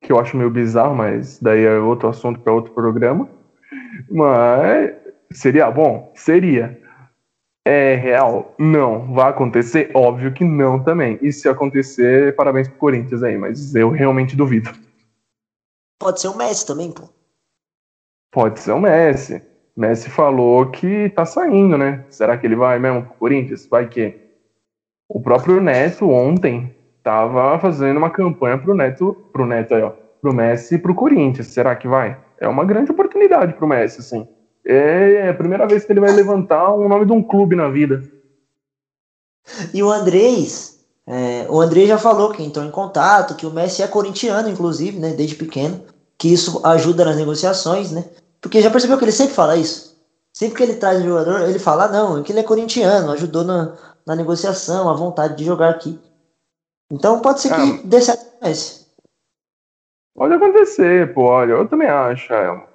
que 0.01 0.11
eu 0.11 0.19
acho 0.19 0.37
meio 0.37 0.49
bizarro, 0.49 0.95
mas 0.95 1.39
daí 1.39 1.63
é 1.63 1.77
outro 1.77 2.09
assunto 2.09 2.39
para 2.39 2.53
outro 2.53 2.73
programa. 2.73 3.29
Mas 4.09 5.00
seria 5.33 5.69
bom? 5.71 6.11
Seria. 6.15 6.79
É 7.65 7.95
real? 7.95 8.55
Não. 8.57 9.13
Vai 9.13 9.29
acontecer? 9.29 9.91
Óbvio 9.93 10.33
que 10.33 10.43
não 10.43 10.83
também. 10.83 11.19
E 11.21 11.31
se 11.31 11.47
acontecer, 11.47 12.35
parabéns 12.35 12.67
pro 12.67 12.77
Corinthians 12.77 13.23
aí, 13.23 13.37
mas 13.37 13.75
eu 13.75 13.89
realmente 13.89 14.35
duvido. 14.35 14.71
Pode 15.99 16.19
ser 16.19 16.29
o 16.29 16.37
Messi 16.37 16.65
também, 16.65 16.91
pô. 16.91 17.09
Pode 18.31 18.59
ser 18.59 18.71
o 18.71 18.79
Messi. 18.79 19.41
Messi 19.77 20.09
falou 20.09 20.69
que 20.71 21.09
tá 21.09 21.25
saindo, 21.25 21.77
né? 21.77 22.03
Será 22.09 22.37
que 22.37 22.47
ele 22.47 22.55
vai 22.55 22.79
mesmo 22.79 23.03
pro 23.03 23.13
Corinthians? 23.15 23.67
Vai 23.67 23.87
que. 23.87 24.19
O 25.07 25.21
próprio 25.21 25.61
Neto 25.61 26.09
ontem 26.09 26.73
tava 27.03 27.59
fazendo 27.59 27.97
uma 27.97 28.09
campanha 28.09 28.57
pro 28.57 28.73
Neto, 28.73 29.13
pro 29.31 29.45
Neto 29.45 29.75
aí, 29.75 29.81
ó, 29.81 29.91
pro 30.21 30.33
Messi 30.33 30.75
e 30.75 30.77
pro 30.79 30.95
Corinthians. 30.95 31.47
Será 31.47 31.75
que 31.75 31.87
vai? 31.87 32.17
É 32.39 32.47
uma 32.47 32.63
grande 32.65 32.91
oportunidade 32.91 33.53
pro 33.53 33.67
Messi, 33.67 33.99
assim. 33.99 34.27
É 34.63 35.29
a 35.29 35.33
primeira 35.33 35.67
vez 35.67 35.83
que 35.83 35.91
ele 35.91 35.99
vai 35.99 36.11
levantar 36.11 36.71
o 36.73 36.87
nome 36.87 37.05
de 37.05 37.11
um 37.11 37.23
clube 37.23 37.55
na 37.55 37.69
vida. 37.69 38.03
E 39.73 39.81
o 39.81 39.89
Andrés, 39.89 40.79
é, 41.07 41.45
o 41.49 41.59
Andrés 41.59 41.87
já 41.87 41.97
falou 41.97 42.31
que 42.31 42.43
entrou 42.43 42.63
em 42.65 42.71
contato, 42.71 43.35
que 43.35 43.45
o 43.45 43.51
Messi 43.51 43.81
é 43.81 43.87
corintiano, 43.87 44.49
inclusive, 44.49 44.99
né, 44.99 45.13
desde 45.13 45.35
pequeno, 45.35 45.81
que 46.17 46.31
isso 46.31 46.61
ajuda 46.65 47.03
nas 47.03 47.17
negociações, 47.17 47.91
né? 47.91 48.05
Porque 48.39 48.61
já 48.61 48.69
percebeu 48.69 48.97
que 48.97 49.03
ele 49.03 49.11
sempre 49.11 49.33
fala 49.33 49.57
isso? 49.57 49.99
Sempre 50.33 50.57
que 50.57 50.63
ele 50.63 50.75
traz 50.75 51.01
um 51.01 51.05
jogador, 51.05 51.41
ele 51.41 51.59
fala, 51.59 51.87
não, 51.87 52.23
que 52.23 52.31
ele 52.31 52.39
é 52.39 52.43
corintiano, 52.43 53.11
ajudou 53.11 53.43
na, 53.43 53.75
na 54.05 54.15
negociação, 54.15 54.89
a 54.89 54.93
vontade 54.93 55.35
de 55.35 55.43
jogar 55.43 55.69
aqui. 55.69 55.99
Então 56.91 57.19
pode 57.19 57.41
ser 57.41 57.49
que 57.49 57.61
ah, 57.61 57.81
dê 57.83 58.01
certo 58.01 58.25
com 58.39 58.47
esse. 58.47 58.85
Pode 60.15 60.33
acontecer, 60.33 61.13
pô, 61.13 61.23
olha, 61.23 61.53
eu 61.53 61.67
também 61.67 61.87
acho. 61.87 62.31
É, 62.33 62.67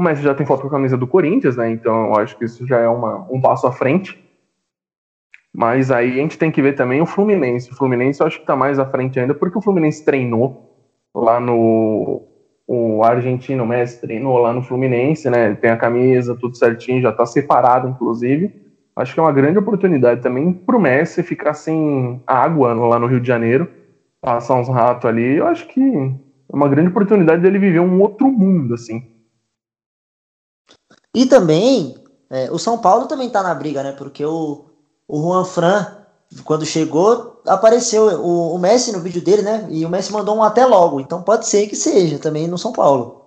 o 0.00 0.02
Messi 0.02 0.22
já 0.22 0.34
tem 0.34 0.46
foto 0.46 0.62
com 0.62 0.68
a 0.68 0.70
camisa 0.70 0.96
do 0.96 1.06
Corinthians, 1.06 1.56
né? 1.56 1.70
Então 1.70 2.06
eu 2.06 2.16
acho 2.16 2.36
que 2.36 2.44
isso 2.44 2.66
já 2.66 2.78
é 2.78 2.88
uma, 2.88 3.26
um 3.30 3.40
passo 3.40 3.66
à 3.66 3.72
frente. 3.72 4.18
Mas 5.52 5.90
aí 5.90 6.12
a 6.12 6.22
gente 6.22 6.38
tem 6.38 6.50
que 6.50 6.62
ver 6.62 6.74
também 6.74 7.00
o 7.00 7.06
Fluminense. 7.06 7.70
O 7.72 7.76
Fluminense 7.76 8.20
eu 8.20 8.26
acho 8.26 8.38
que 8.38 8.46
tá 8.46 8.56
mais 8.56 8.78
à 8.78 8.86
frente 8.86 9.18
ainda, 9.20 9.34
porque 9.34 9.58
o 9.58 9.62
Fluminense 9.62 10.04
treinou 10.04 10.70
lá 11.14 11.40
no, 11.40 12.22
o 12.66 13.02
argentino 13.02 13.66
Messi 13.66 14.00
treinou 14.00 14.38
lá 14.38 14.52
no 14.52 14.62
Fluminense, 14.62 15.28
né? 15.28 15.54
Tem 15.56 15.70
a 15.70 15.76
camisa, 15.76 16.36
tudo 16.38 16.56
certinho, 16.56 17.02
já 17.02 17.12
tá 17.12 17.26
separado, 17.26 17.88
inclusive. 17.88 18.50
Acho 18.96 19.12
que 19.12 19.20
é 19.20 19.22
uma 19.22 19.32
grande 19.32 19.58
oportunidade 19.58 20.22
também 20.22 20.52
pro 20.52 20.80
Messi 20.80 21.22
ficar 21.22 21.52
sem 21.52 22.22
água 22.26 22.72
lá 22.72 22.98
no 22.98 23.06
Rio 23.06 23.20
de 23.20 23.26
Janeiro, 23.26 23.68
passar 24.20 24.54
uns 24.54 24.68
ratos 24.68 25.04
ali. 25.04 25.36
Eu 25.36 25.46
acho 25.48 25.66
que 25.66 25.80
é 25.80 26.56
uma 26.56 26.68
grande 26.68 26.90
oportunidade 26.90 27.42
dele 27.42 27.58
viver 27.58 27.80
um 27.80 28.00
outro 28.00 28.30
mundo, 28.30 28.74
assim. 28.74 29.02
E 31.14 31.26
também, 31.26 31.94
é, 32.30 32.50
o 32.50 32.58
São 32.58 32.78
Paulo 32.78 33.06
também 33.06 33.28
tá 33.30 33.42
na 33.42 33.54
briga, 33.54 33.82
né? 33.82 33.92
Porque 33.92 34.24
o, 34.24 34.66
o 35.08 35.22
Juan 35.22 35.44
Fran 35.44 36.00
quando 36.44 36.64
chegou, 36.64 37.42
apareceu 37.46 38.04
o, 38.04 38.54
o, 38.54 38.58
Messi 38.58 38.92
no 38.92 39.00
vídeo 39.00 39.22
dele, 39.22 39.42
né? 39.42 39.66
E 39.70 39.84
o 39.84 39.90
Messi 39.90 40.12
mandou 40.12 40.36
um 40.36 40.42
até 40.42 40.64
logo. 40.64 41.00
Então 41.00 41.22
pode 41.22 41.46
ser 41.46 41.66
que 41.66 41.74
seja 41.74 42.18
também 42.18 42.46
no 42.46 42.56
São 42.56 42.72
Paulo. 42.72 43.20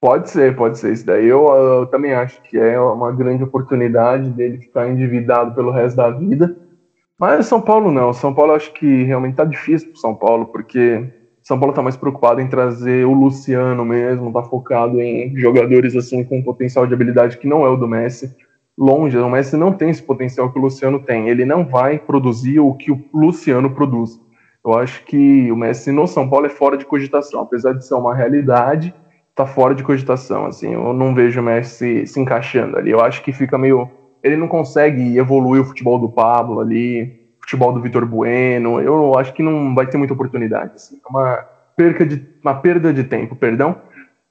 Pode 0.00 0.30
ser, 0.30 0.54
pode 0.54 0.78
ser. 0.78 0.92
Isso 0.92 1.06
daí 1.06 1.26
eu, 1.26 1.46
eu 1.46 1.86
também 1.86 2.12
acho 2.12 2.40
que 2.42 2.58
é 2.58 2.78
uma 2.78 3.10
grande 3.12 3.42
oportunidade 3.42 4.30
dele 4.30 4.58
ficar 4.58 4.88
endividado 4.88 5.54
pelo 5.54 5.72
resto 5.72 5.96
da 5.96 6.10
vida. 6.10 6.54
Mas 7.18 7.46
São 7.46 7.60
Paulo 7.60 7.90
não. 7.90 8.12
São 8.12 8.34
Paulo 8.34 8.52
acho 8.52 8.72
que 8.74 9.04
realmente 9.04 9.36
tá 9.36 9.44
difícil 9.44 9.90
pro 9.90 10.00
São 10.00 10.14
Paulo, 10.14 10.46
porque 10.46 11.10
São 11.48 11.58
Paulo 11.58 11.72
está 11.72 11.80
mais 11.80 11.96
preocupado 11.96 12.42
em 12.42 12.46
trazer 12.46 13.06
o 13.06 13.14
Luciano 13.14 13.82
mesmo, 13.82 14.28
está 14.28 14.42
focado 14.42 15.00
em 15.00 15.34
jogadores 15.34 15.96
assim 15.96 16.22
com 16.22 16.42
potencial 16.42 16.86
de 16.86 16.92
habilidade 16.92 17.38
que 17.38 17.46
não 17.46 17.64
é 17.64 17.70
o 17.70 17.76
do 17.76 17.88
Messi. 17.88 18.36
Longe, 18.76 19.16
o 19.16 19.30
Messi 19.30 19.56
não 19.56 19.72
tem 19.72 19.88
esse 19.88 20.02
potencial 20.02 20.52
que 20.52 20.58
o 20.58 20.60
Luciano 20.60 21.00
tem. 21.00 21.30
Ele 21.30 21.46
não 21.46 21.64
vai 21.64 21.98
produzir 21.98 22.60
o 22.60 22.74
que 22.74 22.92
o 22.92 23.02
Luciano 23.14 23.70
produz. 23.70 24.20
Eu 24.62 24.74
acho 24.74 25.02
que 25.06 25.50
o 25.50 25.56
Messi 25.56 25.90
no 25.90 26.06
São 26.06 26.28
Paulo 26.28 26.44
é 26.44 26.50
fora 26.50 26.76
de 26.76 26.84
cogitação, 26.84 27.40
apesar 27.40 27.72
de 27.72 27.86
ser 27.86 27.94
uma 27.94 28.14
realidade, 28.14 28.94
tá 29.34 29.46
fora 29.46 29.74
de 29.74 29.82
cogitação. 29.82 30.44
Assim, 30.44 30.74
eu 30.74 30.92
não 30.92 31.14
vejo 31.14 31.40
o 31.40 31.42
Messi 31.42 32.06
se 32.06 32.20
encaixando 32.20 32.76
ali. 32.76 32.90
Eu 32.90 33.00
acho 33.00 33.22
que 33.22 33.32
fica 33.32 33.56
meio, 33.56 33.88
ele 34.22 34.36
não 34.36 34.48
consegue 34.48 35.16
evoluir 35.16 35.62
o 35.62 35.64
futebol 35.64 35.98
do 35.98 36.10
Pablo 36.10 36.60
ali, 36.60 37.17
futebol 37.48 37.72
do 37.72 37.80
Vitor 37.80 38.04
Bueno. 38.04 38.80
Eu 38.80 39.18
acho 39.18 39.32
que 39.32 39.42
não 39.42 39.74
vai 39.74 39.86
ter 39.86 39.96
muita 39.96 40.12
oportunidade. 40.12 40.72
Assim. 40.74 41.00
É 41.04 41.08
uma 41.08 41.36
perca 41.74 42.04
de 42.04 42.28
uma 42.42 42.54
perda 42.54 42.92
de 42.92 43.04
tempo, 43.04 43.34
perdão, 43.34 43.80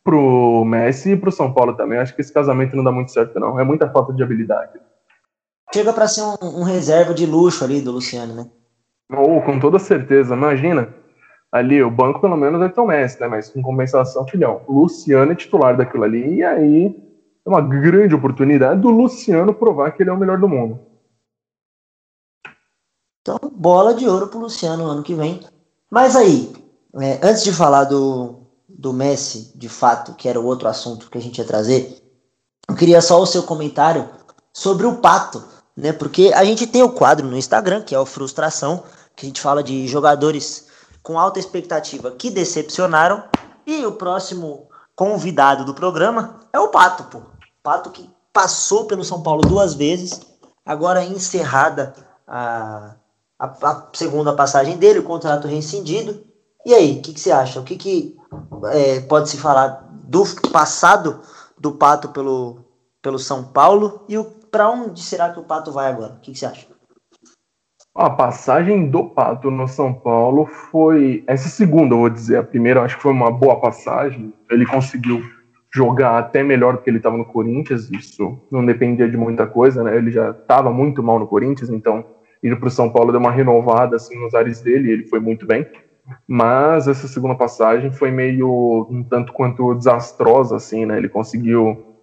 pro 0.04 0.64
Messi 0.64 1.14
e 1.14 1.18
pro 1.18 1.32
São 1.32 1.52
Paulo 1.52 1.74
também. 1.74 1.98
Eu 1.98 2.04
acho 2.04 2.16
que 2.16 2.22
esse 2.22 2.32
casamento 2.32 2.76
não 2.76 2.84
dá 2.84 2.92
muito 2.92 3.12
certo 3.12 3.40
não. 3.40 3.60
É 3.60 3.64
muita 3.64 3.90
falta 3.90 4.14
de 4.14 4.22
habilidade. 4.22 4.80
Chega 5.74 5.92
para 5.92 6.08
ser 6.08 6.22
um, 6.22 6.60
um 6.60 6.64
reserva 6.64 7.14
de 7.14 7.26
luxo 7.26 7.64
ali 7.64 7.82
do 7.82 7.92
Luciano, 7.92 8.36
né? 8.36 8.46
Ou, 9.12 9.42
com 9.42 9.60
toda 9.60 9.80
certeza, 9.80 10.36
imagina. 10.36 10.88
Ali, 11.52 11.82
o 11.82 11.90
banco 11.90 12.20
pelo 12.20 12.38
menos 12.38 12.60
vai 12.60 12.70
ter 12.70 12.80
o 12.80 12.86
Messi, 12.86 13.20
né? 13.20 13.28
Mas 13.28 13.50
com 13.50 13.62
compensação, 13.62 14.28
filhão. 14.28 14.62
O 14.68 14.82
Luciano 14.82 15.32
é 15.32 15.36
titular 15.36 15.76
daquilo 15.76 16.04
ali. 16.04 16.36
E 16.36 16.44
aí 16.44 16.96
é 17.46 17.50
uma 17.50 17.62
grande 17.62 18.14
oportunidade 18.14 18.82
do 18.82 18.90
Luciano 18.90 19.54
provar 19.54 19.92
que 19.92 20.04
ele 20.04 20.10
é 20.10 20.14
o 20.14 20.18
melhor 20.18 20.38
do 20.38 20.48
mundo. 20.48 20.80
Então, 23.28 23.52
bola 23.54 23.94
de 23.94 24.08
ouro 24.08 24.30
pro 24.30 24.40
Luciano 24.40 24.86
ano 24.86 25.04
que 25.04 25.14
vem. 25.14 25.46
Mas 25.92 26.16
aí, 26.16 26.54
é, 26.96 27.20
antes 27.22 27.44
de 27.44 27.52
falar 27.52 27.84
do, 27.84 28.40
do 28.70 28.94
Messi, 28.94 29.52
de 29.54 29.68
fato, 29.68 30.14
que 30.14 30.30
era 30.30 30.40
o 30.40 30.46
outro 30.46 30.70
assunto 30.70 31.10
que 31.10 31.18
a 31.18 31.22
gente 31.22 31.38
ia 31.40 31.44
trazer, 31.44 32.02
eu 32.70 32.74
queria 32.74 33.02
só 33.02 33.22
o 33.22 33.26
seu 33.26 33.44
comentário 33.44 34.10
sobre 34.54 34.86
o 34.86 35.00
Pato, 35.00 35.44
né? 35.76 35.92
Porque 35.92 36.32
a 36.34 36.46
gente 36.46 36.66
tem 36.66 36.82
o 36.82 36.94
quadro 36.94 37.28
no 37.28 37.36
Instagram, 37.36 37.82
que 37.82 37.94
é 37.94 38.00
o 38.00 38.06
Frustração, 38.06 38.86
que 39.14 39.26
a 39.26 39.28
gente 39.28 39.42
fala 39.42 39.62
de 39.62 39.86
jogadores 39.90 40.68
com 41.04 41.20
alta 41.20 41.38
expectativa 41.38 42.12
que 42.12 42.32
decepcionaram. 42.32 43.26
E 43.66 43.86
o 43.86 43.92
próximo 43.92 44.70
convidado 44.96 45.66
do 45.66 45.74
programa 45.74 46.40
é 46.54 46.60
o 46.62 46.70
Pato, 46.70 47.04
pô. 47.04 47.24
Pato 47.62 47.90
que 47.90 48.10
passou 48.32 48.86
pelo 48.86 49.04
São 49.04 49.22
Paulo 49.22 49.42
duas 49.42 49.74
vezes, 49.74 50.22
agora 50.66 51.04
encerrada 51.04 51.94
a, 52.26 52.96
a, 53.40 53.46
a 53.46 53.90
segunda 53.94 54.34
passagem 54.34 54.78
dele, 54.78 55.00
o 55.00 55.04
contrato 55.04 55.48
rescindido. 55.48 56.24
E 56.66 56.74
aí, 56.74 56.98
o 56.98 57.02
que, 57.02 57.14
que, 57.14 57.20
você 57.20 57.32
acha? 57.32 57.60
O 57.60 57.64
que, 57.64 57.76
que 57.76 58.18
é, 58.72 59.00
pode 59.02 59.30
se 59.30 59.38
falar 59.38 59.88
do 60.04 60.24
passado 60.52 61.22
do 61.58 61.72
Pato 61.74 62.10
pelo, 62.10 62.60
pelo 63.02 63.20
São 63.20 63.44
Paulo 63.44 64.06
e 64.10 64.16
para 64.52 64.70
onde 64.70 65.02
será 65.02 65.32
que 65.32 65.40
o 65.40 65.44
Pato 65.44 65.72
vai 65.72 65.92
agora? 65.92 66.14
O 66.14 66.20
que, 66.20 66.32
que 66.32 66.40
você 66.40 66.46
acha? 66.46 66.68
A 67.96 68.10
passagem 68.10 68.90
do 68.90 69.06
Pato 69.06 69.50
no 69.50 69.68
São 69.68 69.94
Paulo 69.94 70.46
foi 70.46 71.24
essa 71.26 71.50
segunda, 71.50 71.96
eu 71.96 72.00
vou 72.00 72.10
dizer. 72.10 72.38
A 72.38 72.44
primeira, 72.44 72.84
acho 72.84 72.98
que 72.98 73.02
foi 73.02 73.12
uma 73.12 73.32
boa 73.32 73.60
passagem. 73.60 74.34
Ele 74.52 74.66
conseguiu 74.66 75.24
jogar 75.74 76.18
até 76.20 76.44
melhor 76.44 76.74
do 76.74 76.82
que 76.84 76.90
ele 76.90 76.98
estava 76.98 77.18
no 77.18 77.26
Corinthians. 77.26 77.90
Isso 77.90 78.38
não 78.52 78.66
dependia 78.66 79.10
de 79.10 79.18
muita 79.18 79.48
coisa, 79.48 79.84
né? 79.84 79.98
Ele 79.98 80.12
já 80.12 80.30
estava 80.30 80.72
muito 80.72 81.02
mal 81.02 81.18
no 81.18 81.28
Corinthians, 81.28 81.70
então 81.70 82.06
ir 82.42 82.58
para 82.60 82.68
o 82.68 82.72
São 82.72 82.90
Paulo 82.90 83.12
deu 83.12 83.20
uma 83.20 83.32
renovada 83.32 83.96
assim 83.96 84.18
nos 84.20 84.34
ares 84.34 84.62
dele. 84.62 84.92
Ele 84.92 85.08
foi 85.08 85.20
muito 85.20 85.46
bem. 85.46 85.66
Mas 86.28 86.88
essa 86.88 87.08
segunda 87.08 87.36
passagem 87.36 87.92
foi 87.92 88.12
meio 88.12 88.88
um 88.90 89.04
tanto 89.04 89.34
quanto 89.34 89.74
desastrosa, 89.76 90.56
assim, 90.56 90.86
né? 90.86 90.98
Ele 90.98 91.10
conseguiu 91.10 91.96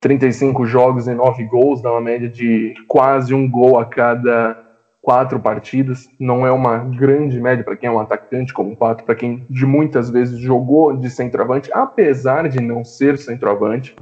35 0.00 0.66
jogos 0.66 1.06
e 1.06 1.14
9 1.14 1.44
gols, 1.44 1.80
dá 1.80 1.90
uma 1.90 2.00
média 2.00 2.28
de 2.28 2.74
quase 2.88 3.32
um 3.32 3.48
gol 3.48 3.78
a 3.78 3.84
cada 3.84 4.60
quatro 5.00 5.38
partidas. 5.38 6.08
Não 6.18 6.46
é 6.46 6.50
uma 6.50 6.78
grande 6.78 7.40
média 7.40 7.62
para 7.62 7.76
quem 7.76 7.88
é 7.88 7.92
um 7.92 8.00
atacante 8.00 8.52
como 8.52 8.72
o 8.72 8.76
Pato, 8.76 9.04
para 9.04 9.14
quem 9.14 9.46
de 9.48 9.64
muitas 9.64 10.10
vezes 10.10 10.38
jogou 10.38 10.96
de 10.96 11.08
centroavante, 11.10 11.70
apesar 11.72 12.48
de 12.48 12.60
não 12.60 12.84
ser 12.84 13.18
centroavante. 13.18 13.94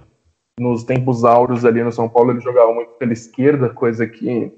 Nos 0.59 0.85
tempos 0.85 1.25
áureos 1.25 1.65
ali 1.65 1.83
no 1.83 1.93
São 1.93 2.09
Paulo, 2.09 2.31
ele 2.31 2.41
jogava 2.41 2.73
muito 2.73 2.93
pela 2.93 3.13
esquerda, 3.13 3.69
coisa 3.69 4.07
que 4.07 4.53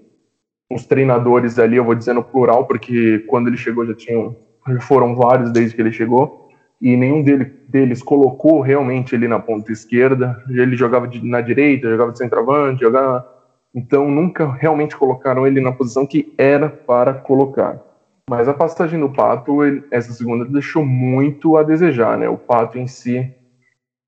os 0.75 0.85
treinadores 0.85 1.57
ali, 1.57 1.77
eu 1.77 1.85
vou 1.85 1.95
dizer 1.95 2.13
no 2.13 2.23
plural, 2.23 2.67
porque 2.67 3.21
quando 3.29 3.47
ele 3.47 3.57
chegou 3.57 3.87
já 3.87 3.95
tinham, 3.95 4.35
já 4.67 4.81
foram 4.81 5.15
vários 5.15 5.53
desde 5.53 5.77
que 5.77 5.81
ele 5.81 5.93
chegou, 5.93 6.49
e 6.81 6.97
nenhum 6.97 7.23
dele, 7.23 7.45
deles 7.69 8.03
colocou 8.03 8.61
realmente 8.61 9.15
ele 9.15 9.29
na 9.29 9.39
ponta 9.39 9.71
esquerda. 9.71 10.43
Ele 10.51 10.77
jogava 10.77 11.07
de, 11.07 11.25
na 11.25 11.41
direita, 11.41 11.89
jogava 11.89 12.11
de 12.11 12.19
centroavante, 12.19 12.83
jogava 12.83 13.25
então 13.73 14.11
nunca 14.11 14.53
realmente 14.53 14.97
colocaram 14.97 15.47
ele 15.47 15.61
na 15.61 15.73
posição 15.73 16.07
que 16.07 16.33
era 16.37 16.69
para 16.69 17.15
colocar. 17.15 17.81
Mas 18.29 18.49
a 18.49 18.55
passagem 18.55 18.99
do 18.99 19.09
Pato, 19.09 19.65
ele, 19.65 19.83
essa 19.91 20.13
segunda, 20.13 20.45
deixou 20.45 20.85
muito 20.85 21.57
a 21.57 21.63
desejar, 21.63 22.19
né? 22.19 22.29
O 22.29 22.37
Pato 22.37 22.79
em 22.79 22.87
si 22.87 23.33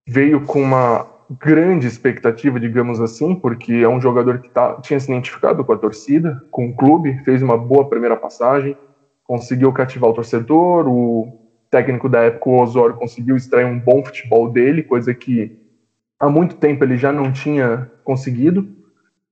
veio 0.07 0.41
com 0.41 0.61
uma 0.63 1.07
grande 1.31 1.87
expectativa, 1.87 2.61
digamos 2.61 3.01
assim, 3.01 3.35
porque 3.35 3.75
é 3.75 3.89
um 3.89 4.01
jogador 4.01 4.41
que 4.41 4.49
tá, 4.49 4.81
tinha 4.81 4.99
se 5.01 5.11
identificado 5.11 5.65
com 5.65 5.73
a 5.73 5.79
torcida, 5.79 6.43
com 6.51 6.69
o 6.69 6.77
clube, 6.77 7.19
fez 7.25 7.43
uma 7.43 7.57
boa 7.57 7.89
primeira 7.89 8.17
passagem, 8.17 8.77
conseguiu 9.25 9.73
cativar 9.73 10.11
o 10.11 10.15
torcedor, 10.15 10.89
o 10.89 11.39
técnico 11.71 12.09
da 12.09 12.21
época, 12.21 12.49
o 12.49 12.63
Osório, 12.63 12.97
conseguiu 12.97 13.37
extrair 13.37 13.67
um 13.67 13.79
bom 13.79 14.05
futebol 14.05 14.49
dele, 14.51 14.83
coisa 14.83 15.13
que 15.13 15.59
há 16.19 16.29
muito 16.29 16.57
tempo 16.57 16.85
ele 16.85 16.97
já 16.97 17.13
não 17.13 17.33
tinha 17.33 17.91
conseguido 18.05 18.69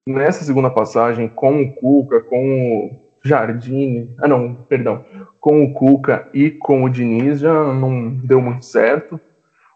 nessa 0.06 0.44
segunda 0.44 0.68
passagem 0.68 1.28
com 1.28 1.62
o 1.62 1.72
Cuca, 1.74 2.20
com 2.20 2.86
o 2.86 3.00
Jardine, 3.24 4.14
ah 4.18 4.28
não, 4.28 4.54
perdão, 4.54 5.04
com 5.40 5.64
o 5.64 5.72
Cuca 5.72 6.28
e 6.34 6.50
com 6.50 6.84
o 6.84 6.88
Diniz 6.88 7.40
já 7.40 7.72
não 7.72 8.10
deu 8.10 8.40
muito 8.40 8.64
certo. 8.64 9.18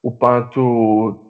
O 0.02 0.12
Pato 0.12 1.27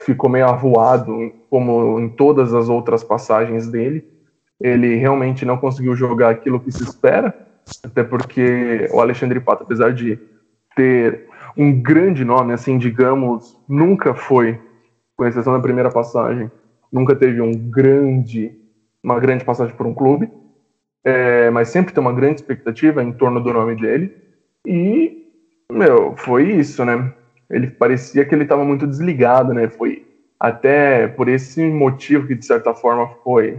ficou 0.00 0.30
meio 0.30 0.46
avoado, 0.46 1.32
como 1.48 1.98
em 1.98 2.08
todas 2.08 2.54
as 2.54 2.68
outras 2.68 3.04
passagens 3.04 3.68
dele. 3.68 4.04
Ele 4.60 4.96
realmente 4.96 5.44
não 5.44 5.56
conseguiu 5.56 5.94
jogar 5.94 6.30
aquilo 6.30 6.60
que 6.60 6.72
se 6.72 6.82
espera, 6.82 7.34
até 7.84 8.02
porque 8.02 8.88
o 8.92 9.00
Alexandre 9.00 9.40
Pato, 9.40 9.62
apesar 9.62 9.92
de 9.92 10.18
ter 10.74 11.26
um 11.56 11.80
grande 11.80 12.24
nome, 12.24 12.52
assim, 12.52 12.78
digamos, 12.78 13.58
nunca 13.68 14.14
foi, 14.14 14.58
com 15.16 15.26
exceção 15.26 15.52
da 15.52 15.60
primeira 15.60 15.90
passagem, 15.90 16.50
nunca 16.92 17.14
teve 17.14 17.40
um 17.40 17.52
grande, 17.52 18.52
uma 19.02 19.18
grande 19.18 19.44
passagem 19.44 19.74
por 19.74 19.86
um 19.86 19.94
clube, 19.94 20.30
é, 21.04 21.50
mas 21.50 21.68
sempre 21.68 21.92
tem 21.92 22.00
uma 22.00 22.12
grande 22.12 22.40
expectativa 22.40 23.02
em 23.02 23.12
torno 23.12 23.40
do 23.42 23.52
nome 23.52 23.74
dele. 23.76 24.14
E, 24.66 25.26
meu, 25.72 26.14
foi 26.16 26.52
isso, 26.52 26.84
né? 26.84 27.12
Ele 27.50 27.66
parecia 27.68 28.24
que 28.24 28.34
ele 28.34 28.44
estava 28.44 28.64
muito 28.64 28.86
desligado, 28.86 29.52
né? 29.52 29.68
Foi 29.68 30.06
até 30.38 31.08
por 31.08 31.28
esse 31.28 31.62
motivo 31.66 32.26
que, 32.26 32.34
de 32.34 32.46
certa 32.46 32.72
forma, 32.72 33.08
foi 33.24 33.58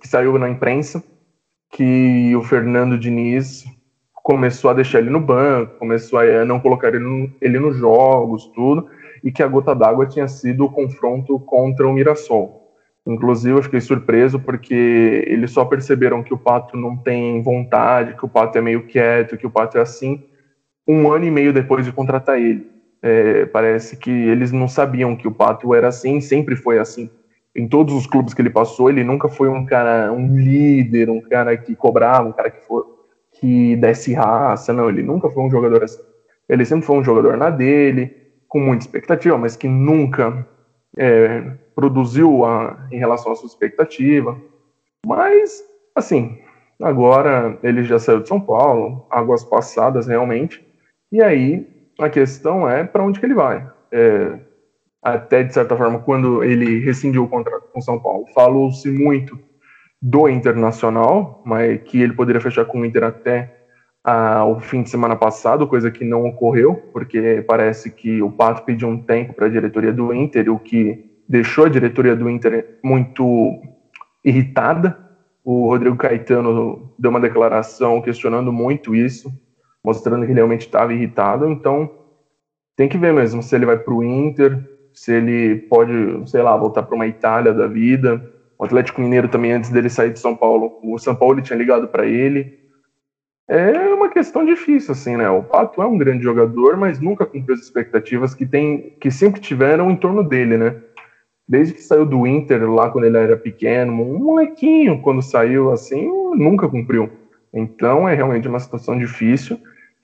que 0.00 0.08
saiu 0.08 0.36
na 0.38 0.48
imprensa, 0.48 1.02
que 1.70 2.34
o 2.34 2.42
Fernando 2.42 2.98
Diniz 2.98 3.64
começou 4.22 4.70
a 4.70 4.74
deixar 4.74 4.98
ele 4.98 5.10
no 5.10 5.20
banco, 5.20 5.78
começou 5.78 6.18
a 6.18 6.44
não 6.44 6.60
colocar 6.60 6.88
ele, 6.88 6.98
no, 6.98 7.32
ele 7.40 7.58
nos 7.58 7.76
jogos, 7.76 8.46
tudo, 8.54 8.86
e 9.22 9.30
que 9.30 9.42
a 9.42 9.48
gota 9.48 9.74
d'água 9.74 10.06
tinha 10.06 10.26
sido 10.28 10.64
o 10.64 10.70
confronto 10.70 11.38
contra 11.40 11.86
o 11.86 11.92
Mirassol. 11.92 12.60
Inclusive, 13.06 13.56
eu 13.56 13.62
fiquei 13.62 13.80
surpreso 13.80 14.38
porque 14.38 15.24
eles 15.26 15.52
só 15.52 15.64
perceberam 15.64 16.22
que 16.22 16.34
o 16.34 16.38
Pato 16.38 16.76
não 16.76 16.96
tem 16.96 17.42
vontade, 17.42 18.14
que 18.14 18.24
o 18.24 18.28
Pato 18.28 18.58
é 18.58 18.60
meio 18.60 18.86
quieto, 18.86 19.38
que 19.38 19.46
o 19.46 19.50
Pato 19.50 19.78
é 19.78 19.80
assim, 19.80 20.22
um 20.86 21.10
ano 21.10 21.24
e 21.24 21.30
meio 21.30 21.52
depois 21.52 21.84
de 21.84 21.92
contratar 21.92 22.38
ele. 22.38 22.68
É, 23.02 23.46
parece 23.46 23.96
que 23.96 24.10
eles 24.10 24.52
não 24.52 24.68
sabiam 24.68 25.16
que 25.16 25.26
o 25.26 25.32
Pato 25.32 25.74
era 25.74 25.88
assim, 25.88 26.20
sempre 26.20 26.54
foi 26.54 26.78
assim. 26.78 27.10
Em 27.54 27.66
todos 27.66 27.94
os 27.94 28.06
clubes 28.06 28.34
que 28.34 28.42
ele 28.42 28.50
passou, 28.50 28.90
ele 28.90 29.02
nunca 29.02 29.28
foi 29.28 29.48
um 29.48 29.64
cara, 29.64 30.12
um 30.12 30.36
líder, 30.38 31.10
um 31.10 31.20
cara 31.20 31.56
que 31.56 31.74
cobrava, 31.74 32.28
um 32.28 32.32
cara 32.32 32.50
que, 32.50 32.60
for, 32.66 33.06
que 33.32 33.74
desse 33.76 34.12
raça, 34.12 34.72
não. 34.72 34.88
Ele 34.88 35.02
nunca 35.02 35.30
foi 35.30 35.42
um 35.42 35.50
jogador 35.50 35.82
assim. 35.82 36.00
Ele 36.48 36.64
sempre 36.64 36.86
foi 36.86 36.96
um 36.96 37.04
jogador 37.04 37.36
na 37.36 37.48
dele, 37.48 38.14
com 38.46 38.60
muita 38.60 38.84
expectativa, 38.84 39.38
mas 39.38 39.56
que 39.56 39.68
nunca 39.68 40.46
é, 40.96 41.52
produziu 41.74 42.44
a, 42.44 42.86
em 42.90 42.98
relação 42.98 43.32
à 43.32 43.36
sua 43.36 43.46
expectativa. 43.46 44.36
Mas, 45.06 45.64
assim, 45.94 46.38
agora 46.82 47.58
ele 47.62 47.84
já 47.84 47.98
saiu 47.98 48.20
de 48.20 48.28
São 48.28 48.40
Paulo, 48.40 49.06
águas 49.10 49.44
passadas 49.44 50.06
realmente, 50.06 50.64
e 51.10 51.22
aí 51.22 51.66
a 52.00 52.08
questão 52.08 52.68
é 52.68 52.84
para 52.84 53.04
onde 53.04 53.20
que 53.20 53.26
ele 53.26 53.34
vai. 53.34 53.68
É, 53.92 54.38
até, 55.02 55.42
de 55.42 55.54
certa 55.54 55.76
forma, 55.76 55.98
quando 56.00 56.44
ele 56.44 56.80
rescindiu 56.80 57.24
o 57.24 57.28
contrato 57.28 57.68
com 57.72 57.80
São 57.80 57.98
Paulo, 57.98 58.26
falou-se 58.34 58.90
muito 58.90 59.38
do 60.00 60.28
Internacional, 60.28 61.42
mas 61.44 61.80
que 61.82 62.00
ele 62.00 62.12
poderia 62.12 62.40
fechar 62.40 62.64
com 62.64 62.80
o 62.80 62.84
Inter 62.84 63.04
até 63.04 63.60
ah, 64.02 64.44
o 64.44 64.60
fim 64.60 64.82
de 64.82 64.90
semana 64.90 65.14
passado, 65.14 65.66
coisa 65.66 65.90
que 65.90 66.04
não 66.04 66.26
ocorreu, 66.26 66.74
porque 66.92 67.44
parece 67.46 67.90
que 67.90 68.22
o 68.22 68.30
Pato 68.30 68.62
pediu 68.62 68.88
um 68.88 68.98
tempo 68.98 69.34
para 69.34 69.46
a 69.46 69.50
diretoria 69.50 69.92
do 69.92 70.12
Inter, 70.14 70.50
o 70.50 70.58
que 70.58 71.10
deixou 71.28 71.66
a 71.66 71.68
diretoria 71.68 72.16
do 72.16 72.28
Inter 72.28 72.78
muito 72.82 73.60
irritada. 74.24 74.98
O 75.44 75.68
Rodrigo 75.68 75.96
Caetano 75.96 76.92
deu 76.98 77.10
uma 77.10 77.20
declaração 77.20 78.00
questionando 78.00 78.52
muito 78.52 78.94
isso, 78.94 79.32
mostrando 79.84 80.26
que 80.26 80.32
realmente 80.32 80.62
estava 80.62 80.92
irritado. 80.92 81.48
Então, 81.48 81.90
tem 82.76 82.88
que 82.88 82.98
ver 82.98 83.12
mesmo 83.12 83.42
se 83.42 83.54
ele 83.54 83.66
vai 83.66 83.76
para 83.76 83.92
o 83.92 84.02
Inter, 84.02 84.58
se 84.92 85.12
ele 85.12 85.56
pode, 85.56 85.92
sei 86.30 86.42
lá, 86.42 86.56
voltar 86.56 86.82
para 86.82 86.94
uma 86.94 87.06
Itália 87.06 87.52
da 87.52 87.66
vida. 87.66 88.22
O 88.58 88.64
Atlético 88.64 89.00
Mineiro 89.00 89.28
também, 89.28 89.52
antes 89.52 89.70
dele 89.70 89.88
sair 89.88 90.10
de 90.10 90.18
São 90.18 90.36
Paulo, 90.36 90.78
o 90.82 90.98
São 90.98 91.14
Paulo 91.14 91.40
tinha 91.40 91.58
ligado 91.58 91.88
para 91.88 92.06
ele. 92.06 92.58
É 93.48 93.92
uma 93.92 94.08
questão 94.08 94.44
difícil, 94.44 94.92
assim, 94.92 95.16
né? 95.16 95.28
O 95.28 95.42
Pato 95.42 95.82
é 95.82 95.86
um 95.86 95.98
grande 95.98 96.22
jogador, 96.22 96.76
mas 96.76 97.00
nunca 97.00 97.26
cumpriu 97.26 97.54
as 97.54 97.62
expectativas 97.62 98.32
que, 98.32 98.46
tem, 98.46 98.96
que 99.00 99.10
sempre 99.10 99.40
tiveram 99.40 99.90
em 99.90 99.96
torno 99.96 100.22
dele, 100.22 100.56
né? 100.56 100.76
Desde 101.48 101.74
que 101.74 101.82
saiu 101.82 102.06
do 102.06 102.28
Inter 102.28 102.70
lá 102.70 102.90
quando 102.90 103.06
ele 103.06 103.18
era 103.18 103.36
pequeno, 103.36 103.92
um 103.92 104.20
molequinho, 104.20 105.02
quando 105.02 105.20
saiu 105.20 105.72
assim, 105.72 106.08
nunca 106.36 106.68
cumpriu. 106.68 107.10
Então 107.52 108.08
é 108.08 108.14
realmente 108.14 108.46
uma 108.46 108.60
situação 108.60 108.96
difícil. 108.96 109.58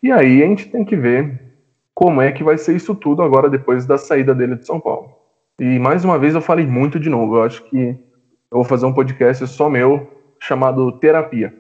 E 0.06 0.12
aí 0.12 0.40
a 0.40 0.46
gente 0.46 0.68
tem 0.68 0.84
que 0.84 0.94
ver 0.94 1.52
como 1.92 2.22
é 2.22 2.30
que 2.30 2.44
vai 2.44 2.56
ser 2.56 2.76
isso 2.76 2.94
tudo 2.94 3.22
agora 3.22 3.50
depois 3.50 3.84
da 3.86 3.98
saída 3.98 4.32
dele 4.32 4.54
de 4.54 4.64
São 4.64 4.80
Paulo. 4.80 5.10
E 5.58 5.80
mais 5.80 6.04
uma 6.04 6.16
vez 6.16 6.32
eu 6.32 6.40
falei 6.40 6.64
muito 6.64 7.00
de 7.00 7.10
novo. 7.10 7.38
Eu 7.38 7.42
acho 7.42 7.64
que 7.64 7.76
eu 8.48 8.58
vou 8.58 8.64
fazer 8.64 8.86
um 8.86 8.94
podcast 8.94 9.44
só 9.48 9.68
meu 9.68 10.08
chamado 10.38 10.92
Terapia. 11.00 11.52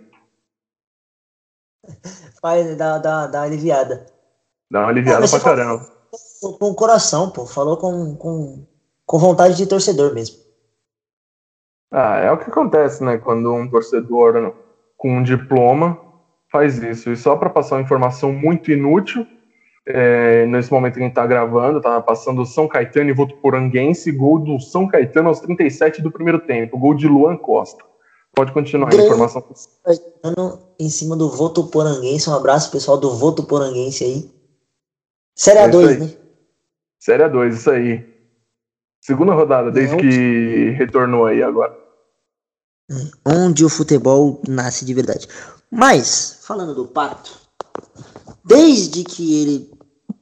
Vai 2.40 2.76
dar, 2.76 2.98
dar, 2.98 3.26
dar 3.26 3.40
uma 3.40 3.46
aliviada. 3.46 4.06
Dá 4.70 4.82
uma 4.82 4.90
aliviada 4.90 5.26
ah, 5.26 5.28
pra 5.28 5.40
caramba. 5.40 5.84
Com 6.60 6.70
o 6.70 6.74
coração, 6.76 7.30
pô. 7.30 7.46
Falou 7.46 7.76
com, 7.76 8.14
com, 8.14 8.64
com 9.04 9.18
vontade 9.18 9.56
de 9.56 9.66
torcedor 9.66 10.14
mesmo. 10.14 10.36
Ah, 11.90 12.18
é 12.18 12.30
o 12.30 12.38
que 12.38 12.48
acontece, 12.48 13.02
né? 13.02 13.18
Quando 13.18 13.52
um 13.52 13.68
torcedor 13.68 14.54
com 14.96 15.18
um 15.18 15.22
diploma 15.24 16.05
faz 16.50 16.78
isso. 16.82 17.10
E 17.10 17.16
só 17.16 17.36
para 17.36 17.50
passar 17.50 17.76
uma 17.76 17.82
informação 17.82 18.32
muito 18.32 18.70
inútil, 18.70 19.26
é, 19.86 20.46
nesse 20.46 20.70
momento 20.72 20.94
que 20.94 21.00
a 21.00 21.02
gente 21.02 21.12
está 21.12 21.26
gravando, 21.26 21.80
tá 21.80 22.00
passando 22.00 22.44
São 22.44 22.66
Caetano 22.66 23.10
e 23.10 23.12
Votuporanguense, 23.12 24.10
gol 24.10 24.38
do 24.38 24.58
São 24.58 24.88
Caetano 24.88 25.28
aos 25.28 25.40
37 25.40 26.02
do 26.02 26.10
primeiro 26.10 26.40
tempo, 26.40 26.78
gol 26.78 26.94
de 26.94 27.06
Luan 27.06 27.36
Costa. 27.36 27.84
Pode 28.34 28.52
continuar 28.52 28.92
a 28.92 28.96
informação. 28.96 29.42
Caetano 29.84 30.58
em 30.78 30.90
cima 30.90 31.16
do 31.16 31.30
Votuporanguense, 31.30 32.28
um 32.28 32.34
abraço 32.34 32.70
pessoal 32.70 32.98
do 32.98 33.16
Votuporanguense 33.16 34.04
aí. 34.04 34.30
Série 35.34 35.58
é 35.60 35.68
A2, 35.68 35.98
né? 35.98 36.10
Série 36.98 37.22
A2, 37.22 37.52
isso 37.52 37.70
aí. 37.70 38.04
Segunda 39.00 39.32
rodada, 39.34 39.70
desde 39.70 39.96
que 39.96 40.70
retornou 40.70 41.26
aí 41.26 41.42
agora. 41.42 41.85
Onde 43.24 43.64
o 43.64 43.68
futebol 43.68 44.40
nasce 44.46 44.84
de 44.84 44.94
verdade. 44.94 45.28
Mas, 45.70 46.38
falando 46.42 46.74
do 46.74 46.86
Pato, 46.86 47.32
desde 48.44 49.02
que 49.02 49.42
ele 49.42 49.76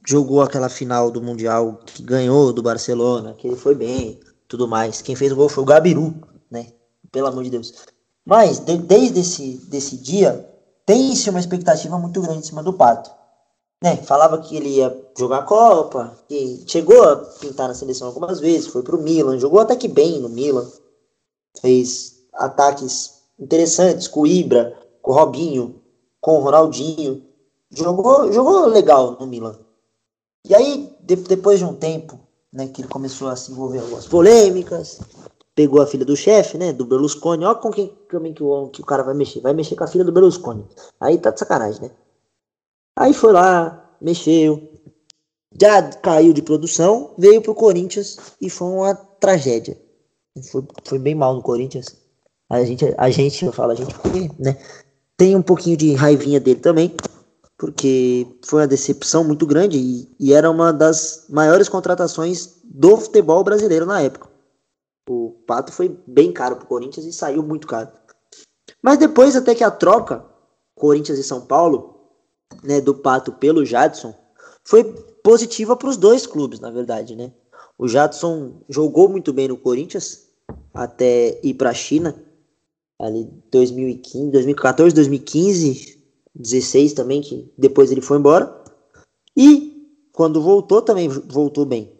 jogou 0.05 0.41
aquela 0.41 0.69
final 0.69 1.09
do 1.09 1.21
Mundial 1.21 1.79
que 1.85 2.03
ganhou 2.03 2.53
do 2.53 2.61
Barcelona, 2.61 3.33
que 3.33 3.47
ele 3.47 3.55
foi 3.55 3.75
bem, 3.75 4.19
tudo 4.47 4.67
mais. 4.67 5.01
Quem 5.01 5.15
fez 5.15 5.31
o 5.31 5.35
gol 5.35 5.49
foi 5.49 5.63
o 5.63 5.65
Gabiru, 5.65 6.13
né? 6.49 6.67
Pelo 7.11 7.27
amor 7.27 7.43
de 7.43 7.49
Deus. 7.49 7.73
Mas 8.25 8.59
de, 8.59 8.77
desde 8.77 9.19
esse 9.19 9.57
desse 9.67 9.97
dia 9.97 10.49
tem-se 10.85 11.29
uma 11.29 11.39
expectativa 11.39 11.97
muito 11.97 12.21
grande 12.21 12.39
em 12.39 12.43
cima 12.43 12.63
do 12.63 12.73
Pato. 12.73 13.09
Né? 13.81 13.97
Falava 13.97 14.37
que 14.39 14.55
ele 14.55 14.69
ia 14.69 15.05
jogar 15.17 15.39
a 15.39 15.43
Copa, 15.43 16.17
que 16.27 16.63
chegou 16.67 17.03
a 17.03 17.17
pintar 17.17 17.67
na 17.67 17.73
seleção 17.73 18.07
algumas 18.07 18.39
vezes, 18.39 18.67
foi 18.67 18.83
pro 18.83 19.01
Milan, 19.01 19.39
jogou 19.39 19.59
até 19.59 19.75
que 19.75 19.87
bem 19.87 20.19
no 20.19 20.29
Milan. 20.29 20.67
Fez 21.59 22.14
ataques 22.35 23.23
interessantes 23.39 24.07
com 24.07 24.21
o 24.21 24.27
Ibra, 24.27 24.77
com 25.01 25.11
o 25.11 25.15
Robinho, 25.15 25.81
com 26.21 26.37
o 26.37 26.41
Ronaldinho. 26.41 27.23
Jogou, 27.71 28.31
jogou 28.31 28.65
legal 28.67 29.17
no 29.19 29.27
Milan. 29.27 29.59
E 30.47 30.53
aí, 30.53 30.95
de, 31.01 31.15
depois 31.15 31.59
de 31.59 31.65
um 31.65 31.75
tempo, 31.75 32.19
né, 32.53 32.67
que 32.67 32.81
ele 32.81 32.87
começou 32.87 33.27
a 33.27 33.35
se 33.35 33.51
envolver 33.51 33.79
algumas 33.79 34.07
polêmicas, 34.07 34.99
pegou 35.55 35.81
a 35.81 35.87
filha 35.87 36.05
do 36.05 36.15
chefe, 36.15 36.57
né, 36.57 36.71
do 36.71 36.85
Berlusconi, 36.85 37.45
ó 37.45 37.55
com 37.55 37.71
quem 37.71 37.87
também 38.09 38.33
que 38.33 38.43
o, 38.43 38.67
que 38.69 38.81
o 38.81 38.85
cara 38.85 39.03
vai 39.03 39.13
mexer, 39.13 39.41
vai 39.41 39.53
mexer 39.53 39.75
com 39.75 39.83
a 39.83 39.87
filha 39.87 40.03
do 40.03 40.11
Berlusconi. 40.11 40.65
Aí 40.99 41.17
tá 41.17 41.31
de 41.31 41.39
sacanagem, 41.39 41.81
né? 41.81 41.91
Aí 42.97 43.13
foi 43.13 43.33
lá, 43.33 43.97
mexeu, 43.99 44.69
já 45.59 45.81
caiu 45.89 46.33
de 46.33 46.41
produção, 46.41 47.13
veio 47.17 47.41
pro 47.41 47.55
Corinthians 47.55 48.17
e 48.41 48.49
foi 48.49 48.67
uma 48.67 48.93
tragédia. 48.93 49.77
Foi, 50.51 50.63
foi 50.83 50.99
bem 50.99 51.15
mal 51.15 51.33
no 51.33 51.41
Corinthians. 51.41 51.95
A 52.49 52.63
gente, 52.63 52.93
a 52.97 53.09
gente, 53.09 53.45
eu 53.45 53.51
falo 53.51 53.71
a 53.71 53.75
gente 53.75 53.93
porque, 53.95 54.29
né, 54.37 54.57
tem 55.17 55.35
um 55.35 55.41
pouquinho 55.41 55.77
de 55.77 55.93
raivinha 55.93 56.39
dele 56.39 56.59
também, 56.59 56.95
porque 57.57 58.27
foi 58.45 58.61
uma 58.61 58.67
decepção 58.67 59.23
muito 59.23 59.45
grande 59.45 59.77
e, 59.77 60.15
e, 60.19 60.33
era 60.33 60.49
uma 60.49 60.71
das 60.71 61.25
maiores 61.29 61.69
contratações 61.69 62.59
do 62.63 62.97
futebol 62.97 63.43
brasileiro 63.43 63.85
na 63.85 64.01
época. 64.01 64.29
O 65.09 65.31
Pato 65.47 65.71
foi 65.71 65.97
bem 66.05 66.31
caro 66.31 66.55
para 66.57 66.65
o 66.65 66.67
Corinthians 66.67 67.05
e 67.05 67.13
saiu 67.13 67.41
muito 67.41 67.67
caro. 67.67 67.89
Mas 68.81 68.97
depois 68.97 69.35
até 69.35 69.55
que 69.55 69.63
a 69.63 69.71
troca 69.71 70.25
Corinthians 70.75 71.17
e 71.17 71.23
São 71.23 71.41
Paulo, 71.41 71.95
né, 72.63 72.81
do 72.81 72.93
Pato 72.93 73.31
pelo 73.31 73.65
Jadson, 73.65 74.13
foi 74.63 74.83
positiva 75.23 75.75
para 75.75 75.89
os 75.89 75.97
dois 75.97 76.27
clubes, 76.27 76.59
na 76.59 76.69
verdade, 76.69 77.15
né? 77.15 77.31
O 77.77 77.87
Jadson 77.87 78.61
jogou 78.69 79.09
muito 79.09 79.31
bem 79.31 79.47
no 79.47 79.57
Corinthians 79.57 80.27
até 80.73 81.39
ir 81.43 81.53
para 81.53 81.69
a 81.69 81.73
China, 81.73 82.15
ali 82.99 83.29
2015, 83.51 84.31
2014, 84.31 84.95
2015, 84.95 86.03
16 86.33 86.93
também, 86.93 87.21
que 87.21 87.51
depois 87.57 87.91
ele 87.91 88.01
foi 88.01 88.17
embora. 88.17 88.63
E 89.35 89.89
quando 90.13 90.41
voltou, 90.41 90.81
também 90.81 91.09
voltou 91.09 91.65
bem. 91.65 91.91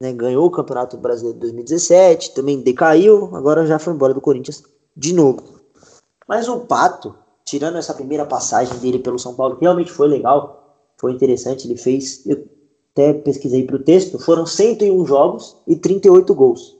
Né? 0.00 0.12
Ganhou 0.12 0.46
o 0.46 0.50
Campeonato 0.50 0.96
Brasileiro 0.96 1.38
de 1.38 1.46
2017, 1.46 2.34
também 2.34 2.60
decaiu, 2.60 3.34
agora 3.34 3.66
já 3.66 3.78
foi 3.78 3.94
embora 3.94 4.14
do 4.14 4.20
Corinthians 4.20 4.62
de 4.96 5.12
novo. 5.12 5.60
Mas 6.28 6.48
o 6.48 6.60
Pato, 6.60 7.14
tirando 7.44 7.78
essa 7.78 7.94
primeira 7.94 8.24
passagem 8.24 8.78
dele 8.78 8.98
pelo 8.98 9.18
São 9.18 9.34
Paulo, 9.34 9.56
que 9.56 9.62
realmente 9.62 9.92
foi 9.92 10.08
legal, 10.08 10.78
foi 10.98 11.12
interessante, 11.12 11.66
ele 11.66 11.76
fez, 11.76 12.24
eu 12.26 12.46
até 12.92 13.12
pesquisei 13.12 13.64
para 13.66 13.76
o 13.76 13.82
texto, 13.82 14.18
foram 14.18 14.46
101 14.46 15.04
jogos 15.06 15.56
e 15.66 15.76
38 15.76 16.34
gols. 16.34 16.76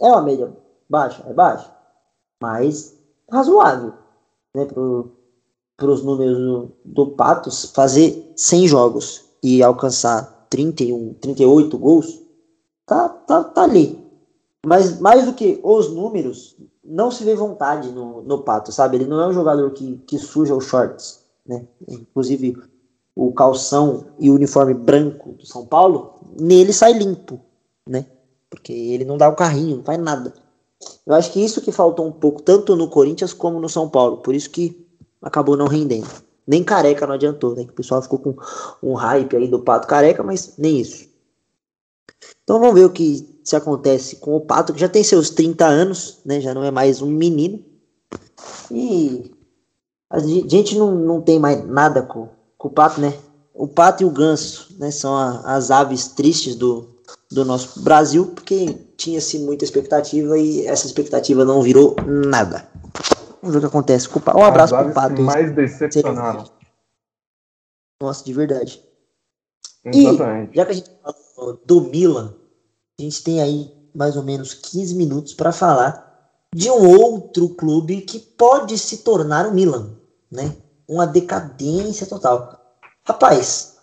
É 0.00 0.06
uma 0.06 0.22
média 0.22 0.56
baixa, 0.88 1.24
é 1.26 1.32
baixa, 1.32 1.75
mas 2.42 2.96
razoável, 3.30 3.92
né, 4.54 4.66
para 5.76 5.90
os 5.90 6.02
números 6.02 6.38
do, 6.38 6.72
do 6.84 7.06
Patos, 7.12 7.66
fazer 7.74 8.32
100 8.36 8.68
jogos 8.68 9.24
e 9.42 9.62
alcançar 9.62 10.46
31, 10.48 11.14
38 11.14 11.78
gols, 11.78 12.22
tá, 12.86 13.08
tá, 13.08 13.44
tá 13.44 13.62
ali. 13.62 14.04
Mas 14.64 14.98
mais 14.98 15.24
do 15.24 15.32
que 15.32 15.60
os 15.62 15.90
números, 15.90 16.56
não 16.84 17.10
se 17.10 17.24
vê 17.24 17.34
vontade 17.34 17.90
no, 17.92 18.22
no 18.22 18.42
Pato, 18.42 18.72
sabe? 18.72 18.96
Ele 18.96 19.06
não 19.06 19.20
é 19.20 19.28
um 19.28 19.32
jogador 19.32 19.70
que, 19.70 19.96
que 20.06 20.18
suja 20.18 20.54
os 20.54 20.64
shorts, 20.64 21.20
né? 21.46 21.66
Inclusive, 21.86 22.56
o 23.14 23.32
calção 23.32 24.06
e 24.18 24.30
o 24.30 24.34
uniforme 24.34 24.74
branco 24.74 25.32
do 25.32 25.46
São 25.46 25.64
Paulo, 25.64 26.14
nele 26.38 26.72
sai 26.72 26.92
limpo, 26.92 27.40
né? 27.88 28.06
Porque 28.50 28.72
ele 28.72 29.04
não 29.04 29.16
dá 29.16 29.28
o 29.28 29.36
carrinho, 29.36 29.76
não 29.76 29.84
faz 29.84 29.98
nada. 30.00 30.32
Eu 31.06 31.14
acho 31.14 31.32
que 31.32 31.42
isso 31.42 31.60
que 31.60 31.72
faltou 31.72 32.06
um 32.06 32.12
pouco, 32.12 32.42
tanto 32.42 32.76
no 32.76 32.88
Corinthians 32.88 33.32
como 33.32 33.60
no 33.60 33.68
São 33.68 33.88
Paulo. 33.88 34.18
Por 34.18 34.34
isso 34.34 34.50
que 34.50 34.86
acabou 35.22 35.56
não 35.56 35.66
rendendo. 35.66 36.06
Nem 36.46 36.62
careca 36.62 37.06
não 37.06 37.14
adiantou, 37.14 37.54
né? 37.54 37.62
O 37.62 37.72
pessoal 37.72 38.02
ficou 38.02 38.18
com 38.18 38.34
um 38.82 38.94
hype 38.94 39.36
aí 39.36 39.48
do 39.48 39.60
Pato 39.60 39.88
careca, 39.88 40.22
mas 40.22 40.54
nem 40.56 40.80
isso. 40.80 41.08
Então 42.44 42.60
vamos 42.60 42.74
ver 42.74 42.84
o 42.84 42.90
que 42.90 43.40
se 43.42 43.56
acontece 43.56 44.16
com 44.16 44.36
o 44.36 44.40
Pato, 44.40 44.72
que 44.72 44.80
já 44.80 44.88
tem 44.88 45.02
seus 45.02 45.30
30 45.30 45.66
anos, 45.66 46.18
né? 46.24 46.40
Já 46.40 46.54
não 46.54 46.62
é 46.62 46.70
mais 46.70 47.02
um 47.02 47.10
menino. 47.10 47.64
E 48.70 49.32
a 50.10 50.18
gente 50.20 50.76
não, 50.76 50.94
não 50.94 51.20
tem 51.20 51.38
mais 51.38 51.66
nada 51.66 52.02
com, 52.02 52.28
com 52.56 52.68
o 52.68 52.70
Pato, 52.70 53.00
né? 53.00 53.16
O 53.52 53.66
Pato 53.66 54.02
e 54.02 54.06
o 54.06 54.10
Ganso, 54.10 54.68
né? 54.78 54.90
São 54.90 55.16
a, 55.16 55.56
as 55.56 55.70
aves 55.70 56.08
tristes 56.08 56.54
do, 56.54 56.88
do 57.30 57.44
nosso 57.44 57.82
Brasil, 57.82 58.26
porque 58.26 58.85
tinha-se 58.96 59.38
muita 59.38 59.64
expectativa 59.64 60.38
e 60.38 60.66
essa 60.66 60.86
expectativa 60.86 61.44
não 61.44 61.62
virou 61.62 61.96
nada. 62.06 62.68
Vamos 63.40 63.54
ver 63.54 63.58
o 63.58 63.60
que 63.60 63.66
acontece. 63.66 64.08
Um 64.08 64.44
abraço 64.44 64.76
pro 64.76 64.92
Pato. 64.92 65.22
mais 65.22 65.54
decepcionaram. 65.54 66.44
Nossa, 68.00 68.24
de 68.24 68.32
verdade. 68.32 68.82
Exatamente. 69.84 70.52
E, 70.52 70.56
já 70.56 70.64
que 70.64 70.72
a 70.72 70.74
gente 70.74 70.90
falou 71.34 71.60
do 71.64 71.80
Milan, 71.82 72.34
a 72.98 73.02
gente 73.02 73.22
tem 73.22 73.40
aí 73.40 73.70
mais 73.94 74.16
ou 74.16 74.22
menos 74.22 74.54
15 74.54 74.94
minutos 74.94 75.34
para 75.34 75.52
falar 75.52 76.06
de 76.54 76.70
um 76.70 77.00
outro 77.00 77.50
clube 77.50 78.00
que 78.02 78.18
pode 78.18 78.78
se 78.78 78.98
tornar 78.98 79.46
o 79.46 79.54
Milan, 79.54 79.96
né? 80.30 80.56
uma 80.88 81.06
decadência 81.06 82.06
total. 82.06 82.60
Rapaz, 83.04 83.76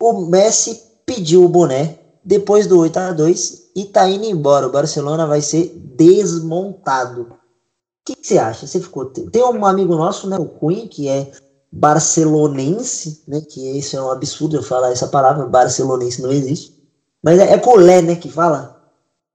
o 0.00 0.26
Messi 0.26 0.82
pediu 1.06 1.44
o 1.44 1.48
boné 1.48 1.98
depois 2.24 2.66
do 2.66 2.78
8 2.78 2.96
a 2.98 3.12
2 3.12 3.69
e 3.74 3.84
tá 3.84 4.08
indo 4.08 4.24
embora. 4.24 4.66
O 4.66 4.72
Barcelona 4.72 5.26
vai 5.26 5.40
ser 5.40 5.74
desmontado. 5.96 7.22
O 7.22 8.04
que, 8.04 8.14
que 8.16 8.26
você 8.26 8.38
acha? 8.38 8.66
Você 8.66 8.80
ficou. 8.80 9.06
Tem 9.06 9.42
um 9.42 9.66
amigo 9.66 9.94
nosso, 9.94 10.28
né, 10.28 10.36
o 10.38 10.46
Cunha, 10.46 10.88
que 10.88 11.08
é 11.08 11.30
barcelonense, 11.70 13.22
né? 13.28 13.40
Que 13.40 13.78
isso 13.78 13.96
é 13.96 14.02
um 14.02 14.10
absurdo 14.10 14.56
eu 14.56 14.62
falar 14.62 14.90
essa 14.90 15.06
palavra, 15.06 15.46
barcelonense 15.46 16.22
não 16.22 16.32
existe. 16.32 16.78
Mas 17.22 17.38
é, 17.38 17.52
é 17.52 17.58
culé, 17.58 18.02
né, 18.02 18.16
que 18.16 18.30
fala? 18.30 18.80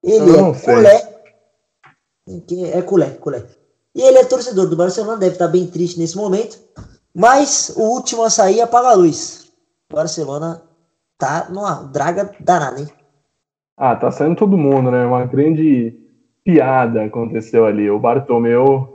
Ele 0.04 0.32
é 0.32 0.54
culé. 0.60 1.16
É 2.74 2.82
culé, 2.82 3.10
culé. 3.12 3.46
E 3.94 4.02
ele 4.02 4.18
é 4.18 4.26
torcedor 4.26 4.68
do 4.68 4.76
Barcelona, 4.76 5.18
deve 5.18 5.36
estar 5.36 5.48
bem 5.48 5.68
triste 5.68 5.98
nesse 5.98 6.18
momento. 6.18 6.60
Mas 7.14 7.72
o 7.76 7.82
último 7.82 8.24
a 8.24 8.30
sair 8.30 8.60
apaga 8.60 8.90
a 8.90 8.94
luz. 8.94 9.46
O 9.92 9.96
Barcelona 9.96 10.62
tá 11.18 11.48
numa 11.50 11.76
draga 11.84 12.36
danada, 12.40 12.82
hein? 12.82 12.90
Ah, 13.78 13.96
tá 13.96 14.10
saindo 14.12 14.36
todo 14.36 14.58
mundo, 14.58 14.90
né? 14.90 15.06
Uma 15.06 15.26
grande 15.26 15.94
piada 16.44 17.04
aconteceu 17.04 17.66
ali. 17.66 17.90
O 17.90 18.00
Bartomeu 18.00 18.88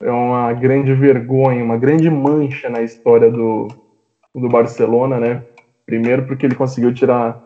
é 0.00 0.10
uma 0.10 0.52
grande 0.52 0.94
vergonha, 0.94 1.64
uma 1.64 1.76
grande 1.76 2.08
mancha 2.10 2.70
na 2.70 2.82
história 2.82 3.30
do, 3.30 3.68
do 4.34 4.48
Barcelona, 4.48 5.20
né? 5.20 5.44
Primeiro 5.86 6.26
porque 6.26 6.46
ele 6.46 6.54
conseguiu 6.54 6.94
tirar 6.94 7.38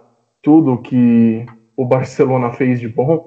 tudo 0.42 0.80
que 0.80 1.44
o 1.76 1.84
Barcelona 1.84 2.52
fez 2.52 2.80
de 2.80 2.88
bom, 2.88 3.26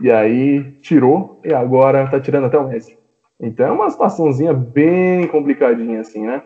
e 0.00 0.10
aí 0.10 0.64
tirou, 0.80 1.40
e 1.44 1.52
agora 1.52 2.08
tá 2.10 2.20
tirando 2.20 2.46
até 2.46 2.58
o 2.58 2.68
Messi. 2.68 2.96
Então 3.40 3.66
é 3.66 3.70
uma 3.72 3.90
situaçãozinha 3.90 4.52
bem 4.54 5.26
complicadinha, 5.28 6.00
assim, 6.00 6.24
né? 6.26 6.42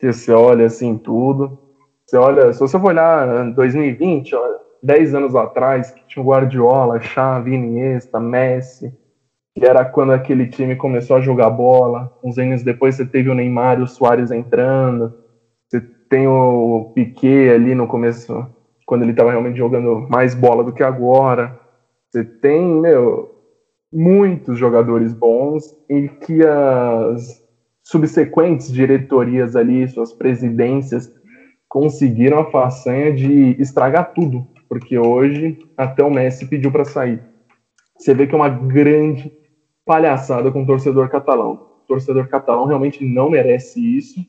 Você 0.00 0.32
olha 0.32 0.66
assim 0.66 0.96
tudo. 0.98 1.58
Você 2.06 2.16
olha, 2.16 2.52
se 2.52 2.60
você 2.60 2.78
for 2.78 2.88
olhar 2.88 3.52
2020, 3.52 4.34
olha, 4.34 4.58
10 4.82 5.14
anos 5.14 5.34
atrás, 5.34 5.90
que 5.90 6.06
tinha 6.06 6.24
Guardiola, 6.24 7.00
Xavi, 7.00 7.54
Iniesta, 7.54 8.20
Messi, 8.20 8.92
que 9.54 9.64
era 9.64 9.84
quando 9.84 10.12
aquele 10.12 10.46
time 10.46 10.76
começou 10.76 11.16
a 11.16 11.20
jogar 11.20 11.50
bola. 11.50 12.12
Uns 12.22 12.38
anos 12.38 12.62
depois 12.62 12.94
você 12.94 13.04
teve 13.04 13.28
o 13.28 13.34
Neymar 13.34 13.78
e 13.78 13.82
o 13.82 13.86
Soares 13.86 14.30
entrando. 14.30 15.14
Você 15.68 15.80
tem 16.08 16.26
o 16.26 16.92
Piquet 16.94 17.50
ali 17.50 17.74
no 17.74 17.86
começo, 17.86 18.46
quando 18.86 19.02
ele 19.02 19.10
estava 19.10 19.30
realmente 19.30 19.58
jogando 19.58 20.06
mais 20.08 20.34
bola 20.34 20.62
do 20.62 20.72
que 20.72 20.82
agora. 20.82 21.58
Você 22.10 22.24
tem, 22.24 22.64
meu, 22.64 23.34
muitos 23.92 24.58
jogadores 24.58 25.12
bons 25.12 25.64
e 25.88 26.08
que 26.08 26.44
as 26.46 27.42
subsequentes 27.82 28.70
diretorias 28.70 29.56
ali, 29.56 29.88
suas 29.88 30.12
presidências, 30.12 31.10
conseguiram 31.68 32.38
a 32.40 32.50
façanha 32.50 33.12
de 33.12 33.60
estragar 33.60 34.12
tudo, 34.14 34.46
porque 34.68 34.98
hoje 34.98 35.58
até 35.76 36.04
o 36.04 36.10
Messi 36.10 36.46
pediu 36.46 36.70
para 36.70 36.84
sair. 36.84 37.22
Você 37.96 38.14
vê 38.14 38.26
que 38.26 38.34
é 38.34 38.36
uma 38.36 38.48
grande 38.48 39.32
palhaçada 39.84 40.50
com 40.52 40.62
o 40.62 40.66
torcedor 40.66 41.08
catalão. 41.08 41.68
O 41.84 41.86
torcedor 41.88 42.28
catalão 42.28 42.66
realmente 42.66 43.04
não 43.04 43.30
merece 43.30 43.80
isso. 43.80 44.24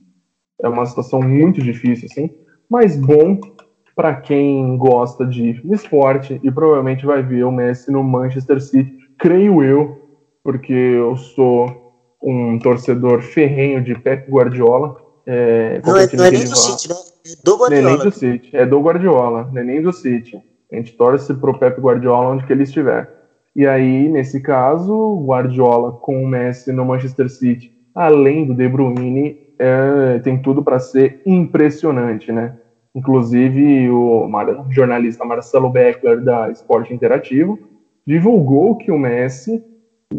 É 0.62 0.68
uma 0.68 0.86
situação 0.86 1.22
muito 1.22 1.62
difícil, 1.62 2.08
assim, 2.12 2.30
mas 2.70 2.96
bom 2.96 3.40
para 3.96 4.16
quem 4.16 4.78
gosta 4.78 5.26
de 5.26 5.62
esporte 5.74 6.40
e 6.42 6.52
provavelmente 6.52 7.06
vai 7.06 7.22
ver 7.22 7.44
o 7.44 7.52
Messi 7.52 7.92
no 7.92 8.04
Manchester 8.04 8.62
City 8.62 8.98
creio 9.20 9.62
eu, 9.62 10.20
porque 10.42 10.72
eu 10.72 11.16
sou 11.18 11.94
um 12.24 12.58
torcedor 12.58 13.22
ferrenho 13.22 13.84
de 13.84 13.94
Pep 14.00 14.32
Guardiola. 14.32 14.96
É, 15.26 15.82
não, 15.86 15.98
é, 15.98 16.08
não 16.14 16.26
é 16.26 16.32
nem 16.32 16.46
do 16.46 16.56
City, 16.56 16.90
né? 16.90 16.96
Do 17.44 17.58
Guardiola. 17.58 17.90
Nem 17.90 17.98
do 17.98 18.12
City, 18.12 18.50
é 18.56 18.66
do 18.66 18.80
Guardiola, 18.80 19.50
nem 19.52 19.82
do 19.82 19.94
City. 19.94 20.42
A 20.72 20.76
gente 20.76 20.96
torce 20.96 21.34
pro 21.34 21.58
Pep 21.58 21.80
Guardiola 21.80 22.30
onde 22.30 22.46
que 22.46 22.54
ele 22.54 22.64
estiver. 22.64 23.10
E 23.56 23.66
aí, 23.66 24.08
nesse 24.08 24.40
caso, 24.42 25.24
Guardiola 25.26 25.92
com 25.94 26.24
o 26.24 26.28
Messi 26.28 26.72
no 26.72 26.86
Manchester 26.86 27.30
City, 27.30 27.72
além 27.94 28.46
do 28.46 28.54
De 28.54 28.68
Bruyne, 28.68 29.38
é, 29.58 30.20
tem 30.20 30.42
tudo 30.42 30.64
para 30.64 30.80
ser 30.80 31.22
impressionante, 31.26 32.32
né? 32.32 32.58
Inclusive, 32.96 33.90
o 33.90 34.30
jornalista 34.70 35.26
Marcelo 35.26 35.70
Beckler, 35.70 36.22
da 36.24 36.50
Esporte 36.50 36.94
Interativo, 36.94 37.60
divulgou 38.06 38.78
que 38.78 38.92
o 38.92 38.98
Messi 38.98 39.64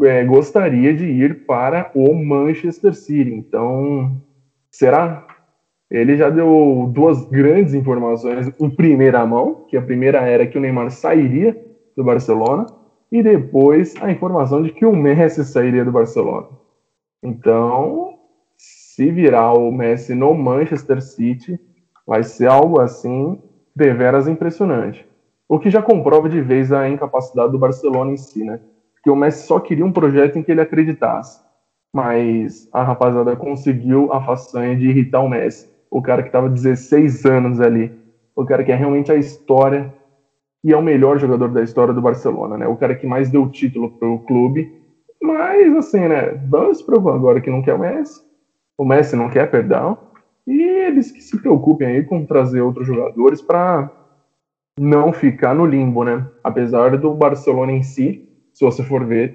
é, 0.03 0.25
gostaria 0.25 0.95
de 0.95 1.07
ir 1.07 1.47
para 1.47 1.91
o 1.95 2.15
Manchester 2.15 2.95
City. 2.95 3.33
Então, 3.33 4.21
será? 4.71 5.27
Ele 5.91 6.17
já 6.17 6.31
deu 6.31 6.89
duas 6.95 7.25
grandes 7.29 7.75
informações 7.75 8.49
em 8.61 8.71
primeira 8.71 9.27
mão, 9.27 9.65
que 9.69 9.77
a 9.77 9.83
primeira 9.83 10.21
era 10.21 10.47
que 10.47 10.57
o 10.57 10.61
Neymar 10.61 10.91
sairia 10.91 11.61
do 11.97 12.05
Barcelona, 12.05 12.67
e 13.11 13.23
depois 13.23 13.95
a 14.01 14.11
informação 14.11 14.63
de 14.63 14.71
que 14.71 14.87
o 14.87 14.95
Messi 14.95 15.45
sairia 15.45 15.85
do 15.85 15.91
Barcelona. 15.91 16.47
Então, 17.23 18.15
se 18.57 19.11
virar 19.11 19.55
o 19.55 19.73
Messi 19.73 20.15
no 20.15 20.33
Manchester 20.33 21.03
City, 21.03 21.59
vai 22.07 22.23
ser 22.23 22.47
algo 22.47 22.81
assim 22.81 23.43
deveras 23.75 24.29
impressionante. 24.29 25.05
O 25.49 25.59
que 25.59 25.71
já 25.71 25.83
comprova 25.83 26.29
de 26.29 26.41
vez 26.41 26.73
a 26.73 26.89
incapacidade 26.89 27.51
do 27.51 27.59
Barcelona 27.59 28.13
em 28.13 28.17
si, 28.17 28.45
né? 28.45 28.61
Porque 28.95 29.11
o 29.11 29.17
Messi 29.17 29.47
só 29.47 29.59
queria 29.59 29.85
um 29.85 29.93
projeto 29.93 30.39
em 30.39 30.43
que 30.43 30.53
ele 30.53 30.61
acreditasse. 30.61 31.41
Mas 31.93 32.69
a 32.73 32.83
rapaziada 32.83 33.35
conseguiu 33.35 34.13
a 34.13 34.23
façanha 34.25 34.77
de 34.77 34.89
irritar 34.89 35.21
o 35.21 35.29
Messi. 35.29 35.70
O 35.91 36.01
cara 36.01 36.23
que 36.23 36.29
estava 36.29 36.49
16 36.49 37.25
anos 37.25 37.61
ali. 37.61 37.93
O 38.37 38.45
cara 38.45 38.65
que 38.65 38.73
é 38.73 38.75
realmente 38.75 39.11
a 39.11 39.17
história 39.17 39.93
e 40.63 40.73
é 40.73 40.77
o 40.77 40.83
melhor 40.83 41.19
jogador 41.19 41.49
da 41.49 41.63
história 41.63 41.93
do 41.93 42.03
Barcelona, 42.03 42.57
né? 42.57 42.67
O 42.67 42.77
cara 42.77 42.95
que 42.95 43.07
mais 43.07 43.31
deu 43.31 43.49
título 43.51 43.91
pro 43.99 44.21
clube. 44.21 44.69
Mas, 45.23 45.75
assim, 45.77 46.07
né? 46.07 46.33
Vamos 46.49 46.83
provar 46.83 47.15
agora 47.15 47.41
que 47.41 47.51
não 47.51 47.63
quer 47.63 47.75
o 47.75 47.79
Messi. 47.79 48.21
O 48.79 48.85
Messi 48.85 49.17
não 49.17 49.29
quer, 49.29 49.51
perdão. 49.51 49.99
E 50.47 50.61
eles 50.63 51.11
que 51.11 51.23
se 51.23 51.41
preocupem 51.41 51.89
aí 51.89 52.05
com 52.05 52.25
trazer 52.25 52.61
outros 52.61 52.87
jogadores 52.87 53.43
para 53.43 53.91
não 54.79 55.13
ficar 55.13 55.55
no 55.55 55.67
limbo, 55.67 56.05
né? 56.05 56.27
Apesar 56.43 56.97
do 56.97 57.15
Barcelona 57.15 57.73
em 57.73 57.83
si, 57.83 58.27
se 58.53 58.65
você 58.65 58.83
for 58.83 59.05
ver, 59.05 59.35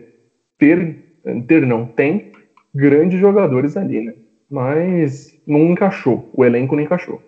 ter, 0.58 1.22
ter 1.48 1.66
não, 1.66 1.86
tem 1.86 2.32
grandes 2.74 3.20
jogadores 3.20 3.78
ali, 3.78 4.02
né? 4.02 4.14
Mas 4.50 5.34
não 5.46 5.60
encaixou, 5.72 6.30
o 6.34 6.46
elenco 6.46 6.76
não 6.76 6.84
encaixou. 6.84 7.22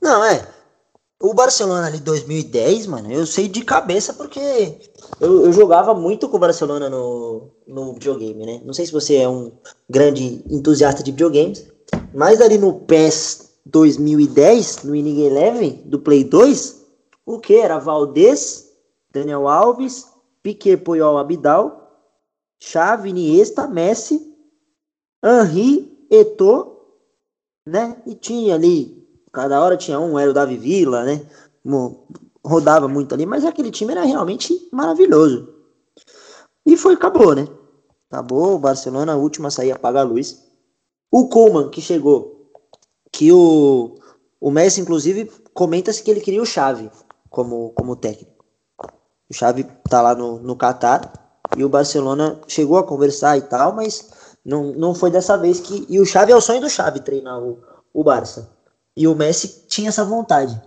Não, 0.00 0.24
é. 0.24 0.46
O 1.20 1.34
Barcelona 1.34 1.86
ali 1.86 1.98
2010, 1.98 2.86
mano, 2.88 3.12
eu 3.12 3.24
sei 3.24 3.46
de 3.46 3.64
cabeça 3.64 4.12
porque 4.12 4.40
eu, 5.20 5.46
eu 5.46 5.52
jogava 5.52 5.94
muito 5.94 6.28
com 6.28 6.36
o 6.36 6.40
Barcelona 6.40 6.90
no, 6.90 7.48
no 7.64 7.92
videogame, 7.92 8.44
né? 8.44 8.60
Não 8.64 8.72
sei 8.72 8.86
se 8.86 8.92
você 8.92 9.18
é 9.18 9.28
um 9.28 9.52
grande 9.88 10.42
entusiasta 10.50 11.00
de 11.00 11.12
videogames, 11.12 11.64
mas 12.12 12.40
ali 12.40 12.58
no 12.58 12.74
PES 12.80 13.52
2010, 13.66 14.82
no 14.82 14.96
Inning 14.96 15.24
Eleven, 15.24 15.82
do 15.84 16.00
Play 16.00 16.24
2, 16.24 16.84
o 17.24 17.38
que? 17.38 17.54
Era 17.54 17.78
Valdez, 17.78 18.72
Daniel 19.12 19.46
Alves, 19.46 20.08
Piquet 20.42 20.78
Puyol 20.78 21.18
Abidal, 21.18 21.82
Xavi, 22.58 23.10
Iniesta, 23.10 23.68
Messi, 23.68 24.31
Henri, 25.22 26.06
Eto'o, 26.10 26.76
né? 27.66 27.96
E 28.06 28.14
tinha 28.14 28.54
ali, 28.54 29.06
cada 29.32 29.60
hora 29.60 29.76
tinha 29.76 29.98
um, 29.98 30.18
era 30.18 30.30
o 30.30 30.34
Davi 30.34 30.56
Villa, 30.56 31.04
né? 31.04 31.24
Rodava 32.44 32.88
muito 32.88 33.14
ali, 33.14 33.24
mas 33.24 33.44
aquele 33.44 33.70
time 33.70 33.92
era 33.92 34.02
realmente 34.02 34.68
maravilhoso. 34.72 35.48
E 36.66 36.76
foi, 36.76 36.94
acabou, 36.94 37.34
né? 37.34 37.46
Acabou, 38.10 38.56
o 38.56 38.58
Barcelona, 38.58 39.12
a 39.12 39.16
última 39.16 39.48
a 39.48 39.50
sair 39.50 39.72
apaga 39.72 40.00
a 40.00 40.04
luz. 40.04 40.42
O 41.10 41.28
Koeman, 41.28 41.70
que 41.70 41.80
chegou 41.80 42.50
que 43.10 43.32
o, 43.32 43.94
o 44.40 44.50
Messi, 44.50 44.80
inclusive, 44.80 45.30
comenta-se 45.54 46.02
que 46.02 46.10
ele 46.10 46.20
queria 46.20 46.42
o 46.42 46.46
Xavi 46.46 46.90
como, 47.28 47.70
como 47.70 47.96
técnico. 47.96 48.44
O 49.30 49.34
Xavi 49.34 49.64
tá 49.88 50.02
lá 50.02 50.14
no, 50.14 50.38
no 50.40 50.56
Qatar 50.56 51.12
e 51.56 51.64
o 51.64 51.68
Barcelona 51.68 52.40
chegou 52.46 52.78
a 52.78 52.84
conversar 52.84 53.36
e 53.36 53.42
tal, 53.42 53.74
mas 53.74 54.10
não, 54.44 54.72
não 54.72 54.94
foi 54.94 55.10
dessa 55.10 55.36
vez 55.36 55.60
que. 55.60 55.86
E 55.88 56.00
o 56.00 56.06
Xavi 56.06 56.32
é 56.32 56.36
o 56.36 56.40
sonho 56.40 56.60
do 56.60 56.68
Xavi 56.68 57.00
treinar 57.00 57.40
o, 57.40 57.58
o 57.92 58.02
Barça. 58.02 58.50
E 58.96 59.06
o 59.06 59.14
Messi 59.14 59.66
tinha 59.68 59.88
essa 59.88 60.04
vontade. 60.04 60.60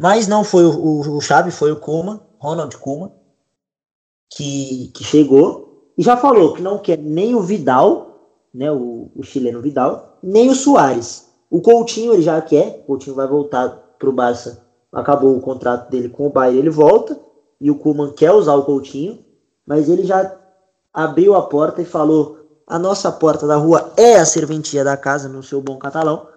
Mas 0.00 0.26
não 0.26 0.44
foi 0.44 0.64
o, 0.64 0.70
o, 0.70 1.18
o 1.18 1.50
foi 1.50 1.72
o 1.72 1.80
Kuma, 1.80 2.20
Ronald 2.38 2.76
Kuma, 2.78 3.12
que, 4.30 4.90
que 4.94 5.04
chegou 5.04 5.92
e 5.98 6.02
já 6.02 6.16
falou 6.16 6.54
que 6.54 6.62
não 6.62 6.78
quer 6.78 6.96
nem 6.96 7.34
o 7.34 7.40
Vidal, 7.40 8.20
né, 8.54 8.70
o, 8.70 9.10
o 9.16 9.22
chileno 9.24 9.60
Vidal, 9.60 10.16
nem 10.22 10.48
o 10.48 10.54
Soares. 10.54 11.28
O 11.50 11.60
Coutinho 11.60 12.12
ele 12.12 12.22
já 12.22 12.40
quer, 12.40 12.82
o 12.84 12.86
Coutinho 12.86 13.16
vai 13.16 13.26
voltar 13.26 13.70
para 13.98 14.08
o 14.08 14.12
Barça. 14.12 14.64
Acabou 14.92 15.36
o 15.36 15.40
contrato 15.40 15.90
dele 15.90 16.08
com 16.08 16.26
o 16.26 16.30
Bayern, 16.30 16.58
ele 16.58 16.70
volta. 16.70 17.18
E 17.60 17.70
o 17.70 17.74
Kuman 17.74 18.12
quer 18.12 18.30
usar 18.30 18.54
o 18.54 18.64
Coutinho, 18.64 19.18
mas 19.66 19.88
ele 19.88 20.04
já 20.04 20.36
abriu 20.94 21.34
a 21.34 21.42
porta 21.42 21.82
e 21.82 21.84
falou 21.84 22.37
a 22.68 22.78
nossa 22.78 23.10
porta 23.10 23.46
da 23.46 23.56
rua 23.56 23.92
é 23.96 24.16
a 24.16 24.26
serventia 24.26 24.84
da 24.84 24.96
casa, 24.96 25.26
no 25.28 25.42
seu 25.42 25.60
bom 25.62 25.78
catalão, 25.78 26.28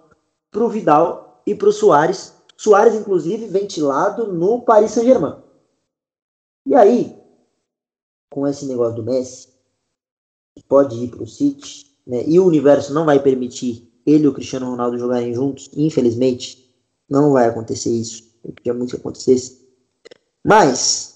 para 0.50 0.64
o 0.64 0.68
Vidal 0.68 1.42
e 1.46 1.54
para 1.54 1.68
o 1.68 1.72
Soares. 1.72 2.32
Soares, 2.56 2.94
inclusive, 2.94 3.46
ventilado 3.46 4.32
no 4.32 4.62
Paris 4.62 4.92
Saint-Germain. 4.92 5.36
E 6.64 6.74
aí, 6.74 7.14
com 8.30 8.46
esse 8.46 8.64
negócio 8.64 8.96
do 8.96 9.02
Messi, 9.02 9.48
pode 10.66 10.96
ir 10.96 11.08
para 11.08 11.22
o 11.22 11.26
City, 11.26 11.86
né? 12.06 12.24
e 12.26 12.40
o 12.40 12.46
universo 12.46 12.94
não 12.94 13.04
vai 13.04 13.20
permitir 13.20 13.92
ele 14.06 14.24
e 14.24 14.28
o 14.28 14.32
Cristiano 14.32 14.70
Ronaldo 14.70 14.98
jogarem 14.98 15.34
juntos, 15.34 15.68
infelizmente, 15.74 16.74
não 17.08 17.32
vai 17.32 17.46
acontecer 17.46 17.90
isso. 17.90 18.24
Eu 18.42 18.52
queria 18.52 18.74
muito 18.74 18.90
que 18.90 18.96
acontecesse. 18.96 19.68
Mas 20.42 21.11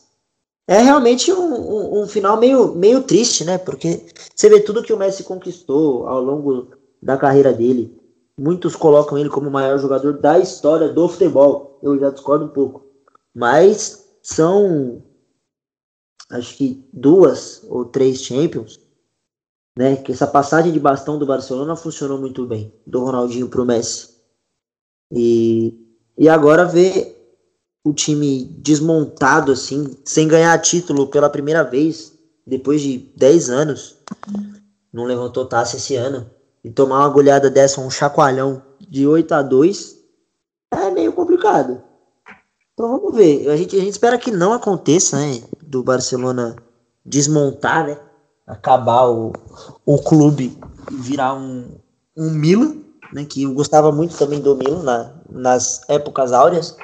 é 0.66 0.78
realmente 0.78 1.32
um, 1.32 1.54
um, 1.54 2.02
um, 2.02 2.06
final 2.06 2.38
meio, 2.38 2.74
meio 2.74 3.02
triste, 3.02 3.44
né? 3.44 3.58
Porque 3.58 4.06
você 4.34 4.48
vê 4.48 4.60
tudo 4.60 4.82
que 4.82 4.92
o 4.92 4.96
Messi 4.96 5.24
conquistou 5.24 6.06
ao 6.06 6.20
longo 6.20 6.70
da 7.02 7.16
carreira 7.16 7.52
dele. 7.52 7.96
Muitos 8.38 8.76
colocam 8.76 9.16
ele 9.16 9.30
como 9.30 9.48
o 9.48 9.52
maior 9.52 9.78
jogador 9.78 10.18
da 10.18 10.38
história 10.38 10.88
do 10.88 11.08
futebol. 11.08 11.78
Eu 11.82 11.98
já 11.98 12.10
discordo 12.10 12.46
um 12.46 12.48
pouco. 12.48 12.84
Mas 13.34 14.08
são, 14.22 15.02
acho 16.30 16.56
que 16.56 16.88
duas 16.92 17.62
ou 17.68 17.84
três 17.84 18.22
Champions 18.22 18.80
né? 19.76 19.96
Que 19.96 20.12
essa 20.12 20.26
passagem 20.26 20.72
de 20.72 20.80
bastão 20.80 21.18
do 21.18 21.26
Barcelona 21.26 21.76
funcionou 21.76 22.18
muito 22.18 22.46
bem, 22.46 22.72
do 22.86 23.04
Ronaldinho 23.04 23.48
pro 23.48 23.66
Messi. 23.66 24.16
E, 25.12 25.78
e 26.16 26.28
agora 26.28 26.64
ver 26.64 27.15
o 27.89 27.95
time 27.95 28.45
desmontado 28.59 29.53
assim, 29.53 29.97
sem 30.05 30.26
ganhar 30.26 30.59
título 30.59 31.07
pela 31.07 31.30
primeira 31.30 31.62
vez 31.62 32.12
depois 32.47 32.80
de 32.80 32.99
10 33.16 33.51
anos. 33.51 33.97
Não 34.93 35.05
levantou 35.05 35.47
taça 35.47 35.76
esse 35.76 35.95
ano. 35.95 36.30
E 36.64 36.70
tomar 36.70 37.01
uma 37.01 37.09
goleada 37.09 37.49
dessa, 37.49 37.80
um 37.80 37.91
chacoalhão 37.91 38.62
de 38.80 39.07
8 39.07 39.32
a 39.34 39.43
2 39.43 39.97
é 40.72 40.91
meio 40.91 41.12
complicado. 41.12 41.82
Então 42.74 42.91
vamos 42.91 43.14
ver. 43.14 43.49
A 43.49 43.57
gente, 43.57 43.76
a 43.76 43.80
gente 43.80 43.91
espera 43.91 44.18
que 44.18 44.30
não 44.30 44.53
aconteça, 44.53 45.16
né? 45.16 45.43
Do 45.62 45.82
Barcelona 45.82 46.57
desmontar, 47.05 47.87
né? 47.87 47.99
acabar 48.47 49.09
o, 49.09 49.32
o 49.84 49.99
clube 49.99 50.57
virar 50.91 51.34
um, 51.34 51.78
um 52.16 52.30
Milan, 52.30 52.76
né, 53.12 53.24
que 53.24 53.43
eu 53.43 53.53
gostava 53.53 53.91
muito 53.91 54.16
também 54.16 54.41
do 54.41 54.55
Milan 54.55 54.82
na, 54.82 55.12
nas 55.28 55.82
épocas 55.89 56.32
áureas, 56.32 56.76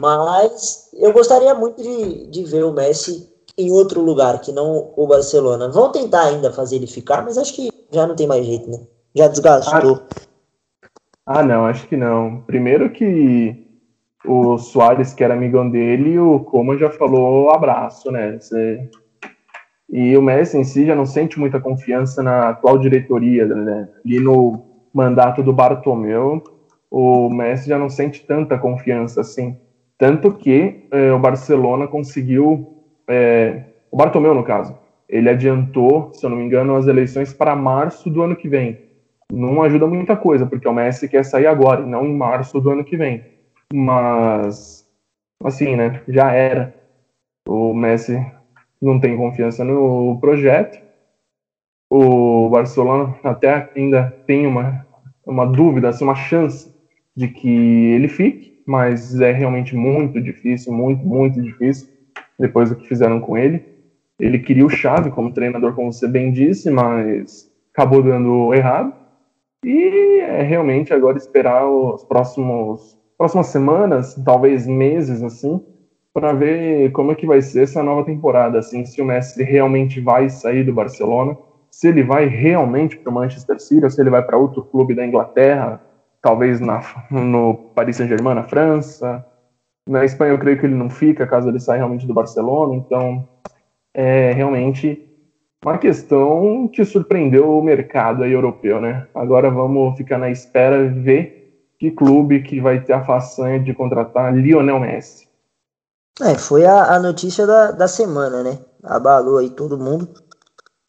mas 0.00 0.90
eu 0.94 1.12
gostaria 1.12 1.54
muito 1.54 1.82
de, 1.82 2.26
de 2.26 2.44
ver 2.44 2.64
o 2.64 2.72
Messi 2.72 3.28
em 3.56 3.70
outro 3.72 4.00
lugar 4.00 4.40
que 4.40 4.52
não 4.52 4.92
o 4.96 5.06
Barcelona. 5.06 5.68
Vão 5.68 5.90
tentar 5.90 6.24
ainda 6.24 6.52
fazer 6.52 6.76
ele 6.76 6.86
ficar, 6.86 7.24
mas 7.24 7.36
acho 7.36 7.54
que 7.54 7.70
já 7.90 8.06
não 8.06 8.14
tem 8.14 8.26
mais 8.26 8.46
jeito, 8.46 8.70
né? 8.70 8.78
Já 9.14 9.26
desgastou. 9.26 10.02
Ah, 11.26 11.40
ah 11.40 11.42
não, 11.42 11.66
acho 11.66 11.86
que 11.88 11.96
não. 11.96 12.42
Primeiro 12.46 12.90
que 12.90 13.66
o 14.24 14.58
Soares, 14.58 15.12
que 15.12 15.24
era 15.24 15.34
amigão 15.34 15.68
dele, 15.68 16.18
o 16.18 16.40
Coma 16.40 16.76
já 16.76 16.90
falou 16.90 17.50
abraço, 17.50 18.10
né? 18.12 18.38
Você 18.38 18.88
e 19.90 20.16
o 20.16 20.22
Messi 20.22 20.58
em 20.58 20.64
si 20.64 20.84
já 20.84 20.94
não 20.94 21.06
sente 21.06 21.40
muita 21.40 21.58
confiança 21.58 22.22
na 22.22 22.50
atual 22.50 22.78
diretoria, 22.78 23.46
né? 23.46 23.88
E 24.04 24.20
no 24.20 24.62
mandato 24.92 25.42
do 25.42 25.52
Bartomeu, 25.52 26.44
o 26.90 27.30
Messi 27.30 27.68
já 27.68 27.78
não 27.78 27.88
sente 27.88 28.26
tanta 28.26 28.58
confiança 28.58 29.22
assim. 29.22 29.56
Tanto 29.98 30.32
que 30.32 30.86
é, 30.92 31.12
o 31.12 31.18
Barcelona 31.18 31.88
conseguiu. 31.88 32.84
É, 33.08 33.64
o 33.90 33.96
Bartomeu, 33.96 34.32
no 34.32 34.44
caso, 34.44 34.78
ele 35.08 35.28
adiantou, 35.28 36.12
se 36.12 36.24
eu 36.24 36.30
não 36.30 36.36
me 36.36 36.44
engano, 36.44 36.76
as 36.76 36.86
eleições 36.86 37.32
para 37.32 37.56
março 37.56 38.08
do 38.08 38.22
ano 38.22 38.36
que 38.36 38.48
vem. 38.48 38.78
Não 39.32 39.62
ajuda 39.62 39.86
muita 39.86 40.16
coisa, 40.16 40.46
porque 40.46 40.68
o 40.68 40.72
Messi 40.72 41.08
quer 41.08 41.24
sair 41.24 41.46
agora, 41.46 41.84
não 41.84 42.06
em 42.06 42.16
março 42.16 42.60
do 42.60 42.70
ano 42.70 42.84
que 42.84 42.96
vem. 42.96 43.24
Mas, 43.72 44.86
assim, 45.42 45.74
né? 45.74 46.02
Já 46.06 46.32
era. 46.32 46.74
O 47.46 47.74
Messi 47.74 48.24
não 48.80 49.00
tem 49.00 49.16
confiança 49.16 49.64
no 49.64 50.18
projeto. 50.20 50.78
O 51.90 52.48
Barcelona 52.50 53.16
até 53.24 53.70
ainda 53.74 54.14
tem 54.26 54.46
uma, 54.46 54.86
uma 55.26 55.46
dúvida, 55.46 55.88
assim, 55.88 56.04
uma 56.04 56.14
chance 56.14 56.72
de 57.16 57.28
que 57.28 57.48
ele 57.48 58.08
fique, 58.08 58.57
mas 58.68 59.18
é 59.18 59.32
realmente 59.32 59.74
muito 59.74 60.20
difícil, 60.20 60.70
muito, 60.74 61.02
muito 61.06 61.40
difícil, 61.40 61.88
depois 62.38 62.68
do 62.68 62.76
que 62.76 62.86
fizeram 62.86 63.18
com 63.18 63.34
ele. 63.34 63.64
Ele 64.20 64.38
queria 64.38 64.66
o 64.66 64.68
Xavi 64.68 65.10
como 65.10 65.32
treinador, 65.32 65.74
como 65.74 65.90
você 65.90 66.06
bem 66.06 66.30
disse, 66.30 66.70
mas 66.70 67.50
acabou 67.72 68.02
dando 68.02 68.52
errado. 68.52 68.92
E 69.64 70.20
é 70.20 70.42
realmente 70.42 70.92
agora 70.92 71.16
esperar 71.16 71.66
os 71.66 72.04
próximos 72.04 72.98
próximas 73.16 73.46
semanas, 73.48 74.14
talvez 74.24 74.66
meses 74.66 75.22
assim, 75.22 75.60
para 76.12 76.32
ver 76.32 76.92
como 76.92 77.10
é 77.10 77.14
que 77.14 77.26
vai 77.26 77.40
ser 77.40 77.62
essa 77.62 77.82
nova 77.82 78.04
temporada, 78.04 78.58
assim, 78.58 78.84
se 78.84 79.00
o 79.00 79.04
Messi 79.04 79.42
realmente 79.42 79.98
vai 80.00 80.28
sair 80.28 80.62
do 80.62 80.72
Barcelona, 80.72 81.36
se 81.70 81.88
ele 81.88 82.04
vai 82.04 82.26
realmente 82.26 82.96
para 82.96 83.10
o 83.10 83.14
Manchester 83.14 83.58
City, 83.58 83.82
ou 83.82 83.90
se 83.90 84.00
ele 84.00 84.10
vai 84.10 84.22
para 84.22 84.38
outro 84.38 84.62
clube 84.62 84.94
da 84.94 85.04
Inglaterra, 85.04 85.80
talvez 86.20 86.60
na, 86.60 86.82
no 87.10 87.54
Paris 87.74 87.96
Saint-Germain, 87.96 88.34
na 88.34 88.44
França. 88.44 89.24
Na 89.88 90.04
Espanha 90.04 90.32
eu 90.32 90.38
creio 90.38 90.58
que 90.58 90.66
ele 90.66 90.74
não 90.74 90.90
fica, 90.90 91.26
caso 91.26 91.48
ele 91.48 91.60
saia 91.60 91.78
realmente 91.78 92.06
do 92.06 92.14
Barcelona, 92.14 92.74
então 92.74 93.26
é 93.94 94.32
realmente 94.32 95.08
uma 95.64 95.78
questão 95.78 96.68
que 96.68 96.84
surpreendeu 96.84 97.58
o 97.58 97.62
mercado 97.62 98.22
aí 98.22 98.32
europeu, 98.32 98.80
né? 98.80 99.06
Agora 99.14 99.50
vamos 99.50 99.96
ficar 99.96 100.18
na 100.18 100.30
espera 100.30 100.88
ver 100.88 101.38
que 101.78 101.90
clube 101.90 102.42
que 102.42 102.60
vai 102.60 102.80
ter 102.80 102.92
a 102.92 103.04
façanha 103.04 103.58
de 103.58 103.72
contratar 103.72 104.34
Lionel 104.34 104.80
Messi. 104.80 105.28
É, 106.20 106.34
foi 106.34 106.64
a, 106.66 106.94
a 106.94 106.98
notícia 106.98 107.46
da, 107.46 107.70
da 107.70 107.88
semana, 107.88 108.42
né? 108.42 108.58
Abalou 108.82 109.38
aí 109.38 109.50
todo 109.50 109.78
mundo. 109.78 110.08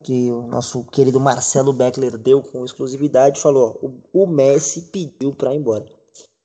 Que 0.03 0.31
o 0.31 0.43
nosso 0.43 0.85
querido 0.85 1.19
Marcelo 1.19 1.73
Beckler 1.73 2.17
deu 2.17 2.41
com 2.41 2.63
exclusividade. 2.63 3.39
Falou: 3.39 3.79
ó, 3.81 3.85
o, 3.85 4.23
o 4.23 4.27
Messi 4.27 4.83
pediu 4.83 5.33
pra 5.33 5.53
ir 5.53 5.57
embora. 5.57 5.85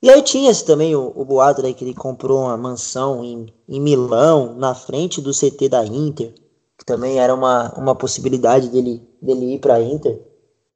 E 0.01 0.09
aí 0.09 0.21
tinha-se 0.21 0.65
também 0.65 0.95
o, 0.95 1.11
o 1.15 1.25
boato 1.25 1.63
né, 1.63 1.73
que 1.73 1.83
ele 1.83 1.93
comprou 1.93 2.41
uma 2.41 2.57
mansão 2.57 3.23
em, 3.23 3.47
em 3.67 3.79
Milão, 3.79 4.53
na 4.55 4.75
frente 4.75 5.21
do 5.21 5.31
CT 5.31 5.69
da 5.69 5.85
Inter. 5.85 6.33
Que 6.77 6.85
também 6.85 7.19
era 7.19 7.33
uma, 7.33 7.73
uma 7.77 7.95
possibilidade 7.95 8.69
dele, 8.69 9.01
dele 9.21 9.55
ir 9.55 9.59
pra 9.59 9.81
Inter. 9.81 10.21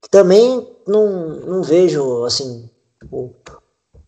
Também 0.10 0.66
não, 0.88 1.28
não 1.46 1.62
vejo, 1.62 2.24
assim, 2.24 2.70
tipo, 3.02 3.36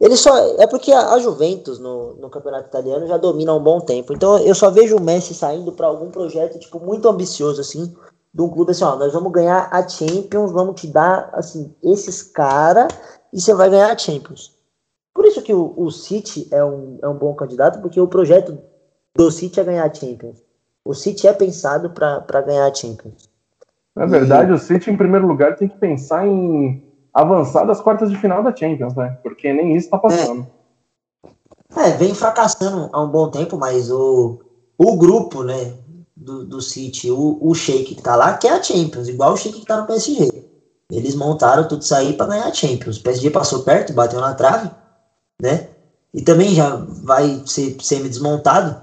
ele 0.01 0.17
só. 0.17 0.36
É 0.59 0.65
porque 0.65 0.91
a, 0.91 1.19
Juventus 1.19 1.78
no, 1.78 2.15
no 2.15 2.30
campeonato 2.30 2.69
italiano 2.69 3.05
já 3.05 3.17
domina 3.17 3.51
há 3.51 3.55
um 3.55 3.63
bom 3.63 3.80
tempo. 3.80 4.13
Então 4.13 4.39
eu 4.39 4.55
só 4.55 4.72
vejo 4.72 4.97
o 4.97 5.01
Messi 5.01 5.36
saindo 5.36 5.72
para 5.72 5.86
algum 5.86 6.09
projeto, 6.09 6.57
tipo, 6.57 6.80
muito 6.80 7.07
ambicioso, 7.07 7.61
assim, 7.61 7.93
de 8.34 8.41
um 8.41 8.49
clube 8.49 8.71
assim, 8.71 8.84
ó, 8.84 8.95
nós 8.95 9.13
vamos 9.13 9.32
ganhar 9.32 9.67
a 9.71 9.88
Champions, 9.88 10.51
vamos 10.51 10.79
te 10.79 10.88
dar, 10.88 11.29
assim, 11.34 11.73
esses 11.84 12.23
caras 12.23 12.88
e 13.34 13.39
você 13.39 13.53
vai 13.53 13.69
ganhar 13.69 13.91
a 13.91 13.97
Champions. 13.97 14.55
Por 15.13 15.25
isso 15.25 15.41
que 15.41 15.53
o, 15.53 15.73
o 15.75 15.91
City 15.91 16.47
é 16.51 16.63
um, 16.63 16.97
é 17.01 17.07
um 17.07 17.17
bom 17.17 17.34
candidato, 17.34 17.82
porque 17.82 17.99
o 17.99 18.07
projeto 18.07 18.57
do 19.15 19.29
City 19.29 19.59
é 19.59 19.63
ganhar 19.63 19.86
a 19.86 19.93
Champions. 19.93 20.41
O 20.86 20.93
City 20.93 21.27
é 21.27 21.34
pensado 21.34 21.89
para 21.89 22.41
ganhar 22.41 22.65
a 22.65 22.73
Champions. 22.73 23.29
Na 23.95 24.05
verdade, 24.05 24.51
e... 24.51 24.53
o 24.53 24.57
City, 24.57 24.89
em 24.89 24.97
primeiro 24.97 25.27
lugar, 25.27 25.55
tem 25.55 25.67
que 25.67 25.77
pensar 25.77 26.25
em 26.25 26.84
avançar 27.13 27.65
das 27.65 27.82
quartas 27.82 28.09
de 28.09 28.17
final 28.17 28.41
da 28.41 28.55
Champions, 28.55 28.95
né? 28.95 29.17
Porque 29.21 29.51
nem 29.51 29.75
isso 29.75 29.89
tá 29.89 29.97
passando. 29.97 30.47
É, 31.75 31.89
é 31.89 31.91
vem 31.91 32.15
fracassando 32.15 32.89
há 32.93 33.03
um 33.03 33.09
bom 33.09 33.29
tempo, 33.29 33.57
mas 33.57 33.91
o, 33.91 34.39
o 34.77 34.97
grupo, 34.97 35.43
né, 35.43 35.73
do, 36.22 36.45
do 36.45 36.61
City, 36.61 37.11
o, 37.11 37.38
o 37.41 37.53
Sheik 37.53 37.95
que 37.95 38.01
tá 38.01 38.15
lá, 38.15 38.38
quer 38.38 38.53
a 38.53 38.63
Champions, 38.63 39.07
igual 39.07 39.34
o 39.34 39.38
Sheik 39.38 39.59
que 39.59 39.65
tá 39.65 39.78
no 39.78 39.88
PSG. 39.88 40.30
Eles 40.91 41.15
montaram 41.15 41.67
tudo 41.67 41.82
isso 41.82 41.95
aí 41.95 42.13
para 42.13 42.28
ganhar 42.28 42.47
a 42.47 42.53
Champions. 42.53 42.97
O 42.97 43.03
PSG 43.03 43.30
passou 43.30 43.63
perto, 43.63 43.93
bateu 43.93 44.19
na 44.19 44.34
trave, 44.34 44.69
né? 45.41 45.69
E 46.13 46.22
também 46.22 46.53
já 46.53 46.76
vai 46.76 47.41
ser 47.45 47.78
semi-desmontado. 47.82 48.80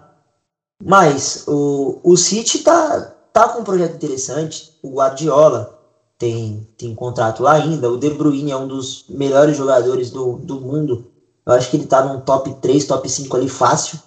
Mas 0.83 1.45
o, 1.47 2.01
o 2.03 2.17
City 2.17 2.61
tá, 2.61 3.01
tá 3.33 3.49
com 3.49 3.61
um 3.61 3.65
projeto 3.65 3.95
interessante. 3.95 4.79
O 4.83 4.95
Guardiola, 4.95 5.79
tem, 6.19 6.67
tem 6.77 6.95
contrato 6.95 7.43
lá 7.43 7.53
ainda. 7.53 7.91
O 7.91 7.97
De 7.97 8.11
Bruyne 8.11 8.51
é 8.51 8.57
um 8.57 8.67
dos 8.67 9.05
melhores 9.09 9.57
jogadores 9.57 10.11
do, 10.11 10.37
do 10.37 10.61
mundo. 10.61 11.13
Eu 11.47 11.53
acho 11.53 11.71
que 11.71 11.77
ele 11.77 11.87
tá 11.87 12.05
num 12.05 12.21
top 12.21 12.53
3, 12.55 12.85
top 12.87 13.09
5 13.09 13.37
ali 13.37 13.49
fácil, 13.49 13.99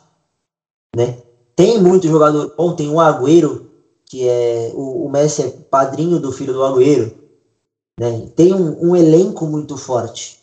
né? 0.96 1.18
Tem 1.62 1.80
muito 1.80 2.08
jogador 2.08 2.56
bom, 2.58 2.76
tem 2.76 2.90
o 2.90 3.00
Agüero, 3.00 3.70
que 4.08 4.28
é 4.28 4.72
o, 4.74 5.06
o 5.06 5.12
Messi 5.12 5.44
é 5.44 5.50
padrinho 5.50 6.20
do 6.20 6.32
filho 6.32 6.54
do 6.54 6.64
Agüero, 6.64 7.16
né? 8.00 8.32
Tem 8.36 8.52
um, 8.52 8.90
um 8.90 8.96
elenco 8.96 9.46
muito 9.46 9.78
forte. 9.78 10.40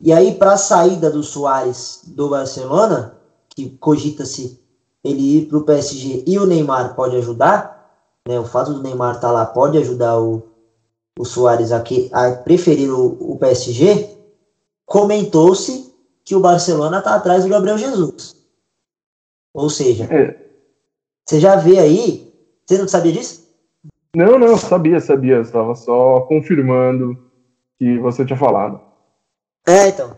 E 0.00 0.12
aí 0.12 0.36
para 0.36 0.52
a 0.52 0.56
saída 0.56 1.10
do 1.10 1.20
Soares 1.24 2.02
do 2.06 2.28
Barcelona, 2.28 3.18
que 3.48 3.70
cogita-se 3.70 4.56
ele 5.02 5.38
ir 5.38 5.46
para 5.46 5.58
o 5.58 5.64
PSG 5.64 6.22
e 6.28 6.38
o 6.38 6.46
Neymar 6.46 6.94
pode 6.94 7.16
ajudar, 7.16 7.92
né? 8.28 8.38
O 8.38 8.44
fato 8.44 8.72
do 8.72 8.84
Neymar 8.84 9.16
estar 9.16 9.26
tá 9.26 9.32
lá 9.32 9.44
pode 9.44 9.76
ajudar 9.78 10.20
o, 10.20 10.44
o 11.18 11.24
Soares 11.24 11.72
aqui 11.72 12.08
a 12.12 12.30
preferir 12.30 12.88
o, 12.88 13.32
o 13.32 13.36
PSG, 13.36 14.16
comentou-se 14.86 15.92
que 16.24 16.36
o 16.36 16.40
Barcelona 16.40 16.98
está 16.98 17.16
atrás 17.16 17.42
do 17.42 17.50
Gabriel 17.50 17.78
Jesus. 17.78 18.36
Ou 19.52 19.68
seja, 19.68 20.04
é. 20.04 20.51
Você 21.26 21.40
já 21.40 21.56
vê 21.56 21.78
aí. 21.78 22.32
Você 22.66 22.78
não 22.78 22.88
sabia 22.88 23.12
disso? 23.12 23.42
Não, 24.14 24.38
não, 24.38 24.56
sabia, 24.56 25.00
sabia. 25.00 25.40
Estava 25.40 25.74
só 25.74 26.20
confirmando 26.22 27.16
que 27.78 27.98
você 27.98 28.24
tinha 28.24 28.38
falado. 28.38 28.80
É, 29.66 29.88
então. 29.88 30.16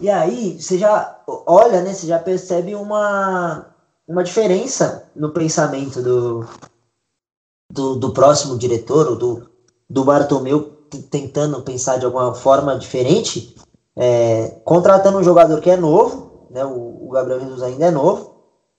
E 0.00 0.10
aí, 0.10 0.60
você 0.60 0.78
já 0.78 1.22
olha, 1.46 1.82
né? 1.82 1.92
Você 1.92 2.06
já 2.06 2.18
percebe 2.18 2.74
uma, 2.74 3.66
uma 4.08 4.24
diferença 4.24 5.08
no 5.14 5.32
pensamento 5.32 6.02
do, 6.02 6.46
do, 7.70 7.96
do 7.96 8.12
próximo 8.12 8.58
diretor, 8.58 9.06
ou 9.08 9.16
do, 9.16 9.50
do 9.88 10.04
Bartomeu, 10.04 10.78
tentando 11.10 11.62
pensar 11.62 11.98
de 11.98 12.04
alguma 12.04 12.34
forma 12.34 12.76
diferente, 12.76 13.54
é, 13.96 14.60
contratando 14.64 15.18
um 15.18 15.22
jogador 15.22 15.60
que 15.60 15.70
é 15.70 15.76
novo, 15.76 16.48
né? 16.50 16.64
O, 16.64 17.06
o 17.06 17.10
Gabriel 17.10 17.40
Jesus 17.40 17.62
ainda 17.62 17.86
é 17.86 17.90
novo, 17.90 18.31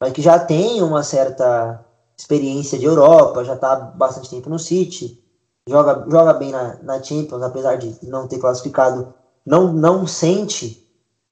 mas 0.04 0.12
que 0.12 0.22
já 0.22 0.38
tem 0.38 0.82
uma 0.82 1.02
certa 1.02 1.80
experiência 2.18 2.78
de 2.78 2.84
Europa, 2.84 3.46
já 3.46 3.54
está 3.54 3.74
bastante 3.74 4.30
tempo 4.30 4.50
no 4.50 4.60
City, 4.60 5.18
joga, 5.66 6.06
joga 6.12 6.34
bem 6.34 6.52
na, 6.52 6.78
na 6.84 7.02
Champions, 7.02 7.42
apesar 7.42 7.78
de 7.78 7.98
não 8.04 8.28
ter 8.28 8.38
classificado, 8.38 9.14
não, 9.46 9.72
não 9.72 10.06
sente 10.06 10.86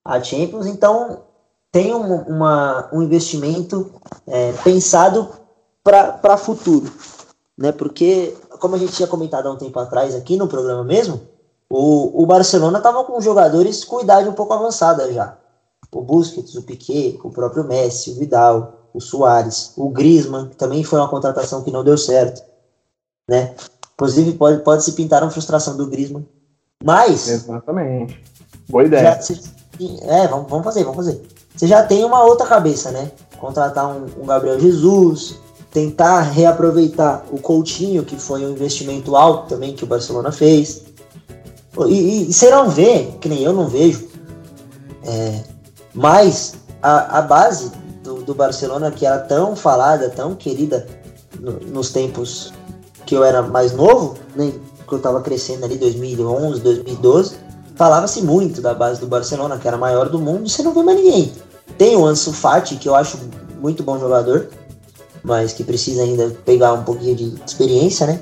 a 0.05 0.23
Champions, 0.23 0.67
então 0.67 1.23
tem 1.69 1.93
um, 1.93 2.15
uma, 2.21 2.87
um 2.93 3.01
investimento 3.01 3.91
é, 4.25 4.53
pensado 4.63 5.27
para 5.83 6.37
futuro, 6.37 6.89
né? 7.57 7.73
Porque, 7.73 8.37
como 8.57 8.75
a 8.75 8.77
gente 8.77 8.93
tinha 8.93 9.07
comentado 9.07 9.47
há 9.47 9.51
um 9.51 9.57
tempo 9.57 9.77
atrás 9.81 10.15
aqui 10.15 10.37
no 10.37 10.47
programa 10.47 10.85
mesmo, 10.85 11.19
o, 11.69 12.23
o 12.23 12.25
Barcelona 12.25 12.77
estava 12.77 13.03
com 13.03 13.19
jogadores 13.19 13.83
com 13.83 13.99
idade 13.99 14.29
um 14.29 14.33
pouco 14.33 14.53
avançada 14.53 15.11
já. 15.11 15.40
O 15.93 16.01
Busquets, 16.01 16.55
o 16.55 16.63
Piquet, 16.63 17.19
o 17.23 17.29
próprio 17.29 17.63
Messi, 17.63 18.11
o 18.11 18.15
Vidal, 18.15 18.89
o 18.93 19.01
Soares, 19.01 19.73
o 19.75 19.89
Griezmann, 19.89 20.49
que 20.49 20.55
também 20.55 20.83
foi 20.83 20.99
uma 20.99 21.09
contratação 21.09 21.63
que 21.63 21.71
não 21.71 21.83
deu 21.83 21.97
certo, 21.97 22.41
né? 23.29 23.53
Inclusive 23.93 24.33
pode, 24.33 24.63
pode 24.63 24.83
se 24.83 24.93
pintar 24.93 25.21
uma 25.21 25.31
frustração 25.31 25.75
do 25.75 25.87
Griezmann, 25.87 26.25
mas... 26.83 27.27
Exatamente. 27.27 28.21
Boa 28.69 28.85
ideia. 28.85 29.19
Já, 29.21 29.37
é, 30.03 30.27
vamos, 30.27 30.49
vamos 30.49 30.63
fazer, 30.63 30.83
vamos 30.83 30.97
fazer. 30.97 31.21
Você 31.55 31.67
já 31.67 31.83
tem 31.83 32.03
uma 32.03 32.23
outra 32.23 32.47
cabeça, 32.47 32.91
né? 32.91 33.11
Contratar 33.37 33.87
um, 33.87 34.05
um 34.21 34.25
Gabriel 34.25 34.59
Jesus, 34.59 35.35
tentar 35.71 36.21
reaproveitar 36.21 37.25
o 37.31 37.39
Coutinho, 37.39 38.03
que 38.03 38.15
foi 38.15 38.45
um 38.45 38.51
investimento 38.51 39.15
alto 39.15 39.49
também 39.49 39.73
que 39.73 39.83
o 39.83 39.87
Barcelona 39.87 40.31
fez. 40.31 40.83
E, 41.87 41.93
e, 41.93 42.29
e 42.29 42.33
você 42.33 42.49
não 42.49 42.69
vê, 42.69 43.07
que 43.19 43.29
nem 43.29 43.41
eu 43.41 43.53
não 43.53 43.67
vejo, 43.67 44.07
é, 45.05 45.43
mas 45.93 46.55
a, 46.81 47.19
a 47.19 47.21
base 47.21 47.71
do, 48.03 48.23
do, 48.23 48.33
Barcelona, 48.33 48.91
que 48.91 49.05
era 49.05 49.19
tão 49.19 49.55
falada, 49.55 50.09
tão 50.09 50.35
querida 50.35 50.87
no, 51.39 51.53
nos 51.59 51.91
tempos 51.91 52.53
que 53.05 53.15
eu 53.15 53.23
era 53.23 53.41
mais 53.41 53.73
novo, 53.73 54.15
que 54.35 54.93
eu 54.93 54.97
estava 54.97 55.21
crescendo 55.21 55.65
ali, 55.65 55.77
2011, 55.77 56.61
2012, 56.61 57.35
falava-se 57.75 58.21
muito 58.21 58.61
da 58.61 58.73
base 58.73 58.99
do 58.99 59.07
Barcelona, 59.07 59.57
que 59.57 59.67
era 59.67 59.77
a 59.77 59.79
maior 59.79 60.09
do 60.09 60.19
mundo, 60.19 60.49
você 60.49 60.63
não 60.63 60.73
vê 60.73 60.83
mais 60.83 60.97
ninguém. 60.97 61.33
Tem 61.77 61.95
o 61.95 62.05
Ansu 62.05 62.33
Fati, 62.33 62.75
que 62.75 62.87
eu 62.87 62.95
acho 62.95 63.17
muito 63.59 63.83
bom 63.83 63.99
jogador, 63.99 64.49
mas 65.23 65.53
que 65.53 65.63
precisa 65.63 66.03
ainda 66.03 66.29
pegar 66.45 66.73
um 66.73 66.83
pouquinho 66.83 67.15
de 67.15 67.35
experiência, 67.45 68.07
né? 68.07 68.21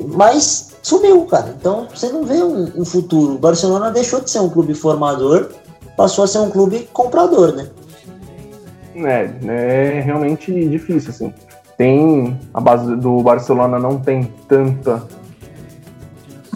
Mas 0.00 0.70
sumiu, 0.82 1.24
cara. 1.26 1.54
Então 1.58 1.88
você 1.92 2.08
não 2.08 2.24
vê 2.24 2.42
um, 2.42 2.70
um 2.76 2.84
futuro. 2.84 3.34
O 3.34 3.38
Barcelona 3.38 3.90
deixou 3.90 4.20
de 4.20 4.30
ser 4.30 4.40
um 4.40 4.48
clube 4.48 4.74
formador, 4.74 5.50
passou 5.96 6.24
a 6.24 6.26
ser 6.26 6.38
um 6.38 6.50
clube 6.50 6.88
comprador, 6.92 7.54
né? 7.54 7.68
É, 8.96 9.30
é 9.46 10.00
realmente 10.00 10.52
difícil, 10.68 11.10
assim. 11.10 11.34
Tem. 11.76 12.38
A 12.52 12.60
base 12.60 12.94
do 12.96 13.20
Barcelona 13.22 13.78
não 13.78 13.98
tem 13.98 14.32
tanta 14.48 15.02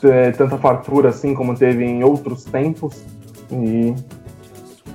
é, 0.04 0.30
tanta 0.30 0.56
fartura 0.58 1.08
assim 1.08 1.34
como 1.34 1.56
teve 1.56 1.84
em 1.84 2.04
outros 2.04 2.44
tempos. 2.44 3.02
E 3.50 3.94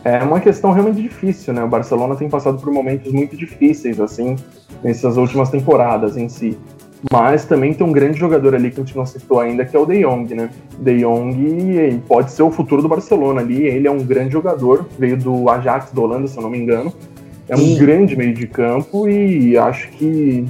é 0.03 0.23
uma 0.23 0.39
questão 0.39 0.71
realmente 0.71 1.01
difícil, 1.01 1.53
né? 1.53 1.63
O 1.63 1.67
Barcelona 1.67 2.15
tem 2.15 2.29
passado 2.29 2.57
por 2.59 2.71
momentos 2.71 3.11
muito 3.11 3.35
difíceis, 3.35 3.99
assim, 3.99 4.35
nessas 4.83 5.17
últimas 5.17 5.49
temporadas 5.49 6.17
em 6.17 6.29
si. 6.29 6.57
Mas 7.11 7.43
também 7.45 7.73
tem 7.73 7.85
um 7.85 7.91
grande 7.91 8.17
jogador 8.17 8.55
ali 8.55 8.71
que 8.71 8.79
a 8.79 8.83
gente 8.83 8.95
não 8.95 9.05
citou 9.05 9.39
ainda, 9.39 9.65
que 9.65 9.75
é 9.75 9.79
o 9.79 9.85
De 9.85 10.01
Jong, 10.01 10.33
né? 10.33 10.49
De 10.79 10.99
Jong 10.99 12.01
pode 12.07 12.31
ser 12.31 12.43
o 12.43 12.51
futuro 12.51 12.81
do 12.81 12.87
Barcelona 12.87 13.41
ali. 13.41 13.63
Ele 13.63 13.87
é 13.87 13.91
um 13.91 14.03
grande 14.03 14.31
jogador, 14.31 14.87
veio 14.97 15.17
do 15.17 15.49
Ajax 15.49 15.91
da 15.91 16.01
Holanda, 16.01 16.27
se 16.27 16.37
eu 16.37 16.43
não 16.43 16.49
me 16.49 16.57
engano. 16.57 16.93
É 17.49 17.55
um 17.55 17.59
Sim. 17.59 17.77
grande 17.77 18.15
meio 18.15 18.33
de 18.33 18.47
campo 18.47 19.07
e 19.09 19.57
acho 19.57 19.89
que 19.89 20.45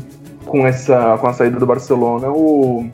com 0.46 0.68
essa 0.68 1.18
com 1.18 1.28
a 1.28 1.34
saída 1.34 1.60
do 1.60 1.66
Barcelona, 1.66 2.30
o 2.30 2.86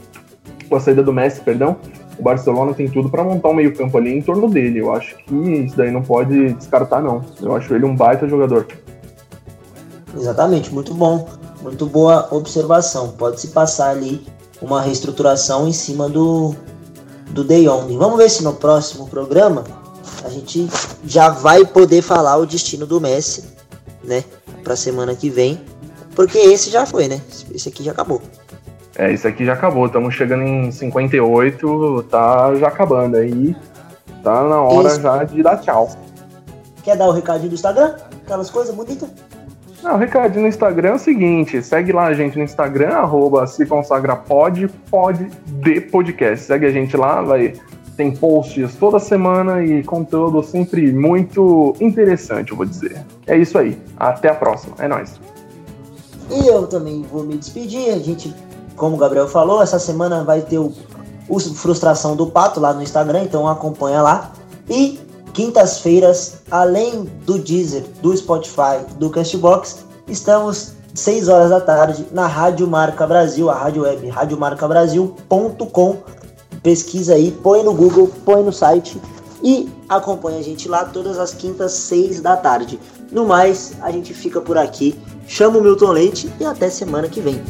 com 0.69 0.75
a 0.75 0.79
saída 0.79 1.03
do 1.03 1.11
Messi, 1.11 1.41
perdão, 1.41 1.75
o 2.17 2.23
Barcelona 2.23 2.73
tem 2.73 2.87
tudo 2.87 3.09
para 3.09 3.23
montar 3.23 3.49
um 3.49 3.53
meio-campo 3.53 3.97
ali 3.97 4.15
em 4.15 4.21
torno 4.21 4.49
dele. 4.49 4.79
Eu 4.79 4.93
acho 4.93 5.17
que 5.17 5.33
isso 5.33 5.75
daí 5.75 5.91
não 5.91 6.01
pode 6.01 6.53
descartar, 6.53 7.01
não. 7.01 7.23
Eu 7.41 7.55
acho 7.55 7.73
ele 7.73 7.85
um 7.85 7.95
baita 7.95 8.27
jogador. 8.27 8.67
Exatamente, 10.15 10.73
muito 10.73 10.93
bom. 10.93 11.27
Muito 11.61 11.85
boa 11.85 12.27
observação. 12.31 13.09
Pode 13.09 13.39
se 13.41 13.47
passar 13.49 13.89
ali 13.89 14.25
uma 14.61 14.81
reestruturação 14.81 15.67
em 15.67 15.73
cima 15.73 16.07
do, 16.09 16.55
do 17.31 17.43
De 17.43 17.65
Jong. 17.65 17.97
Vamos 17.97 18.17
ver 18.17 18.29
se 18.29 18.43
no 18.43 18.53
próximo 18.53 19.07
programa 19.07 19.63
a 20.23 20.29
gente 20.29 20.67
já 21.05 21.29
vai 21.29 21.65
poder 21.65 22.01
falar 22.01 22.37
o 22.37 22.45
destino 22.45 22.85
do 22.85 22.99
Messi, 22.99 23.43
né? 24.03 24.23
Pra 24.63 24.75
semana 24.75 25.15
que 25.15 25.29
vem. 25.29 25.59
Porque 26.15 26.37
esse 26.37 26.69
já 26.69 26.85
foi, 26.85 27.07
né? 27.07 27.21
Esse 27.53 27.69
aqui 27.69 27.83
já 27.83 27.91
acabou. 27.91 28.21
É, 28.97 29.13
isso 29.13 29.27
aqui 29.27 29.45
já 29.45 29.53
acabou. 29.53 29.85
Estamos 29.85 30.13
chegando 30.13 30.43
em 30.43 30.71
58, 30.71 32.05
tá 32.09 32.55
já 32.55 32.67
acabando. 32.67 33.17
Aí 33.17 33.55
tá 34.23 34.43
na 34.43 34.61
hora 34.61 34.99
já 34.99 35.23
de 35.23 35.41
dar 35.41 35.57
tchau. 35.57 35.89
Quer 36.83 36.97
dar 36.97 37.07
o 37.07 37.11
recadinho 37.11 37.49
do 37.49 37.55
Instagram? 37.55 37.95
Aquelas 38.25 38.49
coisas 38.49 38.73
bonitas? 38.75 39.09
Não, 39.83 39.95
o 39.95 39.97
recadinho 39.97 40.41
no 40.41 40.47
Instagram 40.47 40.89
é 40.89 40.93
o 40.93 40.99
seguinte: 40.99 41.61
segue 41.61 41.91
lá 41.91 42.07
a 42.07 42.13
gente 42.13 42.37
no 42.37 42.43
Instagram, 42.43 42.89
arroba 42.89 43.47
se 43.47 43.65
consagra 43.65 44.21
de 45.61 45.81
podcast. 45.81 46.45
Segue 46.45 46.65
a 46.65 46.71
gente 46.71 46.95
lá, 46.97 47.21
vai. 47.21 47.53
Tem 47.95 48.15
posts 48.15 48.75
toda 48.75 48.97
semana 48.97 49.61
e 49.61 49.83
conteúdo 49.83 50.41
sempre 50.41 50.89
muito 50.93 51.75
interessante, 51.81 52.51
eu 52.51 52.57
vou 52.57 52.65
dizer. 52.65 53.03
É 53.27 53.37
isso 53.37 53.57
aí. 53.57 53.77
Até 53.97 54.29
a 54.29 54.35
próxima. 54.35 54.73
É 54.79 54.87
nóis. 54.87 55.19
E 56.29 56.47
eu 56.47 56.65
também 56.67 57.01
vou 57.11 57.25
me 57.25 57.35
despedir. 57.35 57.93
A 57.93 57.99
gente 57.99 58.33
como 58.79 58.95
o 58.95 58.97
Gabriel 58.97 59.27
falou, 59.27 59.61
essa 59.61 59.77
semana 59.77 60.23
vai 60.23 60.41
ter 60.41 60.57
o, 60.57 60.73
o 61.27 61.39
Frustração 61.39 62.15
do 62.15 62.25
Pato 62.27 62.59
lá 62.59 62.73
no 62.73 62.81
Instagram, 62.81 63.23
então 63.23 63.47
acompanha 63.47 64.01
lá. 64.01 64.31
E 64.69 64.97
quintas-feiras, 65.39 66.39
além 66.51 67.05
do 67.25 67.39
Deezer, 67.39 67.85
do 68.01 68.15
Spotify, 68.15 68.83
do 68.97 69.09
Castbox, 69.09 69.85
estamos 70.05 70.73
6 70.93 71.29
horas 71.29 71.49
da 71.49 71.61
tarde 71.61 72.05
na 72.11 72.27
Rádio 72.27 72.67
Marca 72.67 73.07
Brasil, 73.07 73.49
a 73.49 73.53
rádio 73.53 73.83
web 73.83 74.05
radiomarcabrasil.com. 74.09 75.97
Pesquisa 76.61 77.13
aí, 77.13 77.31
põe 77.31 77.63
no 77.63 77.73
Google, 77.73 78.11
põe 78.25 78.43
no 78.43 78.51
site 78.51 79.01
e 79.41 79.69
acompanha 79.87 80.39
a 80.39 80.43
gente 80.43 80.67
lá 80.67 80.83
todas 80.83 81.17
as 81.17 81.33
quintas, 81.33 81.71
6 81.71 82.19
da 82.19 82.35
tarde. 82.35 82.77
No 83.09 83.25
mais, 83.25 83.71
a 83.81 83.91
gente 83.91 84.13
fica 84.13 84.41
por 84.41 84.57
aqui. 84.57 84.99
Chama 85.25 85.59
o 85.59 85.63
Milton 85.63 85.91
Leite 85.91 86.29
e 86.37 86.43
até 86.43 86.69
semana 86.69 87.07
que 87.07 87.21
vem. 87.21 87.41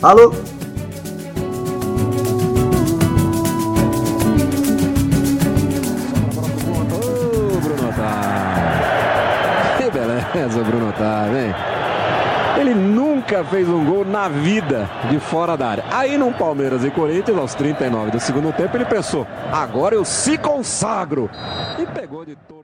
Falou! 0.00 0.34
Fez 13.48 13.68
um 13.68 13.84
gol 13.84 14.04
na 14.04 14.28
vida 14.28 14.88
de 15.10 15.18
fora 15.18 15.56
da 15.56 15.68
área. 15.68 15.84
Aí 15.90 16.16
no 16.16 16.32
Palmeiras 16.32 16.84
e 16.84 16.90
Corinthians, 16.90 17.38
aos 17.38 17.54
39 17.54 18.10
do 18.10 18.20
segundo 18.20 18.52
tempo, 18.52 18.76
ele 18.76 18.84
pensou: 18.84 19.26
agora 19.52 19.94
eu 19.94 20.04
se 20.04 20.38
consagro. 20.38 21.30
E 21.78 21.86
pegou 21.86 22.24
de 22.24 22.36
todo. 22.36 22.57